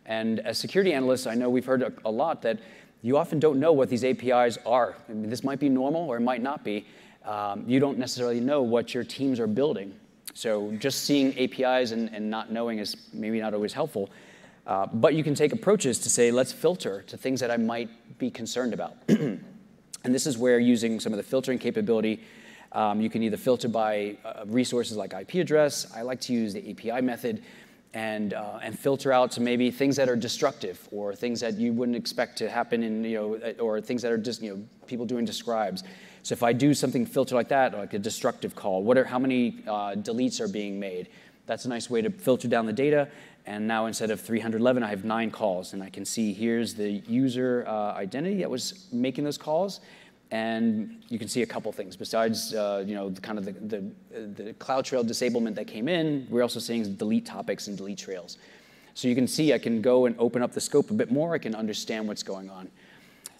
And 0.05 0.39
as 0.39 0.57
security 0.57 0.93
analysts, 0.93 1.27
I 1.27 1.35
know 1.35 1.49
we've 1.49 1.65
heard 1.65 1.93
a, 2.03 2.09
lot 2.09 2.41
that 2.41 2.59
you 3.01 3.17
often 3.17 3.39
don't 3.39 3.59
know 3.59 3.71
what 3.71 3.89
these 3.89 4.03
APIs 4.03 4.57
are. 4.65 4.95
I 5.07 5.13
mean, 5.13 5.29
this 5.29 5.43
might 5.43 5.59
be 5.59 5.69
normal 5.69 6.01
or 6.09 6.17
it 6.17 6.21
might 6.21 6.41
not 6.41 6.63
be. 6.63 6.85
Um, 7.23 7.63
you 7.67 7.79
don't 7.79 7.97
necessarily 7.97 8.39
know 8.39 8.61
what 8.61 8.93
your 8.93 9.03
teams 9.03 9.39
are 9.39 9.47
building. 9.47 9.93
So 10.33 10.71
just 10.73 11.03
seeing 11.03 11.37
APIs 11.37 11.91
and, 11.91 12.09
and 12.13 12.29
not 12.29 12.51
knowing 12.51 12.79
is 12.79 12.95
maybe 13.13 13.39
not 13.39 13.53
always 13.53 13.73
helpful. 13.73 14.09
Uh, 14.65 14.87
but 14.87 15.13
you 15.13 15.23
can 15.23 15.35
take 15.35 15.53
approaches 15.53 15.99
to 15.99 16.09
say, 16.09 16.31
let's 16.31 16.51
filter 16.51 17.03
to 17.03 17.17
things 17.17 17.39
that 17.39 17.51
I 17.51 17.57
might 17.57 17.89
be 18.17 18.29
concerned 18.29 18.73
about. 18.73 18.95
and 20.03 20.13
this 20.13 20.25
is 20.25 20.37
where 20.37 20.59
using 20.59 20.99
some 20.99 21.13
of 21.13 21.17
the 21.17 21.23
filtering 21.23 21.59
capability, 21.59 22.21
um, 22.71 23.01
you 23.01 23.09
can 23.09 23.23
either 23.23 23.37
filter 23.37 23.67
by 23.67 24.17
uh, 24.23 24.43
resources 24.45 24.95
like 24.95 25.13
IP 25.13 25.35
address. 25.35 25.91
I 25.95 26.03
like 26.03 26.21
to 26.21 26.33
use 26.33 26.53
the 26.53 26.71
API 26.71 27.01
method 27.01 27.43
and, 27.93 28.33
uh, 28.33 28.59
and 28.61 28.77
filter 28.77 29.11
out 29.11 29.31
to 29.31 29.41
maybe 29.41 29.71
things 29.71 29.95
that 29.95 30.07
are 30.07 30.15
destructive 30.15 30.87
or 30.91 31.15
things 31.15 31.39
that 31.39 31.57
you 31.57 31.73
wouldn't 31.73 31.97
expect 31.97 32.37
to 32.37 32.49
happen 32.49 32.83
in, 32.83 33.03
you 33.03 33.17
know, 33.17 33.53
or 33.59 33.81
things 33.81 34.01
that 34.03 34.11
are 34.11 34.17
just, 34.17 34.41
you 34.41 34.55
know, 34.55 34.63
people 34.85 35.05
doing 35.05 35.25
describes. 35.25 35.83
So 36.21 36.33
if 36.33 36.43
I 36.43 36.53
do 36.53 36.73
something 36.73 37.05
filter 37.05 37.33
like 37.33 37.49
that, 37.49 37.73
like 37.73 37.93
a 37.93 37.99
destructive 37.99 38.55
call, 38.55 38.83
what 38.83 38.97
are, 38.97 39.05
how 39.05 39.17
many 39.17 39.63
uh, 39.65 39.95
deletes 39.95 40.39
are 40.39 40.47
being 40.47 40.79
made? 40.79 41.07
That's 41.47 41.65
a 41.65 41.69
nice 41.69 41.89
way 41.89 42.03
to 42.03 42.11
filter 42.11 42.47
down 42.47 42.67
the 42.67 42.73
data. 42.73 43.09
And 43.45 43.67
now 43.67 43.87
instead 43.87 44.11
of 44.11 44.21
311, 44.21 44.83
I 44.83 44.89
have 44.89 45.05
nine 45.05 45.31
calls. 45.31 45.73
And 45.73 45.81
I 45.81 45.89
can 45.89 46.05
see 46.05 46.33
here's 46.33 46.73
the 46.73 46.89
user 47.07 47.65
uh, 47.67 47.93
identity 47.93 48.37
that 48.37 48.49
was 48.49 48.87
making 48.91 49.23
those 49.23 49.37
calls. 49.37 49.79
And 50.31 51.01
you 51.09 51.17
can 51.17 51.27
see 51.27 51.41
a 51.41 51.45
couple 51.45 51.71
things. 51.71 51.95
Besides, 51.95 52.53
uh, 52.53 52.83
you 52.85 52.93
know, 52.93 53.09
the, 53.09 53.21
kind 53.21 53.39
of 53.39 53.45
the, 53.45 53.51
the, 53.51 54.43
the 54.43 54.53
CloudTrail 54.53 55.07
disablement 55.07 55.55
that 55.55 55.65
came 55.65 55.87
in, 55.87 56.27
we're 56.29 56.43
also 56.43 56.59
seeing 56.59 56.93
delete 56.95 57.25
topics 57.25 57.67
and 57.67 57.75
delete 57.75 57.97
trails. 57.97 58.37
So 58.93 59.07
you 59.07 59.15
can 59.15 59.27
see 59.27 59.53
I 59.53 59.57
can 59.57 59.81
go 59.81 60.05
and 60.05 60.15
open 60.19 60.43
up 60.43 60.51
the 60.51 60.61
scope 60.61 60.91
a 60.91 60.93
bit 60.93 61.11
more. 61.11 61.33
I 61.33 61.37
can 61.39 61.55
understand 61.55 62.07
what's 62.07 62.21
going 62.21 62.49
on. 62.49 62.69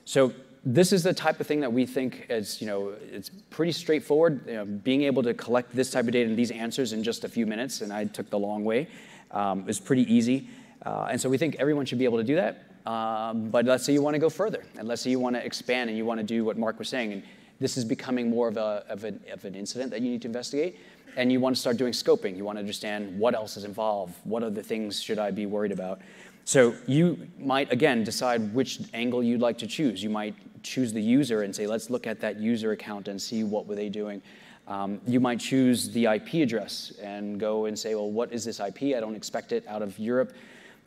So 0.06 0.34
this 0.64 0.92
is 0.92 1.04
the 1.04 1.14
type 1.14 1.40
of 1.40 1.48
thing 1.48 1.60
that 1.62 1.72
we 1.72 1.86
think 1.86 2.26
is, 2.30 2.60
you 2.60 2.68
know, 2.68 2.94
it's 3.12 3.30
pretty 3.50 3.72
straightforward. 3.72 4.42
You 4.48 4.54
know, 4.54 4.66
being 4.66 5.04
able 5.04 5.24
to 5.24 5.34
collect 5.34 5.76
this 5.76 5.92
type 5.92 6.06
of 6.06 6.12
data 6.12 6.30
and 6.30 6.38
these 6.38 6.52
answers 6.52 6.94
in 6.94 7.04
just 7.04 7.24
a 7.24 7.30
few 7.30 7.46
minutes, 7.46 7.82
and 7.82 7.94
I 7.94 8.06
took 8.06 8.30
the 8.30 8.40
long 8.40 8.64
way, 8.66 8.88
um, 9.32 9.68
is 9.68 9.80
pretty 9.80 10.12
easy. 10.14 10.48
Uh, 10.86 11.08
and 11.12 11.20
so 11.20 11.30
we 11.30 11.38
think 11.38 11.56
everyone 11.56 11.86
should 11.86 12.00
be 12.00 12.06
able 12.06 12.18
to 12.18 12.24
do 12.24 12.36
that. 12.36 12.66
Um, 12.86 13.50
but 13.50 13.66
let's 13.66 13.84
say 13.84 13.94
you 13.94 14.02
want 14.02 14.16
to 14.16 14.20
go 14.20 14.30
further, 14.30 14.64
and 14.78 14.88
let's 14.88 15.02
say 15.02 15.10
you 15.10 15.20
want 15.20 15.36
to 15.36 15.46
expand 15.46 15.90
and 15.90 15.98
you 15.98 16.06
want 16.06 16.20
to 16.20 16.24
do 16.24 16.46
what 16.46 16.58
Mark 16.58 16.80
was 16.80 16.90
saying, 16.90 17.14
and 17.14 17.24
this 17.60 17.78
is 17.78 17.86
becoming 17.86 18.30
more 18.30 18.48
of, 18.48 18.58
a, 18.58 18.86
of, 18.90 19.04
an, 19.04 19.20
of 19.32 19.44
an 19.46 19.54
incident 19.54 19.92
that 19.92 20.02
you 20.02 20.10
need 20.10 20.22
to 20.22 20.28
investigate, 20.28 20.80
and 21.18 21.32
you 21.32 21.40
want 21.40 21.56
to 21.56 21.60
start 21.60 21.78
doing 21.78 21.92
scoping. 21.92 22.38
You 22.38 22.46
want 22.46 22.56
to 22.56 22.62
understand 22.62 23.20
what 23.20 23.36
else 23.36 23.58
is 23.58 23.66
involved, 23.66 24.16
what 24.24 24.44
other 24.44 24.64
things 24.64 25.02
should 25.02 25.20
I 25.20 25.32
be 25.32 25.46
worried 25.46 25.74
about. 25.74 26.00
So 26.46 26.74
you 26.88 27.28
might, 27.38 27.72
again, 27.72 28.04
decide 28.04 28.54
which 28.56 28.80
angle 28.94 29.22
you'd 29.22 29.42
like 29.42 29.58
to 29.60 29.68
choose. 29.68 30.02
You 30.02 30.10
might 30.10 30.34
choose 30.64 30.94
the 30.94 31.02
user 31.02 31.44
and 31.44 31.56
say, 31.56 31.68
let's 31.68 31.90
look 31.90 32.08
at 32.08 32.20
that 32.22 32.40
user 32.40 32.72
account 32.72 33.08
and 33.08 33.22
see 33.22 33.44
what 33.44 33.68
were 33.68 33.76
they 33.76 33.90
doing. 33.90 34.22
Um, 34.70 35.02
you 35.08 35.20
might 35.20 35.40
choose 35.40 35.90
the 35.90 36.06
IP 36.06 36.36
address 36.36 36.94
and 37.02 37.40
go 37.40 37.66
and 37.66 37.78
say, 37.78 37.96
well, 37.96 38.10
what 38.10 38.32
is 38.32 38.46
this 38.46 38.60
IP? 38.60 38.96
I 38.96 39.00
don't 39.00 39.16
expect 39.16 39.52
it 39.52 39.68
out 39.68 39.82
of 39.82 39.98
Europe. 39.98 40.34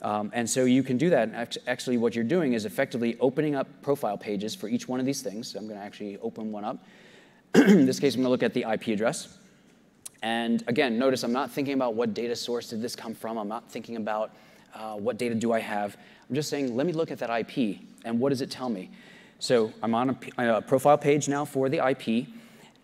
Um, 0.03 0.31
and 0.33 0.49
so 0.49 0.65
you 0.65 0.85
can 0.85 0.97
do 0.97 1.11
that. 1.11 1.29
And 1.29 1.59
actually, 1.67 1.99
what 1.99 2.15
you're 2.15 2.25
doing 2.25 2.53
is 2.53 2.65
effectively 2.65 3.17
opening 3.21 3.57
up 3.57 3.67
profile 3.83 4.17
pages 4.17 4.55
for 4.55 4.69
each 4.69 4.87
one 4.87 5.01
of 5.01 5.07
these 5.07 5.21
things. 5.21 5.49
So 5.49 5.59
I'm 5.59 5.67
going 5.67 5.79
to 5.79 5.85
actually 5.85 6.17
open 6.19 6.53
one 6.53 6.65
up. 6.65 6.85
In 7.55 7.85
this 7.85 7.99
case, 7.99 8.15
I'm 8.15 8.23
going 8.23 8.27
to 8.27 8.31
look 8.31 8.45
at 8.45 8.55
the 8.55 8.65
IP 8.73 8.89
address. 8.89 9.37
And 10.23 10.63
again, 10.69 10.99
notice 10.99 11.25
I'm 11.25 11.33
not 11.33 11.51
thinking 11.51 11.75
about 11.75 11.95
what 11.95 12.15
data 12.15 12.37
source 12.37 12.69
did 12.71 12.81
this 12.81 12.95
come 12.95 13.15
from. 13.15 13.37
I'm 13.37 13.49
not 13.49 13.69
thinking 13.69 13.97
about 13.97 14.33
uh, 14.75 14.95
what 14.95 15.19
data 15.19 15.35
do 15.35 15.53
I 15.53 15.59
have. 15.59 15.97
I'm 16.29 16.35
just 16.37 16.49
saying, 16.49 16.77
let 16.77 16.87
me 16.87 16.93
look 16.93 17.11
at 17.11 17.19
that 17.19 17.31
IP 17.31 17.81
and 18.05 18.21
what 18.21 18.29
does 18.29 18.41
it 18.41 18.51
tell 18.51 18.69
me? 18.69 18.91
So 19.41 19.73
I'm 19.83 19.95
on 19.95 20.17
a, 20.39 20.57
a 20.57 20.63
profile 20.63 20.97
page 20.97 21.29
now 21.29 21.45
for 21.45 21.69
the 21.69 21.85
IP. 21.85 22.29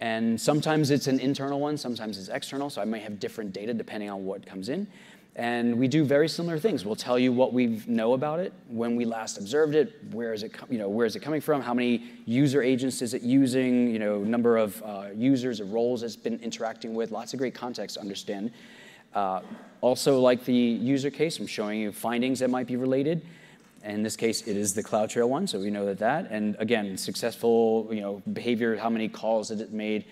And 0.01 0.40
sometimes 0.40 0.90
it's 0.90 1.09
an 1.09 1.18
internal 1.18 1.59
one, 1.61 1.76
sometimes 1.76 2.18
it's 2.18 2.28
external, 2.28 2.70
so 2.70 2.80
I 2.80 2.84
may 2.84 3.01
have 3.01 3.18
different 3.18 3.53
data 3.53 3.74
depending 3.74 4.11
on 4.11 4.24
what 4.24 4.46
comes 4.46 4.68
in. 4.68 4.86
And 5.34 5.78
we 5.78 5.86
do 5.86 6.05
very 6.05 6.28
similar 6.28 6.59
things. 6.59 6.84
We'll 6.84 6.96
tell 6.96 7.16
you 7.16 7.32
what 7.32 7.53
we 7.53 7.80
know 7.86 8.14
about 8.14 8.40
it, 8.40 8.53
when 8.68 8.96
we 8.96 9.05
last 9.05 9.38
observed 9.38 9.76
it, 9.76 9.94
where 10.11 10.32
is 10.32 10.42
it, 10.42 10.53
you 10.68 10.78
know, 10.78 10.88
where 10.88 11.07
is 11.07 11.14
it 11.14 11.20
coming 11.20 11.40
from, 11.40 11.62
how 11.62 11.74
many 11.74 12.11
user 12.26 12.61
agents 12.61 13.03
is 13.03 13.14
it 13.14 13.22
using, 13.22 13.88
you 13.88 14.01
know, 14.01 14.18
number 14.18 14.57
of 14.57 14.82
uh, 14.84 15.07
users 15.14 15.61
or 15.61 15.66
roles 15.66 16.03
it's 16.03 16.16
been 16.16 16.40
interacting 16.40 16.92
with, 16.92 17.12
lots 17.12 17.34
of 17.34 17.38
great 17.38 17.55
context 17.55 17.94
to 17.94 18.01
understand. 18.01 18.51
Uh, 19.14 19.40
also, 19.80 20.18
like 20.18 20.44
the 20.44 20.53
user 20.53 21.11
case, 21.11 21.38
I'm 21.38 21.46
showing 21.46 21.80
you 21.80 21.92
findings 21.92 22.40
that 22.40 22.51
might 22.51 22.66
be 22.66 22.76
related. 22.76 23.22
In 23.85 24.03
this 24.03 24.16
case, 24.16 24.43
it 24.47 24.57
is 24.57 24.74
the 24.74 24.83
CloudTrail 24.83 25.29
one, 25.29 25.47
so 25.47 25.61
we 25.61 25.70
know 25.70 25.87
that 25.87 25.99
that. 25.99 26.31
And 26.31 26.57
again, 26.59 26.97
successful 26.97 27.89
you 27.91 28.01
know, 28.01 28.22
behavior, 28.33 28.76
how 28.76 28.91
many 28.91 29.09
calls 29.09 29.49
did 29.49 29.61
it 29.61 29.72
made. 29.72 30.05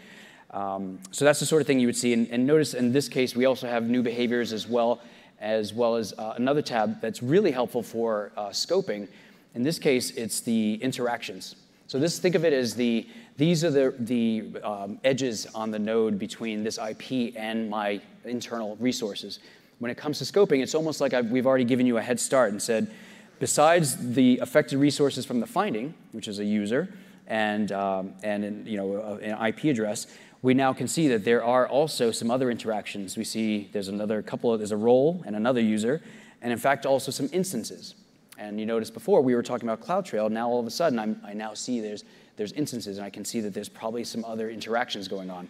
Um, 0.51 0.99
so 1.11 1.25
that's 1.25 1.41
the 1.41 1.47
sort 1.47 1.61
of 1.61 1.67
thing 1.67 1.81
you 1.81 1.87
would 1.87 1.97
see. 1.97 2.12
And, 2.12 2.29
and, 2.31 2.47
notice 2.47 2.75
in 2.75 2.93
this 2.93 3.09
case, 3.09 3.35
we 3.35 3.45
also 3.45 3.67
have 3.67 3.89
new 3.89 4.03
behaviors 4.03 4.53
as 4.53 4.69
well, 4.69 5.01
as 5.41 5.75
well 5.75 5.97
as 5.97 6.14
uh, 6.17 6.35
another 6.37 6.62
tab 6.62 7.01
that's 7.01 7.23
really 7.23 7.51
helpful 7.51 7.83
for 7.83 8.33
uh, 8.37 8.49
scoping. 8.49 9.09
In 9.55 9.62
this 9.62 9.79
case, 9.79 10.12
it's 10.12 10.41
the 10.41 10.75
interactions. 10.77 11.57
So 11.89 11.99
this, 11.99 12.19
think 12.19 12.35
of 12.35 12.45
it 12.45 12.53
as 12.53 12.75
the, 12.75 13.07
these 13.37 13.64
are 13.64 13.71
the, 13.71 13.95
the 13.99 14.61
um, 14.62 14.99
edges 15.05 15.47
on 15.55 15.71
the 15.71 15.79
node 15.79 16.19
between 16.19 16.64
this 16.64 16.79
IP 16.79 17.35
and 17.37 17.69
my 17.69 18.01
internal 18.25 18.77
resources. 18.77 19.41
When 19.79 19.91
it 19.91 19.97
comes 19.97 20.19
to 20.19 20.25
scoping, 20.25 20.62
it's 20.62 20.75
almost 20.75 21.01
like 21.01 21.12
I've, 21.12 21.31
we've 21.31 21.47
already 21.47 21.64
given 21.64 21.87
you 21.87 21.99
a 21.99 22.03
head 22.03 22.19
start 22.19 22.51
and 22.51 22.62
said, 22.62 22.91
besides 23.39 24.14
the 24.14 24.39
affected 24.39 24.78
resources 24.78 25.26
from 25.26 25.41
the 25.41 25.47
finding, 25.47 25.95
which 26.12 26.28
is 26.28 26.39
a 26.39 26.45
user, 26.45 26.89
and, 27.26 27.72
um, 27.72 28.14
and 28.22 28.45
an, 28.45 28.66
you 28.66 28.76
know, 28.76 29.18
an 29.22 29.47
IP 29.47 29.64
address, 29.64 30.07
we 30.43 30.55
now 30.55 30.72
can 30.72 30.87
see 30.87 31.09
that 31.09 31.24
there 31.24 31.43
are 31.43 31.66
also 31.66 32.11
some 32.11 32.30
other 32.30 32.51
interactions. 32.51 33.16
We 33.16 33.24
see 33.24 33.68
there's 33.72 33.89
another 33.89 34.22
couple 34.22 34.53
of, 34.53 34.61
there's 34.61 34.72
a 34.72 34.76
role 34.76 35.22
and 35.26 35.34
another 35.34 35.61
user, 35.61 36.03
and 36.43 36.53
in 36.53 36.59
fact 36.59 36.87
also 36.87 37.11
some 37.11 37.28
instances. 37.32 37.95
And 38.39 38.61
you 38.61 38.66
noticed 38.66 38.93
before 38.95 39.22
we 39.22 39.34
were 39.34 39.43
talking 39.43 39.68
about 39.68 39.84
CloudTrail, 39.84 40.30
now 40.30 40.49
all 40.49 40.61
of 40.61 40.66
a 40.66 40.70
sudden 40.70 40.99
I'm, 40.99 41.20
i 41.24 41.32
now 41.32 41.55
see 41.55 41.80
there's, 41.80 42.05
there's 42.37 42.53
instances 42.53 42.99
and 42.99 43.07
I 43.07 43.11
can 43.11 43.24
see 43.24 43.41
that 43.41 43.55
there's 43.55 43.68
probably 43.68 44.05
some 44.05 44.24
other 44.24 44.51
interactions 44.51 45.09
going 45.09 45.30
on. 45.30 45.49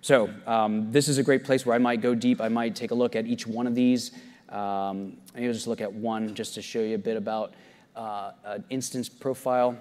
So 0.00 0.30
um, 0.46 0.90
this 0.90 1.08
is 1.08 1.18
a 1.18 1.22
great 1.22 1.44
place 1.44 1.66
where 1.66 1.74
I 1.74 1.78
might 1.78 2.00
go 2.00 2.14
deep. 2.14 2.40
I 2.40 2.48
might 2.48 2.74
take 2.74 2.92
a 2.92 2.94
look 2.94 3.16
at 3.16 3.26
each 3.26 3.46
one 3.46 3.66
of 3.66 3.74
these 3.74 4.12
um, 4.50 5.16
I'm 5.34 5.42
going 5.42 5.52
just 5.52 5.66
look 5.66 5.80
at 5.80 5.92
one 5.92 6.34
just 6.34 6.54
to 6.54 6.62
show 6.62 6.80
you 6.80 6.96
a 6.96 6.98
bit 6.98 7.16
about 7.16 7.54
uh, 7.94 8.32
an 8.44 8.64
instance 8.70 9.08
profile. 9.08 9.76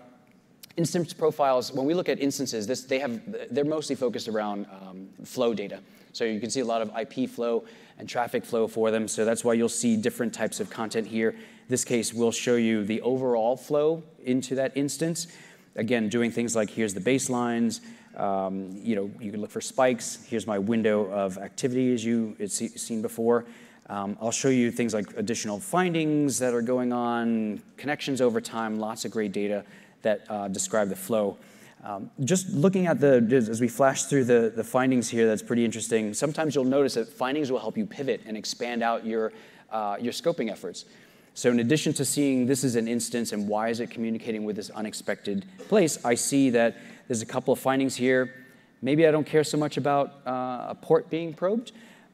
Instance 0.77 1.11
profiles, 1.13 1.73
when 1.73 1.85
we 1.85 1.93
look 1.93 2.07
at 2.07 2.19
instances, 2.19 2.67
this, 2.67 2.83
they 2.83 2.99
have, 2.99 3.19
they're 3.51 3.65
mostly 3.65 3.95
focused 3.95 4.27
around 4.27 4.67
um, 4.67 5.09
flow 5.25 5.53
data. 5.53 5.79
So 6.13 6.23
you 6.23 6.39
can 6.39 6.49
see 6.49 6.59
a 6.59 6.65
lot 6.65 6.81
of 6.81 6.91
IP 6.97 7.29
flow 7.29 7.65
and 7.97 8.07
traffic 8.07 8.45
flow 8.45 8.67
for 8.67 8.91
them. 8.91 9.07
So 9.07 9.25
that's 9.25 9.43
why 9.43 9.53
you'll 9.53 9.69
see 9.69 9.97
different 9.97 10.33
types 10.33 10.59
of 10.59 10.69
content 10.69 11.07
here. 11.07 11.35
This 11.67 11.83
case 11.83 12.13
will 12.13 12.31
show 12.31 12.55
you 12.55 12.83
the 12.83 13.01
overall 13.01 13.57
flow 13.57 14.03
into 14.23 14.55
that 14.55 14.75
instance. 14.75 15.27
Again, 15.75 16.09
doing 16.09 16.31
things 16.31 16.55
like 16.55 16.69
here's 16.69 16.93
the 16.93 17.01
baselines. 17.01 17.81
Um, 18.15 18.71
you 18.73 18.95
know, 18.95 19.11
you 19.19 19.31
can 19.31 19.41
look 19.41 19.51
for 19.51 19.61
spikes. 19.61 20.25
Here's 20.27 20.47
my 20.47 20.57
window 20.57 21.11
of 21.11 21.37
activity 21.37 21.93
as 21.93 22.03
you 22.03 22.35
it's 22.39 22.55
seen 22.81 23.01
before. 23.01 23.45
Um, 23.89 24.17
I'll 24.21 24.31
show 24.31 24.49
you 24.49 24.71
things 24.71 24.93
like 24.93 25.17
additional 25.17 25.59
findings 25.59 26.37
that 26.39 26.53
are 26.53 26.61
going 26.61 26.93
on, 26.93 27.61
connections 27.75 28.21
over 28.21 28.39
time, 28.39 28.79
lots 28.79 29.03
of 29.03 29.11
great 29.11 29.31
data 29.31 29.65
that 30.03 30.25
uh, 30.29 30.47
describe 30.47 30.89
the 30.89 30.95
flow. 30.95 31.37
Um, 31.83 32.11
just 32.23 32.49
looking 32.49 32.87
at 32.87 32.99
the, 32.99 33.25
as 33.49 33.61
we 33.61 33.67
flash 33.67 34.03
through 34.03 34.25
the, 34.25 34.51
the 34.55 34.63
findings 34.63 35.09
here, 35.09 35.25
that's 35.25 35.41
pretty 35.41 35.65
interesting. 35.65 36.13
Sometimes 36.13 36.53
you'll 36.53 36.65
notice 36.65 36.95
that 36.95 37.07
findings 37.07 37.51
will 37.51 37.59
help 37.59 37.77
you 37.77 37.85
pivot 37.85 38.21
and 38.25 38.37
expand 38.37 38.83
out 38.83 39.05
your, 39.05 39.31
uh, 39.71 39.97
your 39.99 40.13
scoping 40.13 40.51
efforts. 40.51 40.85
So 41.33 41.49
in 41.49 41.59
addition 41.59 41.93
to 41.93 42.05
seeing 42.05 42.45
this 42.45 42.63
is 42.63 42.75
an 42.75 42.87
instance 42.87 43.31
and 43.31 43.47
why 43.47 43.69
is 43.69 43.79
it 43.79 43.89
communicating 43.89 44.43
with 44.43 44.57
this 44.57 44.69
unexpected 44.71 45.45
place, 45.69 46.03
I 46.03 46.15
see 46.15 46.49
that 46.49 46.75
there's 47.07 47.21
a 47.21 47.25
couple 47.25 47.53
of 47.53 47.59
findings 47.59 47.95
here. 47.95 48.35
Maybe 48.81 49.07
I 49.07 49.11
don't 49.11 49.25
care 49.25 49.43
so 49.43 49.57
much 49.57 49.77
about 49.77 50.19
uh, 50.27 50.67
a 50.69 50.77
port 50.79 51.09
being 51.09 51.33
probed, 51.33 51.71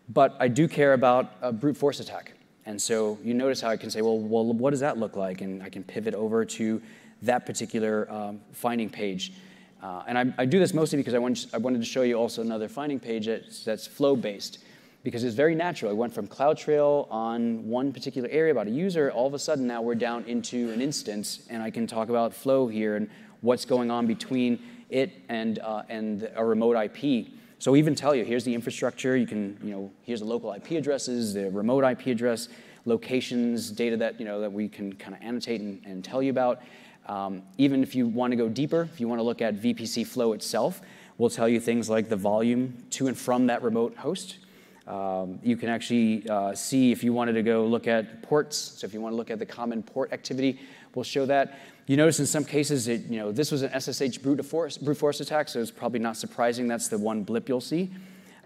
but 0.09 0.35
I 0.39 0.47
do 0.47 0.67
care 0.67 0.93
about 0.93 1.31
a 1.41 1.51
brute 1.51 1.77
force 1.77 1.99
attack. 1.99 2.33
And 2.65 2.81
so 2.81 3.17
you 3.23 3.33
notice 3.33 3.61
how 3.61 3.69
I 3.69 3.77
can 3.77 3.89
say, 3.89 4.01
well, 4.01 4.17
well 4.17 4.45
what 4.45 4.71
does 4.71 4.79
that 4.79 4.97
look 4.97 5.15
like? 5.15 5.41
And 5.41 5.61
I 5.61 5.69
can 5.69 5.83
pivot 5.83 6.13
over 6.13 6.45
to 6.45 6.81
that 7.21 7.45
particular 7.45 8.11
um, 8.11 8.41
finding 8.51 8.89
page. 8.89 9.33
Uh, 9.81 10.03
and 10.07 10.17
I, 10.17 10.33
I, 10.39 10.45
do 10.45 10.57
this 10.57 10.73
mostly 10.73 10.97
because 10.97 11.13
I, 11.13 11.19
want, 11.19 11.45
I, 11.53 11.57
wanted 11.57 11.79
to 11.79 11.85
show 11.85 12.01
you 12.01 12.15
also 12.15 12.41
another 12.41 12.67
finding 12.67 12.99
page 12.99 13.27
that's, 13.27 13.63
that's 13.63 13.85
flow-based 13.85 14.59
because 15.03 15.23
it's 15.23 15.35
very 15.35 15.53
natural. 15.53 15.91
I 15.91 15.93
went 15.93 16.13
from 16.13 16.27
CloudTrail 16.27 17.11
on 17.11 17.67
one 17.67 17.93
particular 17.93 18.27
area 18.29 18.51
about 18.51 18.67
a 18.67 18.71
user, 18.71 19.11
all 19.11 19.27
of 19.27 19.35
a 19.35 19.39
sudden 19.39 19.67
now 19.67 19.81
we're 19.81 19.93
down 19.93 20.23
into 20.25 20.71
an 20.71 20.81
instance 20.81 21.45
and 21.49 21.61
I 21.61 21.69
can 21.69 21.85
talk 21.85 22.09
about 22.09 22.33
flow 22.33 22.67
here 22.67 22.95
and 22.95 23.09
what's 23.41 23.65
going 23.65 23.91
on 23.91 24.07
between 24.07 24.59
it 24.89 25.11
and, 25.29 25.59
uh, 25.59 25.83
and 25.89 26.31
a 26.35 26.43
remote 26.43 26.75
IP. 26.75 27.27
So 27.65 27.71
we 27.71 27.79
even 27.79 27.95
tell 27.95 28.13
you, 28.13 28.23
here's 28.23 28.43
the 28.43 28.53
infrastructure, 28.53 29.17
you 29.17 29.25
can, 29.25 29.57
you 29.63 29.71
know, 29.71 29.91
here's 30.03 30.19
the 30.19 30.27
local 30.27 30.53
IP 30.53 30.73
addresses, 30.73 31.33
the 31.33 31.49
remote 31.49 31.83
IP 31.83 32.05
address, 32.05 32.47
locations, 32.85 33.71
data 33.71 33.97
that, 33.97 34.19
you 34.19 34.25
know, 34.27 34.39
that 34.41 34.53
we 34.53 34.69
can 34.69 34.93
kind 34.93 35.15
of 35.15 35.21
annotate 35.23 35.61
and, 35.61 35.83
and 35.83 36.05
tell 36.05 36.21
you 36.21 36.29
about. 36.29 36.61
Um, 37.07 37.41
even 37.57 37.81
if 37.81 37.95
you 37.95 38.05
want 38.05 38.33
to 38.33 38.37
go 38.37 38.49
deeper, 38.49 38.87
if 38.93 38.99
you 38.99 39.07
want 39.07 39.17
to 39.17 39.23
look 39.23 39.41
at 39.41 39.55
VPC 39.55 40.05
flow 40.05 40.33
itself, 40.33 40.79
we'll 41.17 41.31
tell 41.31 41.49
you 41.49 41.59
things 41.59 41.89
like 41.89 42.07
the 42.07 42.15
volume 42.15 42.85
to 42.91 43.07
and 43.07 43.17
from 43.17 43.47
that 43.47 43.63
remote 43.63 43.97
host. 43.97 44.37
Um, 44.85 45.39
you 45.41 45.57
can 45.57 45.69
actually 45.69 46.29
uh, 46.29 46.53
see 46.53 46.91
if 46.91 47.03
you 47.03 47.13
wanted 47.13 47.33
to 47.33 47.41
go 47.41 47.65
look 47.65 47.87
at 47.87 48.21
ports. 48.21 48.57
So 48.57 48.85
if 48.85 48.93
you 48.93 49.01
want 49.01 49.13
to 49.13 49.17
look 49.17 49.31
at 49.31 49.39
the 49.39 49.45
common 49.47 49.81
port 49.81 50.13
activity, 50.13 50.59
we'll 50.93 51.03
show 51.03 51.25
that. 51.25 51.57
You 51.87 51.97
notice 51.97 52.19
in 52.19 52.25
some 52.25 52.43
cases, 52.43 52.87
it, 52.87 53.05
you 53.05 53.19
know, 53.19 53.31
this 53.31 53.51
was 53.51 53.61
an 53.61 53.79
SSH 53.79 54.17
brute 54.17 54.43
force, 54.43 54.77
brute 54.77 54.97
force 54.97 55.19
attack, 55.19 55.49
so 55.49 55.59
it's 55.59 55.69
probably 55.69 55.99
not 55.99 56.17
surprising 56.17 56.67
that's 56.67 56.87
the 56.87 56.97
one 56.97 57.23
blip 57.23 57.47
you'll 57.47 57.61
see. 57.61 57.91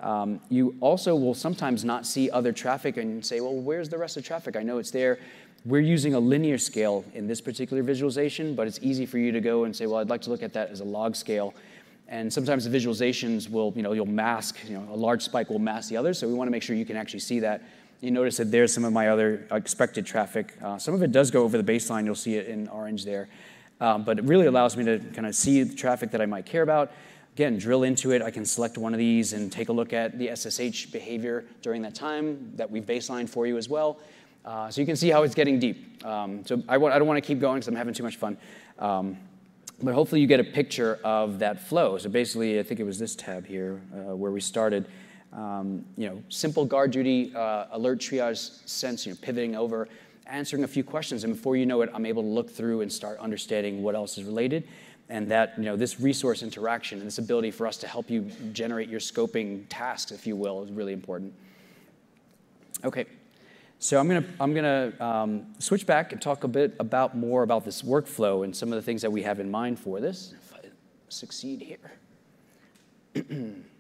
Um, 0.02 0.42
you 0.50 0.76
also 0.82 1.16
will 1.16 1.34
sometimes 1.34 1.86
not 1.86 2.06
see 2.06 2.30
other 2.32 2.52
traffic 2.52 2.98
and 2.98 3.26
say, 3.26 3.40
well, 3.40 3.56
where's 3.56 3.88
the 3.88 3.98
rest 3.98 4.18
of 4.18 4.26
traffic? 4.26 4.58
I 4.58 4.64
know 4.64 4.78
it's 4.78 4.92
there. 4.92 5.20
We're 5.66 5.82
using 5.82 6.14
a 6.16 6.20
linear 6.20 6.58
scale 6.58 7.06
in 7.14 7.28
this 7.28 7.40
particular 7.40 7.84
visualization, 7.84 8.56
but 8.56 8.68
it's 8.68 8.80
easy 8.82 9.06
for 9.06 9.18
you 9.18 9.32
to 9.32 9.42
go 9.42 9.66
and 9.66 9.76
say, 9.76 9.88
well, 9.88 10.00
I'd 10.00 10.10
like 10.10 10.22
to 10.22 10.30
look 10.30 10.44
at 10.44 10.54
that 10.54 10.70
as 10.70 10.82
a 10.82 10.86
log 10.86 11.16
scale. 11.16 11.54
And 12.08 12.32
sometimes 12.32 12.68
the 12.68 12.78
visualizations 12.78 13.50
will, 13.50 13.72
you 13.76 13.84
know, 13.84 13.94
you'll 13.94 14.06
mask, 14.06 14.58
you 14.68 14.78
know, 14.78 14.88
a 14.92 14.96
large 14.96 15.22
spike 15.22 15.50
will 15.50 15.60
mask 15.60 15.90
the 15.90 15.98
others, 15.98 16.18
so 16.18 16.28
we 16.28 16.34
want 16.34 16.48
to 16.48 16.52
make 16.52 16.64
sure 16.64 16.76
you 16.76 16.86
can 16.86 16.98
actually 16.98 17.20
see 17.20 17.40
that. 17.42 17.62
You 18.02 18.12
notice 18.12 18.38
that 18.38 18.50
there's 18.50 18.74
some 18.74 18.86
of 18.86 18.94
my 18.94 19.10
other 19.10 19.46
expected 19.52 20.06
traffic. 20.06 20.54
Uh, 20.64 20.78
some 20.78 20.94
of 20.94 21.04
it 21.04 21.12
does 21.12 21.32
go 21.32 21.44
over 21.44 21.62
the 21.62 21.72
baseline, 21.72 22.06
you'll 22.06 22.16
see 22.16 22.36
it 22.36 22.48
in 22.48 22.70
orange 22.70 23.04
there. 23.04 23.28
Um, 23.82 24.04
but 24.04 24.20
it 24.20 24.26
really 24.26 24.46
allows 24.46 24.78
me 24.78 24.86
to 24.86 25.00
kind 25.00 25.26
of 25.26 25.36
see 25.36 25.64
the 25.64 25.76
traffic 25.76 26.12
that 26.12 26.22
I 26.22 26.26
might 26.26 26.46
care 26.46 26.62
about. 26.62 26.92
Again, 27.34 27.58
drill 27.58 27.84
into 27.84 28.12
it. 28.12 28.22
I 28.22 28.32
can 28.32 28.46
select 28.46 28.78
one 28.78 28.94
of 28.94 29.00
these 29.00 29.34
and 29.34 29.52
take 29.52 29.70
a 29.70 29.72
look 29.72 29.94
at 29.94 30.18
the 30.18 30.34
SSH 30.36 30.88
behavior 30.88 31.46
during 31.62 31.82
that 31.84 31.96
time 31.96 32.52
that 32.56 32.70
we've 32.70 32.84
baselined 32.84 33.30
for 33.30 33.46
you 33.46 33.58
as 33.58 33.70
well. 33.70 34.00
Uh, 34.44 34.70
so 34.70 34.82
you 34.82 34.88
can 34.88 34.96
see 34.96 35.10
how 35.10 35.24
it's 35.24 35.36
getting 35.36 35.60
deep. 35.60 36.06
Um, 36.06 36.46
so 36.46 36.62
I, 36.68 36.76
I, 36.76 36.98
don't 36.98 37.08
want 37.08 37.18
to 37.18 37.28
keep 37.28 37.40
going 37.40 37.56
because 37.56 37.68
I'm 37.68 37.76
having 37.76 37.94
too 37.94 38.04
much 38.04 38.16
fun. 38.16 38.38
Um, 38.78 39.18
but 39.82 39.94
hopefully 39.94 40.22
you 40.22 40.28
get 40.28 40.40
a 40.40 40.46
picture 40.46 41.00
of 41.04 41.40
that 41.40 41.62
flow. 41.68 41.98
So 41.98 42.10
basically, 42.10 42.60
I 42.60 42.64
think 42.64 42.80
it 42.80 42.86
was 42.86 43.00
this 43.00 43.16
tab 43.16 43.46
here 43.46 43.82
uh, 43.94 44.16
where 44.16 44.32
we 44.32 44.42
started. 44.42 44.88
Um, 45.32 45.86
you 45.96 46.08
know, 46.08 46.24
simple 46.30 46.68
GuardDuty, 46.68 47.36
uh, 47.36 47.68
alert 47.72 48.00
triage 48.00 48.68
sense, 48.68 49.06
you 49.06 49.14
know, 49.14 49.18
pivoting 49.22 49.56
over, 49.56 49.88
answering 50.26 50.64
a 50.64 50.68
few 50.68 50.84
questions, 50.84 51.24
and 51.24 51.34
before 51.34 51.56
you 51.56 51.66
know 51.66 51.82
it, 51.82 51.90
I'm 51.94 52.06
able 52.06 52.24
to 52.24 52.28
look 52.28 52.50
through 52.50 52.82
and 52.82 52.92
start 52.92 53.20
understanding 53.20 53.84
what 53.84 53.96
else 53.96 54.18
is 54.18 54.24
related. 54.24 54.68
And 55.12 55.30
that, 55.32 55.54
you 55.58 55.64
know, 55.64 55.76
this 55.76 56.00
resource 56.00 56.44
interaction 56.44 57.00
and 57.00 57.08
this 57.08 57.18
ability 57.18 57.50
for 57.50 57.66
us 57.66 57.78
to 57.78 57.88
help 57.88 58.12
you 58.12 58.32
generate 58.54 58.90
your 58.90 59.00
scoping 59.00 59.64
tasks, 59.68 60.12
if 60.12 60.28
you 60.28 60.36
will, 60.36 60.64
is 60.64 60.72
really 60.72 60.94
important. 60.94 61.34
Okay. 62.84 63.06
So 63.80 64.00
I'm 64.00 64.08
to 64.10 64.24
I'm 64.40 64.54
gonna, 64.54 64.94
um, 65.00 65.48
switch 65.58 65.88
back 65.88 66.12
and 66.12 66.22
talk 66.22 66.44
a 66.44 66.48
bit 66.48 66.76
about 66.80 67.18
more 67.18 67.42
about 67.42 67.66
this 67.66 67.82
workflow 67.82 68.44
and 68.44 68.56
some 68.56 68.72
of 68.72 68.76
the 68.76 68.84
things 68.84 69.02
that 69.02 69.12
we 69.12 69.24
have 69.24 69.40
in 69.40 69.50
mind 69.50 69.80
for 69.80 70.00
this. 70.00 70.34
If 70.38 70.54
I 70.54 70.60
succeed 71.08 71.62
here. 71.62 71.94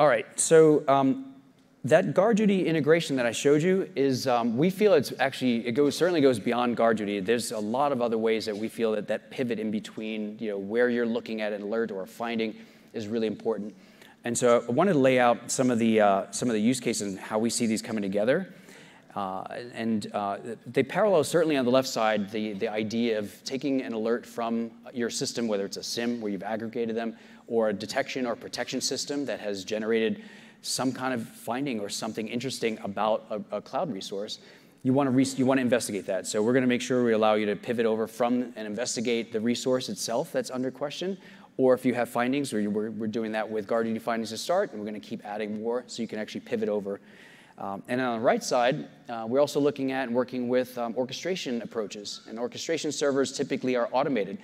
All 0.00 0.06
right, 0.06 0.26
so 0.38 0.84
um, 0.86 1.34
that 1.82 2.14
GuardDuty 2.14 2.66
integration 2.66 3.16
that 3.16 3.26
I 3.26 3.32
showed 3.32 3.64
you 3.64 3.90
is, 3.96 4.28
um, 4.28 4.56
we 4.56 4.70
feel 4.70 4.94
it's 4.94 5.12
actually, 5.18 5.66
it 5.66 5.72
goes, 5.72 5.96
certainly 5.96 6.20
goes 6.20 6.38
beyond 6.38 6.76
GuardDuty. 6.76 7.26
There's 7.26 7.50
a 7.50 7.58
lot 7.58 7.90
of 7.90 8.00
other 8.00 8.16
ways 8.16 8.46
that 8.46 8.56
we 8.56 8.68
feel 8.68 8.92
that 8.92 9.08
that 9.08 9.28
pivot 9.32 9.58
in 9.58 9.72
between, 9.72 10.38
you 10.38 10.50
know, 10.50 10.58
where 10.58 10.88
you're 10.88 11.04
looking 11.04 11.40
at 11.40 11.52
an 11.52 11.62
alert 11.62 11.90
or 11.90 12.02
a 12.02 12.06
finding 12.06 12.54
is 12.92 13.08
really 13.08 13.26
important. 13.26 13.74
And 14.22 14.38
so 14.38 14.64
I 14.68 14.70
wanted 14.70 14.92
to 14.92 15.00
lay 15.00 15.18
out 15.18 15.50
some 15.50 15.68
of 15.68 15.80
the, 15.80 16.00
uh, 16.00 16.30
some 16.30 16.48
of 16.48 16.54
the 16.54 16.60
use 16.60 16.78
cases 16.78 17.14
and 17.14 17.18
how 17.18 17.40
we 17.40 17.50
see 17.50 17.66
these 17.66 17.82
coming 17.82 18.02
together. 18.02 18.54
Uh, 19.16 19.42
and 19.74 20.12
uh, 20.14 20.38
they 20.64 20.84
parallel 20.84 21.24
certainly 21.24 21.56
on 21.56 21.64
the 21.64 21.72
left 21.72 21.88
side 21.88 22.30
the, 22.30 22.52
the 22.52 22.68
idea 22.68 23.18
of 23.18 23.42
taking 23.42 23.82
an 23.82 23.94
alert 23.94 24.24
from 24.24 24.70
your 24.94 25.10
system, 25.10 25.48
whether 25.48 25.64
it's 25.64 25.76
a 25.76 25.82
SIEM 25.82 26.20
where 26.20 26.30
you've 26.30 26.44
aggregated 26.44 26.94
them, 26.94 27.16
or 27.48 27.70
a 27.70 27.72
detection 27.72 28.26
or 28.26 28.36
protection 28.36 28.80
system 28.80 29.24
that 29.26 29.40
has 29.40 29.64
generated 29.64 30.22
some 30.62 30.92
kind 30.92 31.14
of 31.14 31.26
finding 31.28 31.80
or 31.80 31.88
something 31.88 32.28
interesting 32.28 32.78
about 32.82 33.26
a, 33.30 33.56
a 33.56 33.60
cloud 33.60 33.92
resource. 33.92 34.38
You 34.82 34.92
want, 34.92 35.14
to 35.14 35.36
you 35.36 35.44
want 35.44 35.58
to 35.58 35.62
investigate 35.62 36.06
that. 36.06 36.26
So 36.26 36.42
we're 36.42 36.52
going 36.52 36.62
to 36.62 36.68
make 36.68 36.80
sure 36.80 37.02
we 37.02 37.12
allow 37.12 37.34
you 37.34 37.46
to 37.46 37.56
pivot 37.56 37.84
over 37.84 38.06
from 38.06 38.52
and 38.56 38.66
investigate 38.66 39.32
the 39.32 39.40
resource 39.40 39.88
itself 39.88 40.30
that's 40.30 40.50
under 40.50 40.70
question 40.70 41.18
or 41.58 41.74
if 41.74 41.84
you 41.84 41.92
have 41.92 42.08
findings, 42.08 42.54
or 42.54 42.70
we're, 42.70 42.90
we're 42.92 43.08
doing 43.08 43.32
that 43.32 43.50
with 43.50 43.66
GuardDuty 43.66 44.00
findings 44.00 44.30
to 44.30 44.38
start, 44.38 44.70
and 44.70 44.80
we're 44.80 44.88
going 44.88 44.98
to 44.98 45.06
keep 45.06 45.24
adding 45.24 45.60
more 45.60 45.82
so 45.88 46.00
you 46.00 46.08
can 46.08 46.20
actually 46.20 46.40
pivot 46.42 46.68
over. 46.68 47.00
Um, 47.58 47.82
and 47.88 48.00
on 48.00 48.20
the 48.20 48.24
right 48.24 48.42
side, 48.42 48.86
uh, 49.08 49.26
we're 49.28 49.40
also 49.40 49.58
looking 49.58 49.90
at 49.90 50.06
and 50.06 50.14
working 50.14 50.48
with 50.48 50.78
um, 50.78 50.94
orchestration 50.96 51.60
approaches. 51.60 52.20
And 52.28 52.38
orchestration 52.38 52.92
servers 52.92 53.32
typically 53.32 53.74
are 53.74 53.88
automated. 53.90 54.38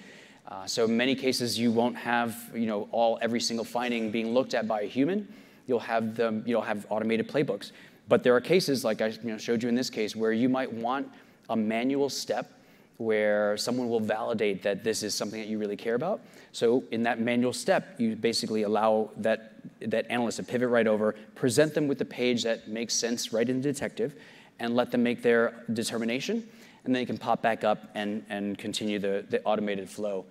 Uh, 0.46 0.66
so 0.66 0.84
in 0.84 0.96
many 0.96 1.14
cases, 1.14 1.58
you 1.58 1.70
won't 1.70 1.96
have 1.96 2.50
you 2.54 2.66
know, 2.66 2.88
all 2.92 3.18
every 3.22 3.40
single 3.40 3.64
finding 3.64 4.10
being 4.10 4.34
looked 4.34 4.54
at 4.54 4.68
by 4.68 4.82
a 4.82 4.86
human. 4.86 5.26
You'll 5.66 5.80
have 5.80 6.14
them, 6.14 6.42
you'll 6.46 6.62
have 6.62 6.86
automated 6.90 7.28
playbooks. 7.28 7.72
But 8.08 8.22
there 8.22 8.36
are 8.36 8.40
cases, 8.40 8.84
like 8.84 9.00
I 9.00 9.06
you 9.06 9.18
know, 9.22 9.38
showed 9.38 9.62
you 9.62 9.68
in 9.68 9.74
this 9.74 9.88
case, 9.88 10.14
where 10.14 10.32
you 10.32 10.48
might 10.48 10.70
want 10.70 11.10
a 11.48 11.56
manual 11.56 12.10
step 12.10 12.52
where 12.98 13.56
someone 13.56 13.88
will 13.88 14.00
validate 14.00 14.62
that 14.62 14.84
this 14.84 15.02
is 15.02 15.14
something 15.14 15.40
that 15.40 15.48
you 15.48 15.58
really 15.58 15.76
care 15.76 15.94
about. 15.94 16.20
So 16.52 16.84
in 16.92 17.02
that 17.04 17.20
manual 17.20 17.52
step, 17.52 17.98
you 17.98 18.14
basically 18.14 18.62
allow 18.62 19.10
that, 19.16 19.54
that 19.80 20.08
analyst 20.10 20.36
to 20.36 20.44
pivot 20.44 20.68
right 20.68 20.86
over, 20.86 21.14
present 21.34 21.74
them 21.74 21.88
with 21.88 21.98
the 21.98 22.04
page 22.04 22.44
that 22.44 22.68
makes 22.68 22.94
sense 22.94 23.32
right 23.32 23.48
in 23.48 23.60
the 23.60 23.72
detective, 23.72 24.14
and 24.60 24.76
let 24.76 24.92
them 24.92 25.02
make 25.02 25.22
their 25.22 25.64
determination, 25.72 26.48
and 26.84 26.94
then 26.94 27.00
you 27.00 27.06
can 27.06 27.18
pop 27.18 27.42
back 27.42 27.64
up 27.64 27.90
and, 27.94 28.24
and 28.28 28.58
continue 28.58 28.98
the, 28.98 29.24
the 29.30 29.42
automated 29.44 29.88
flow. 29.88 30.24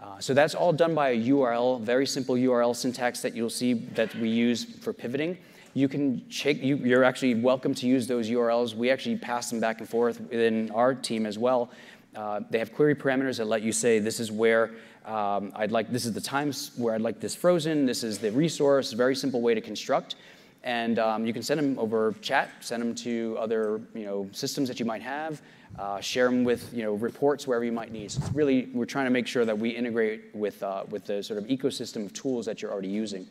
Uh, 0.00 0.18
so 0.20 0.32
that's 0.32 0.54
all 0.54 0.72
done 0.72 0.94
by 0.94 1.10
a 1.10 1.16
URL, 1.16 1.80
very 1.80 2.06
simple 2.06 2.36
URL 2.36 2.74
syntax 2.74 3.20
that 3.22 3.34
you'll 3.34 3.50
see 3.50 3.74
that 3.74 4.14
we 4.16 4.28
use 4.28 4.64
for 4.64 4.92
pivoting. 4.92 5.36
You 5.74 5.88
can 5.88 6.28
check, 6.28 6.62
you, 6.62 6.76
you're 6.76 7.04
actually 7.04 7.34
welcome 7.34 7.74
to 7.74 7.86
use 7.86 8.06
those 8.06 8.30
URLs. 8.30 8.74
We 8.74 8.90
actually 8.90 9.16
pass 9.16 9.50
them 9.50 9.60
back 9.60 9.80
and 9.80 9.88
forth 9.88 10.20
within 10.20 10.70
our 10.70 10.94
team 10.94 11.26
as 11.26 11.38
well 11.38 11.70
uh, 12.18 12.40
they 12.50 12.58
have 12.58 12.72
query 12.74 12.94
parameters 12.94 13.36
that 13.36 13.46
let 13.46 13.62
you 13.62 13.72
say 13.72 13.98
this 13.98 14.18
is 14.18 14.32
where 14.32 14.72
um, 15.04 15.52
I'd 15.54 15.70
like, 15.70 15.90
this 15.90 16.04
is 16.04 16.12
the 16.12 16.20
times 16.20 16.72
where 16.76 16.94
I'd 16.94 17.00
like 17.00 17.20
this 17.20 17.34
frozen, 17.34 17.86
this 17.86 18.02
is 18.02 18.18
the 18.18 18.32
resource, 18.32 18.92
very 18.92 19.14
simple 19.14 19.40
way 19.40 19.54
to 19.54 19.60
construct. 19.60 20.16
And 20.64 20.98
um, 20.98 21.24
you 21.24 21.32
can 21.32 21.42
send 21.42 21.60
them 21.60 21.78
over 21.78 22.14
chat, 22.20 22.50
send 22.60 22.82
them 22.82 22.94
to 22.96 23.36
other 23.38 23.80
you 23.94 24.04
know, 24.04 24.28
systems 24.32 24.68
that 24.68 24.80
you 24.80 24.86
might 24.86 25.02
have, 25.02 25.40
uh, 25.78 26.00
share 26.00 26.26
them 26.26 26.44
with 26.44 26.72
you 26.72 26.82
know, 26.82 26.94
reports 26.94 27.46
wherever 27.46 27.64
you 27.64 27.72
might 27.72 27.92
need. 27.92 28.10
So 28.10 28.20
it's 28.20 28.34
really, 28.34 28.68
we're 28.72 28.84
trying 28.84 29.06
to 29.06 29.10
make 29.10 29.26
sure 29.26 29.44
that 29.44 29.56
we 29.56 29.70
integrate 29.70 30.34
with, 30.34 30.62
uh, 30.62 30.84
with 30.90 31.04
the 31.06 31.22
sort 31.22 31.38
of 31.38 31.46
ecosystem 31.46 32.04
of 32.04 32.12
tools 32.12 32.46
that 32.46 32.60
you're 32.60 32.72
already 32.72 32.88
using. 32.88 33.26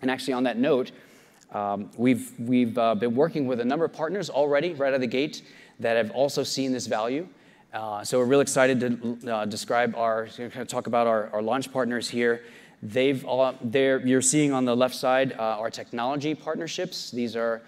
And 0.00 0.10
actually 0.10 0.34
on 0.34 0.44
that 0.44 0.56
note, 0.56 0.92
um, 1.52 1.90
we've, 1.96 2.32
we've 2.38 2.76
uh, 2.78 2.94
been 2.94 3.14
working 3.14 3.46
with 3.46 3.60
a 3.60 3.64
number 3.64 3.84
of 3.84 3.92
partners 3.92 4.30
already 4.30 4.72
right 4.72 4.88
out 4.88 4.94
of 4.94 5.00
the 5.02 5.06
gate 5.06 5.42
that 5.80 5.96
have 5.96 6.10
also 6.12 6.42
seen 6.42 6.72
this 6.72 6.86
value. 6.86 7.28
Uh, 7.74 8.02
so 8.02 8.18
we're 8.18 8.24
real 8.24 8.40
excited 8.40 8.80
to 8.80 9.30
uh, 9.30 9.44
describe 9.44 9.94
our, 9.94 10.28
talk 10.66 10.86
about 10.86 11.06
our, 11.06 11.28
our 11.34 11.42
launch 11.42 11.70
partners 11.70 12.08
here. 12.08 12.42
They've 12.82 13.24
all, 13.24 13.54
you're 13.72 14.22
seeing 14.22 14.52
on 14.52 14.64
the 14.64 14.74
left 14.74 14.94
side 14.94 15.32
uh, 15.34 15.58
our 15.58 15.70
technology 15.70 16.34
partnerships. 16.34 17.10
These 17.10 17.36
are 17.36 17.62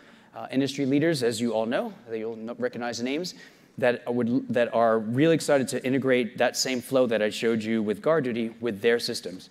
industry 0.50 0.84
leaders, 0.84 1.22
as 1.22 1.40
you 1.40 1.52
all 1.52 1.64
know. 1.64 1.92
You'll 2.12 2.36
recognize 2.58 2.98
the 2.98 3.04
names 3.04 3.34
that, 3.78 4.12
would, 4.12 4.48
that 4.48 4.72
are 4.72 4.98
really 4.98 5.34
excited 5.34 5.68
to 5.68 5.84
integrate 5.84 6.38
that 6.38 6.56
same 6.56 6.80
flow 6.80 7.06
that 7.06 7.22
I 7.22 7.30
showed 7.30 7.62
you 7.62 7.82
with 7.82 8.02
GuardDuty 8.02 8.60
with 8.60 8.80
their 8.80 8.98
systems. 8.98 9.50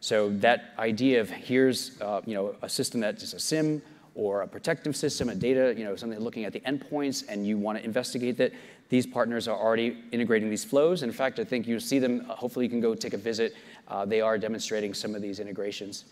So 0.00 0.30
that 0.38 0.74
idea 0.78 1.20
of 1.20 1.30
here's 1.30 2.00
uh, 2.00 2.20
you 2.26 2.34
know, 2.34 2.54
a 2.62 2.68
system 2.68 3.00
that's 3.00 3.32
a 3.32 3.40
SIEM 3.40 3.82
or 4.14 4.42
a 4.42 4.46
protective 4.46 4.94
system, 4.94 5.28
a 5.28 5.34
data, 5.34 5.74
you 5.76 5.84
know, 5.84 5.96
something 5.96 6.18
looking 6.20 6.44
at 6.44 6.52
the 6.52 6.60
endpoints 6.60 7.24
and 7.28 7.46
you 7.46 7.58
want 7.58 7.78
to 7.78 7.84
investigate 7.84 8.36
that, 8.36 8.52
these 8.90 9.06
partners 9.06 9.48
are 9.48 9.58
already 9.58 9.96
integrating 10.12 10.50
these 10.50 10.64
flows. 10.64 11.02
In 11.02 11.10
fact, 11.10 11.40
I 11.40 11.44
think 11.44 11.66
you 11.66 11.80
see 11.80 11.98
them, 11.98 12.20
hopefully 12.26 12.66
you 12.66 12.70
can 12.70 12.80
go 12.80 12.94
take 12.94 13.14
a 13.14 13.18
visit. 13.18 13.56
Uh, 13.88 14.04
they 14.04 14.20
are 14.20 14.38
demonstrating 14.38 14.94
some 14.94 15.14
of 15.14 15.22
these 15.22 15.40
integrations. 15.40 16.04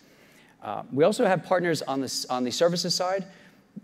Uh, 0.63 0.83
we 0.91 1.05
also 1.05 1.27
have 1.27 1.45
partners 1.45 1.83
on, 1.83 2.01
this, 2.01 2.25
on 2.27 2.45
the 2.45 2.51
services 2.51 2.95
side 2.95 3.27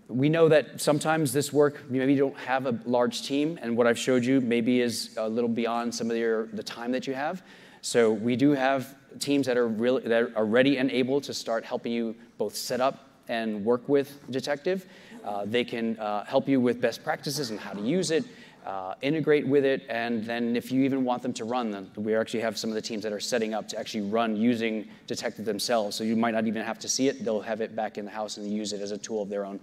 we 0.09 0.29
know 0.31 0.49
that 0.49 0.81
sometimes 0.81 1.33
this 1.33 1.53
work, 1.53 1.83
maybe 1.91 2.15
you 2.15 2.19
don't 2.19 2.39
have 2.39 2.67
a 2.67 2.79
large 2.87 3.23
team, 3.23 3.59
and 3.61 3.77
what 3.77 3.87
I've 3.87 3.99
showed 3.99 4.25
you 4.25 4.41
maybe 4.41 4.81
is 4.81 5.15
a 5.19 5.29
little 5.29 5.51
beyond 5.51 5.95
some 5.95 6.11
of 6.11 6.17
your, 6.17 6.47
the 6.47 6.63
time 6.63 6.93
that 6.93 7.07
you 7.07 7.15
have. 7.15 7.43
So 7.83 8.11
we 8.11 8.35
do 8.35 8.53
have 8.53 8.95
teams 9.19 9.47
that 9.47 9.57
are, 9.57 9.69
really, 9.69 10.03
that 10.03 10.33
are 10.35 10.47
ready 10.47 10.79
and 10.79 10.91
able 10.91 11.21
to 11.21 11.35
start 11.35 11.65
helping 11.65 11.93
you 11.93 12.17
both 12.39 12.57
set 12.57 12.81
up 12.81 13.07
and 13.29 13.65
work 13.65 13.87
with 13.89 14.19
Detective. 14.31 14.87
Uh, 15.25 15.45
they 15.45 15.63
can 15.65 15.99
uh, 15.99 16.25
help 16.25 16.49
you 16.49 16.61
with 16.61 16.81
best 16.81 17.05
practices 17.05 17.51
and 17.51 17.61
how 17.61 17.73
to 17.73 17.83
use 17.83 18.11
it, 18.11 18.25
uh, 18.67 18.95
integrate 19.03 19.47
with 19.47 19.65
it, 19.65 19.85
and 19.91 20.25
then 20.25 20.57
if 20.57 20.73
you 20.73 20.83
even 20.83 21.05
want 21.05 21.23
them 21.23 21.35
to 21.35 21.45
run 21.45 21.71
them, 21.71 21.91
we 21.97 22.15
actually 22.15 22.41
have 22.41 22.57
some 22.57 22.71
of 22.71 22.75
the 22.75 22.83
teams 22.83 23.03
that 23.03 23.13
are 23.13 23.21
setting 23.21 23.53
up 23.53 23.69
to 23.69 23.79
actually 23.79 24.03
run 24.03 24.37
using 24.37 24.89
Detective 25.07 25.45
themselves. 25.45 25.97
So 25.97 26.05
you 26.05 26.17
might 26.17 26.33
not 26.33 26.47
even 26.47 26.65
have 26.65 26.79
to 26.81 26.89
see 26.89 27.09
it; 27.09 27.25
they'll 27.25 27.41
have 27.41 27.61
it 27.61 27.77
back 27.77 27.99
in 27.99 28.07
the 28.07 28.11
house 28.11 28.39
and 28.39 28.51
use 28.51 28.73
it 28.73 28.81
as 28.81 28.91
a 28.91 28.99
tool 28.99 29.23
of 29.23 29.29
their 29.29 29.45
own. 29.45 29.61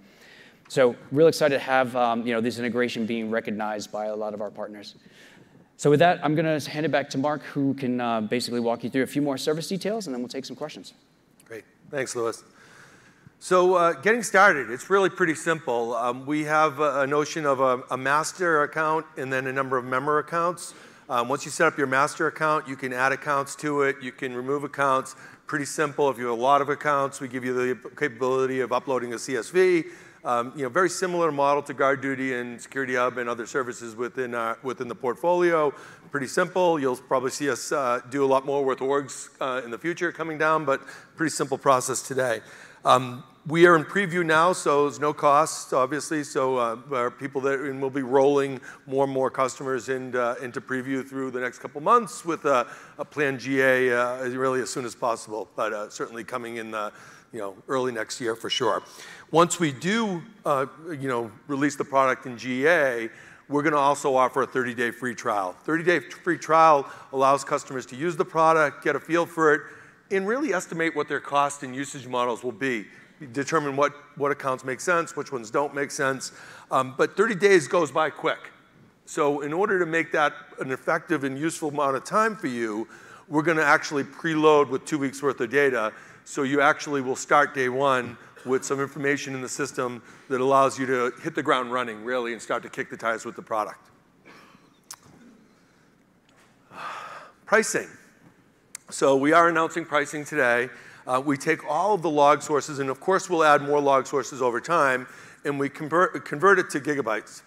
So 0.68 0.96
real 1.12 1.28
excited 1.28 1.56
to 1.56 1.64
have 1.64 1.96
um, 1.96 2.26
you 2.26 2.34
know, 2.34 2.42
this 2.42 2.58
integration 2.58 3.06
being 3.06 3.30
recognized 3.30 3.92
by 3.92 4.06
a 4.06 4.16
lot 4.16 4.34
of 4.34 4.42
our 4.42 4.50
partners. 4.50 4.96
So 5.78 5.90
with 5.90 6.00
that, 6.00 6.24
I'm 6.24 6.36
going 6.36 6.60
to 6.60 6.70
hand 6.70 6.86
it 6.86 6.92
back 6.92 7.10
to 7.12 7.18
Mark, 7.18 7.44
who 7.44 7.74
can 7.74 8.00
uh, 8.00 8.22
basically 8.22 8.62
walk 8.62 8.84
you 8.84 8.90
through 8.90 9.04
a 9.04 9.08
few 9.08 9.22
more 9.22 9.38
service 9.38 9.68
details, 9.68 10.08
and 10.08 10.14
then 10.14 10.22
we'll 10.22 10.30
take 10.30 10.46
some 10.46 10.56
questions. 10.56 10.94
Great. 11.46 11.66
Thanks, 11.92 12.16
Luis. 12.16 12.44
So 13.40 13.76
uh, 13.76 13.94
getting 13.94 14.24
started, 14.24 14.72
it's 14.72 14.90
really 14.90 15.10
pretty 15.10 15.36
simple. 15.36 15.94
Um, 15.96 16.26
we 16.26 16.46
have 16.46 16.80
a, 16.80 17.02
a 17.02 17.08
notion 17.08 17.46
of 17.46 17.60
a, 17.60 17.84
a, 17.92 17.98
master 17.98 18.64
account 18.64 19.06
and 19.18 19.32
then 19.32 19.46
a 19.48 19.54
number 19.54 19.78
of 19.78 19.86
member 19.86 20.20
accounts. 20.20 20.74
Um, 21.10 21.28
once 21.28 21.46
you 21.46 21.52
set 21.52 21.68
up 21.68 21.78
your 21.78 21.86
master 21.86 22.26
account, 22.26 22.68
you 22.68 22.76
can 22.76 22.92
add 22.94 23.12
accounts 23.12 23.56
to 23.58 23.84
it. 23.84 23.98
You 24.02 24.12
can 24.12 24.34
remove 24.34 24.64
accounts. 24.64 25.16
Pretty 25.46 25.66
simple. 25.66 26.10
If 26.10 26.18
you 26.18 26.28
have 26.28 26.40
a 26.40 26.42
lot 26.42 26.62
of 26.62 26.70
accounts, 26.70 27.20
we 27.22 27.28
give 27.28 27.46
you 27.46 27.54
the 27.54 27.90
capability 27.92 28.62
of 28.62 28.72
uploading 28.72 29.14
a 29.14 29.18
CSV. 29.18 29.86
Um, 30.26 30.54
you 30.56 30.64
know, 30.64 30.70
very 30.70 30.90
similar 30.90 31.32
model 31.32 31.62
to 31.62 31.74
GuardDuty 31.76 32.42
and 32.42 32.60
Security 32.60 32.96
Hub 32.96 33.20
and 33.20 33.30
other 33.30 33.46
services 33.46 33.96
within, 33.96 34.34
uh, 34.34 34.56
within 34.64 34.88
the 34.88 34.96
portfolio. 34.96 35.72
Pretty 36.10 36.26
simple. 36.26 36.80
You'll 36.80 36.96
probably 36.96 37.30
see 37.30 37.48
us 37.48 37.72
uh, 37.72 38.02
do 38.10 38.26
a 38.26 38.28
lot 38.28 38.44
more 38.44 38.66
with 38.66 38.80
orgs 38.80 39.30
uh, 39.40 39.64
in 39.64 39.70
the 39.70 39.78
future 39.78 40.12
coming 40.12 40.40
down, 40.40 40.66
but 40.66 40.82
pretty 41.16 41.30
simple 41.30 41.60
process 41.60 42.02
today. 42.02 42.42
Um, 42.84 43.24
we 43.48 43.68
are 43.68 43.76
in 43.76 43.84
preview 43.84 44.26
now, 44.26 44.54
so 44.54 44.84
there's 44.84 45.00
no 45.00 45.14
cost, 45.14 45.72
obviously. 45.72 46.24
So 46.24 46.58
uh, 46.58 46.78
our 46.92 47.12
people 47.12 47.42
that 47.42 47.60
and 47.60 47.80
we'll 47.80 47.92
be 47.92 48.02
rolling 48.02 48.60
more 48.88 49.04
and 49.04 49.14
more 49.14 49.30
customers 49.30 49.90
in, 49.90 50.16
uh, 50.16 50.36
into 50.42 50.60
preview 50.60 51.08
through 51.08 51.30
the 51.30 51.40
next 51.40 51.60
couple 51.60 51.80
months 51.80 52.26
with 52.26 52.46
a, 52.46 52.66
a 52.98 53.06
planned 53.06 53.40
GA 53.40 53.92
uh, 53.92 54.28
really 54.30 54.62
as 54.62 54.72
soon 54.72 54.84
as 54.84 54.96
possible, 54.96 55.48
but 55.56 55.74
uh, 55.74 55.90
certainly 55.90 56.24
coming 56.24 56.58
in 56.58 56.72
the, 56.72 56.92
you 57.32 57.40
know, 57.40 57.56
early 57.68 57.92
next 57.92 58.20
year 58.20 58.36
for 58.36 58.50
sure. 58.50 58.82
Once 59.30 59.60
we 59.60 59.72
do, 59.72 60.24
uh, 60.44 60.66
you 60.90 61.08
know, 61.08 61.32
release 61.48 61.76
the 61.76 61.86
product 61.86 62.26
in 62.26 62.40
GA, 62.40 63.10
we're 63.48 63.62
going 63.62 63.74
to 63.74 63.80
also 63.80 64.16
offer 64.16 64.42
a 64.42 64.48
30-day 64.48 64.90
free 64.90 65.14
trial. 65.14 65.56
30-day 65.68 66.00
free 66.00 66.40
trial 66.40 66.90
allows 67.14 67.44
customers 67.44 67.86
to 67.86 67.96
use 67.96 68.16
the 68.16 68.26
product, 68.26 68.84
get 68.84 68.96
a 68.96 69.00
feel 69.00 69.28
for 69.28 69.54
it, 69.54 69.62
and 70.10 70.28
really 70.28 70.52
estimate 70.52 70.96
what 70.96 71.08
their 71.08 71.20
cost 71.20 71.62
and 71.62 71.76
usage 71.76 72.08
models 72.08 72.44
will 72.44 72.52
be. 72.52 72.86
Determine 73.32 73.76
what, 73.76 73.94
what 74.16 74.32
accounts 74.32 74.64
make 74.64 74.82
sense, 74.82 75.16
which 75.16 75.32
ones 75.32 75.50
don't 75.50 75.74
make 75.74 75.92
sense. 75.92 76.32
Um, 76.70 76.96
but 76.98 77.16
30 77.16 77.36
days 77.36 77.68
goes 77.68 77.92
by 77.92 78.10
quick. 78.10 78.52
So 79.06 79.42
in 79.42 79.54
order 79.54 79.80
to 79.80 79.86
make 79.86 80.12
that 80.12 80.34
an 80.60 80.72
effective 80.72 81.24
and 81.24 81.38
useful 81.38 81.70
amount 81.70 81.96
of 81.96 82.04
time 82.04 82.36
for 82.36 82.48
you, 82.48 82.88
we're 83.28 83.44
going 83.44 83.58
to 83.58 83.66
actually 83.66 84.04
preload 84.04 84.70
with 84.70 84.86
two 84.86 84.98
weeks 84.98 85.22
worth 85.22 85.40
of 85.40 85.50
data. 85.50 85.94
So 86.26 86.44
you 86.44 86.62
actually 86.62 87.02
will 87.02 87.16
start 87.16 87.54
day 87.54 87.70
one 87.70 88.18
with 88.46 88.64
some 88.64 88.80
information 88.80 89.34
in 89.34 89.42
the 89.42 89.50
system 89.50 90.02
that 90.30 90.42
allows 90.42 90.78
you 90.78 90.86
to 90.86 91.12
hit 91.24 91.36
the 91.36 91.44
ground 91.44 91.72
running, 91.72 92.04
really, 92.04 92.34
and 92.34 92.42
start 92.42 92.64
to 92.64 92.70
kick 92.70 92.90
the 92.90 92.98
tires 92.98 93.26
with 93.26 93.36
the 93.36 93.42
product. 93.42 93.90
Pricing. 97.46 97.88
So 98.92 99.16
we 99.16 99.34
are 99.34 99.50
announcing 99.50 99.84
pricing 99.84 100.26
today. 100.26 100.70
Uh, 101.08 101.22
we 101.24 101.38
take 101.38 101.64
all 101.70 101.94
of 101.94 102.02
the 102.02 102.10
log 102.10 102.42
sources, 102.42 102.80
and 102.80 102.90
of 102.90 103.00
course 103.00 103.30
we'll 103.30 103.44
add 103.44 103.62
more 103.62 103.80
log 103.80 104.08
sources 104.08 104.42
over 104.42 104.60
time, 104.60 105.08
and 105.44 105.60
we 105.60 105.70
convert, 105.70 106.26
convert 106.26 106.58
it 106.58 106.70
to 106.72 106.80
gigabytes. 106.80 107.42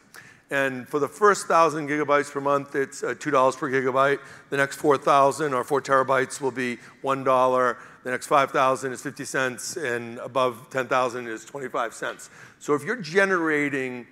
And 0.50 0.88
for 0.88 0.98
the 0.98 1.08
first 1.08 1.48
1,000 1.48 1.88
gigabytes 1.88 2.30
per 2.32 2.40
month, 2.40 2.74
it's 2.74 3.02
uh, 3.02 3.08
$2 3.08 3.58
per 3.58 3.70
gigabyte. 3.70 4.18
The 4.48 4.56
next 4.56 4.76
4,000 4.76 5.52
or 5.52 5.62
4 5.62 5.82
terabytes 5.82 6.40
will 6.40 6.50
be 6.50 6.78
$1. 7.02 7.76
The 8.04 8.10
next 8.10 8.28
5,000 8.28 8.92
is 8.92 9.02
50 9.02 9.24
cents, 9.24 9.76
and 9.76 10.18
above 10.18 10.70
10,000 10.70 11.26
is 11.26 11.44
25 11.44 11.92
cents. 11.92 12.30
So 12.60 12.74
if 12.74 12.82
you're 12.82 12.96
generating 12.96 14.06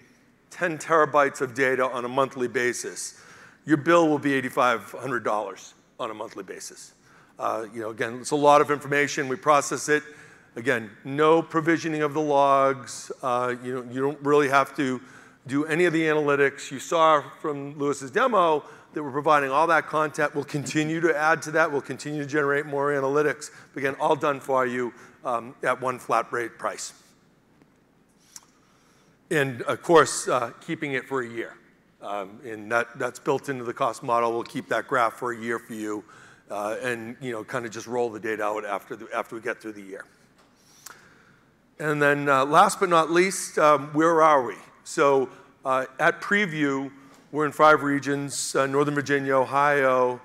10 0.51 0.77
terabytes 0.77 1.41
of 1.41 1.55
data 1.55 1.85
on 1.85 2.05
a 2.05 2.09
monthly 2.09 2.49
basis, 2.49 3.21
your 3.65 3.79
bill 3.79 4.09
will 4.09 4.19
be 4.19 4.41
$8,500 4.43 5.73
on 5.99 6.11
a 6.11 6.15
monthly 6.15 6.45
basis. 6.45 6.93
Uh, 7.39 7.67
you 7.75 7.83
know, 7.83 7.91
again, 7.91 8.19
it's 8.21 8.31
a 8.31 8.37
lot 8.37 8.61
of 8.61 8.71
information. 8.71 9.29
We 9.29 9.37
process 9.37 9.89
it. 9.89 10.03
Again, 10.57 10.91
no 11.05 11.43
provisioning 11.43 12.03
of 12.03 12.15
the 12.15 12.21
logs. 12.21 13.13
Uh, 13.23 13.55
you, 13.63 13.87
you 13.93 14.01
don't 14.01 14.19
really 14.23 14.49
have 14.49 14.75
to 14.77 15.03
do 15.47 15.67
any 15.67 15.85
of 15.85 15.93
the 15.93 16.03
analytics. 16.03 16.71
You 16.71 16.79
saw 16.79 17.23
from 17.41 17.79
Luis's 17.79 18.11
demo 18.11 18.65
that 18.95 19.03
we're 19.03 19.11
providing 19.11 19.51
all 19.51 19.67
that 19.67 19.87
content. 19.87 20.35
We'll 20.35 20.45
continue 20.45 21.01
to 21.03 21.15
add 21.15 21.43
to 21.43 21.51
that. 21.53 21.71
We'll 21.71 21.83
continue 21.83 22.23
to 22.23 22.29
generate 22.29 22.65
more 22.65 22.91
analytics. 22.91 23.51
But 23.75 23.81
again, 23.81 23.97
all 24.01 24.17
done 24.17 24.41
for 24.41 24.67
you 24.67 24.95
um, 25.23 25.55
at 25.63 25.79
one 25.79 25.99
flat 25.99 26.33
rate 26.33 26.59
price. 26.59 26.95
And 29.31 29.61
of 29.63 29.83
course, 29.83 30.27
uh, 30.27 30.53
keeping 30.67 30.93
it 30.93 31.07
for 31.07 31.21
a 31.21 31.29
year. 31.29 31.55
Um, 32.01 32.41
and 32.47 32.73
that, 32.73 32.99
that's 32.99 33.19
built 33.19 33.51
into 33.51 33.65
the 33.65 33.75
cost 33.75 34.03
model. 34.03 34.33
We'll 34.33 34.45
keep 34.45 34.69
that 34.69 34.89
graph 34.89 35.15
for 35.15 35.33
a 35.33 35.39
year 35.39 35.59
for 35.59 35.75
you 35.75 36.03
and 36.51 37.17
you 37.21 37.33
know, 37.33 37.45
kind 37.45 37.67
of 37.67 37.73
just 37.73 37.87
roll 37.87 38.11
the 38.11 38.21
data 38.21 38.43
out 38.43 38.65
after, 38.65 38.99
after 39.15 39.35
we 39.35 39.41
get 39.41 39.61
through 39.61 39.73
the 39.73 39.83
year. 39.83 40.05
And 41.79 42.01
then 42.01 42.29
uh, 42.29 42.45
last 42.47 42.81
but 42.81 42.89
not 42.89 43.11
least, 43.11 43.59
um, 43.59 43.89
where 43.93 44.23
are 44.23 44.43
we? 44.43 44.55
So 44.85 45.29
uh, 45.65 45.87
at 45.99 46.23
preview, 46.23 46.91
we're 47.33 47.45
in 47.45 47.53
five 47.53 47.83
regions, 47.83 48.55
uh, 48.55 48.67
Northern 48.67 48.95
Virginia, 48.95 49.37
Ohio, 49.37 50.21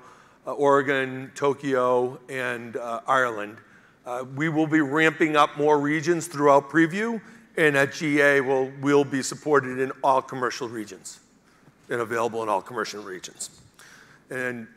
uh, 0.47 0.53
Oregon, 0.53 1.31
Tokyo, 1.35 2.19
and 2.29 2.77
uh, 2.77 3.01
Ireland. 3.05 3.57
Uh, 4.05 4.23
we 4.35 4.49
will 4.49 4.67
be 4.67 4.81
ramping 4.81 5.35
up 5.35 5.57
more 5.57 5.79
regions 5.79 6.27
throughout 6.27 6.69
preview, 6.69 7.21
and 7.57 7.75
at 7.75 7.93
GA, 7.93 8.39
we'll, 8.39 8.71
we'll 8.81 9.03
be 9.03 9.21
supported 9.21 9.79
in 9.79 9.91
all 10.03 10.21
commercial 10.21 10.69
regions 10.69 11.19
and 11.89 12.01
available 12.01 12.41
in 12.43 12.49
all 12.49 12.61
commercial 12.61 13.03
regions. 13.03 13.49
And 14.29 14.67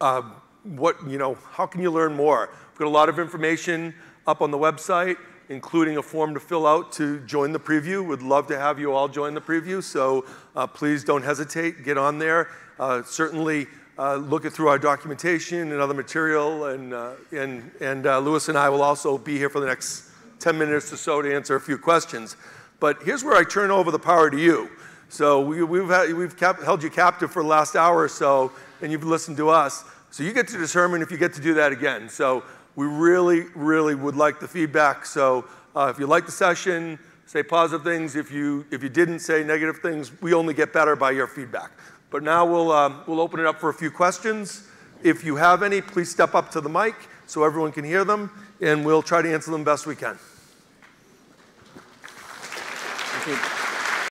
um, 0.00 0.32
what, 0.64 0.96
you 1.06 1.18
know, 1.18 1.38
how 1.52 1.66
can 1.66 1.80
you 1.80 1.90
learn 1.90 2.14
more? 2.14 2.50
We've 2.72 2.78
got 2.78 2.86
a 2.86 2.90
lot 2.90 3.08
of 3.08 3.18
information 3.18 3.94
up 4.26 4.42
on 4.42 4.50
the 4.50 4.58
website 4.58 5.16
including 5.48 5.96
a 5.96 6.02
form 6.02 6.34
to 6.34 6.40
fill 6.40 6.66
out 6.66 6.92
to 6.92 7.20
join 7.20 7.52
the 7.52 7.60
preview. 7.60 8.04
Would 8.06 8.22
love 8.22 8.46
to 8.48 8.58
have 8.58 8.78
you 8.78 8.92
all 8.92 9.08
join 9.08 9.34
the 9.34 9.40
preview, 9.40 9.82
so 9.82 10.24
uh, 10.56 10.66
please 10.66 11.04
don't 11.04 11.22
hesitate. 11.22 11.84
Get 11.84 11.98
on 11.98 12.18
there. 12.18 12.48
Uh, 12.78 13.02
certainly 13.02 13.66
uh, 13.98 14.16
look 14.16 14.44
it 14.44 14.50
through 14.50 14.68
our 14.68 14.78
documentation 14.78 15.72
and 15.72 15.80
other 15.80 15.94
material, 15.94 16.66
and, 16.66 16.92
uh, 16.92 17.12
and, 17.32 17.70
and 17.80 18.06
uh, 18.06 18.18
Luis 18.18 18.48
and 18.48 18.58
I 18.58 18.68
will 18.68 18.82
also 18.82 19.18
be 19.18 19.36
here 19.36 19.50
for 19.50 19.60
the 19.60 19.66
next 19.66 20.10
10 20.40 20.58
minutes 20.58 20.92
or 20.92 20.96
so 20.96 21.22
to 21.22 21.34
answer 21.34 21.56
a 21.56 21.60
few 21.60 21.78
questions. 21.78 22.36
But 22.80 23.02
here's 23.02 23.22
where 23.22 23.36
I 23.36 23.44
turn 23.44 23.70
over 23.70 23.90
the 23.90 23.98
power 23.98 24.30
to 24.30 24.38
you. 24.38 24.70
So 25.08 25.40
we, 25.40 25.58
have 25.58 26.58
held 26.60 26.82
you 26.82 26.90
captive 26.90 27.30
for 27.30 27.42
the 27.42 27.48
last 27.48 27.76
hour 27.76 27.98
or 27.98 28.08
so, 28.08 28.50
and 28.82 28.90
you've 28.90 29.04
listened 29.04 29.36
to 29.36 29.48
us. 29.48 29.84
So 30.14 30.22
you 30.22 30.32
get 30.32 30.46
to 30.46 30.58
determine 30.58 31.02
if 31.02 31.10
you 31.10 31.18
get 31.18 31.34
to 31.34 31.40
do 31.40 31.54
that 31.54 31.72
again. 31.72 32.08
So 32.08 32.44
we 32.76 32.86
really, 32.86 33.46
really 33.56 33.96
would 33.96 34.14
like 34.14 34.38
the 34.38 34.46
feedback. 34.46 35.06
So 35.06 35.44
uh, 35.74 35.90
if 35.92 35.98
you 35.98 36.06
like 36.06 36.24
the 36.24 36.30
session, 36.30 37.00
say 37.26 37.42
positive 37.42 37.82
things. 37.82 38.14
If 38.14 38.30
you, 38.30 38.64
if 38.70 38.80
you 38.80 38.88
didn't 38.88 39.18
say 39.18 39.42
negative 39.42 39.78
things, 39.78 40.12
we 40.22 40.32
only 40.32 40.54
get 40.54 40.72
better 40.72 40.94
by 40.94 41.10
your 41.10 41.26
feedback. 41.26 41.72
But 42.10 42.22
now 42.22 42.46
we'll, 42.46 42.70
um, 42.70 43.02
we'll 43.08 43.20
open 43.20 43.40
it 43.40 43.46
up 43.46 43.58
for 43.58 43.70
a 43.70 43.74
few 43.74 43.90
questions. 43.90 44.68
If 45.02 45.24
you 45.24 45.34
have 45.34 45.64
any, 45.64 45.80
please 45.80 46.12
step 46.12 46.36
up 46.36 46.48
to 46.52 46.60
the 46.60 46.70
mic. 46.70 46.94
so 47.26 47.42
everyone 47.42 47.72
can 47.72 47.84
hear 47.84 48.04
them, 48.04 48.30
and 48.60 48.86
we'll 48.86 49.02
try 49.02 49.20
to 49.20 49.34
answer 49.34 49.50
them 49.50 49.64
best 49.64 49.84
we 49.84 49.96
can. 49.96 50.16
Thank 53.24 53.36
you. 53.36 53.63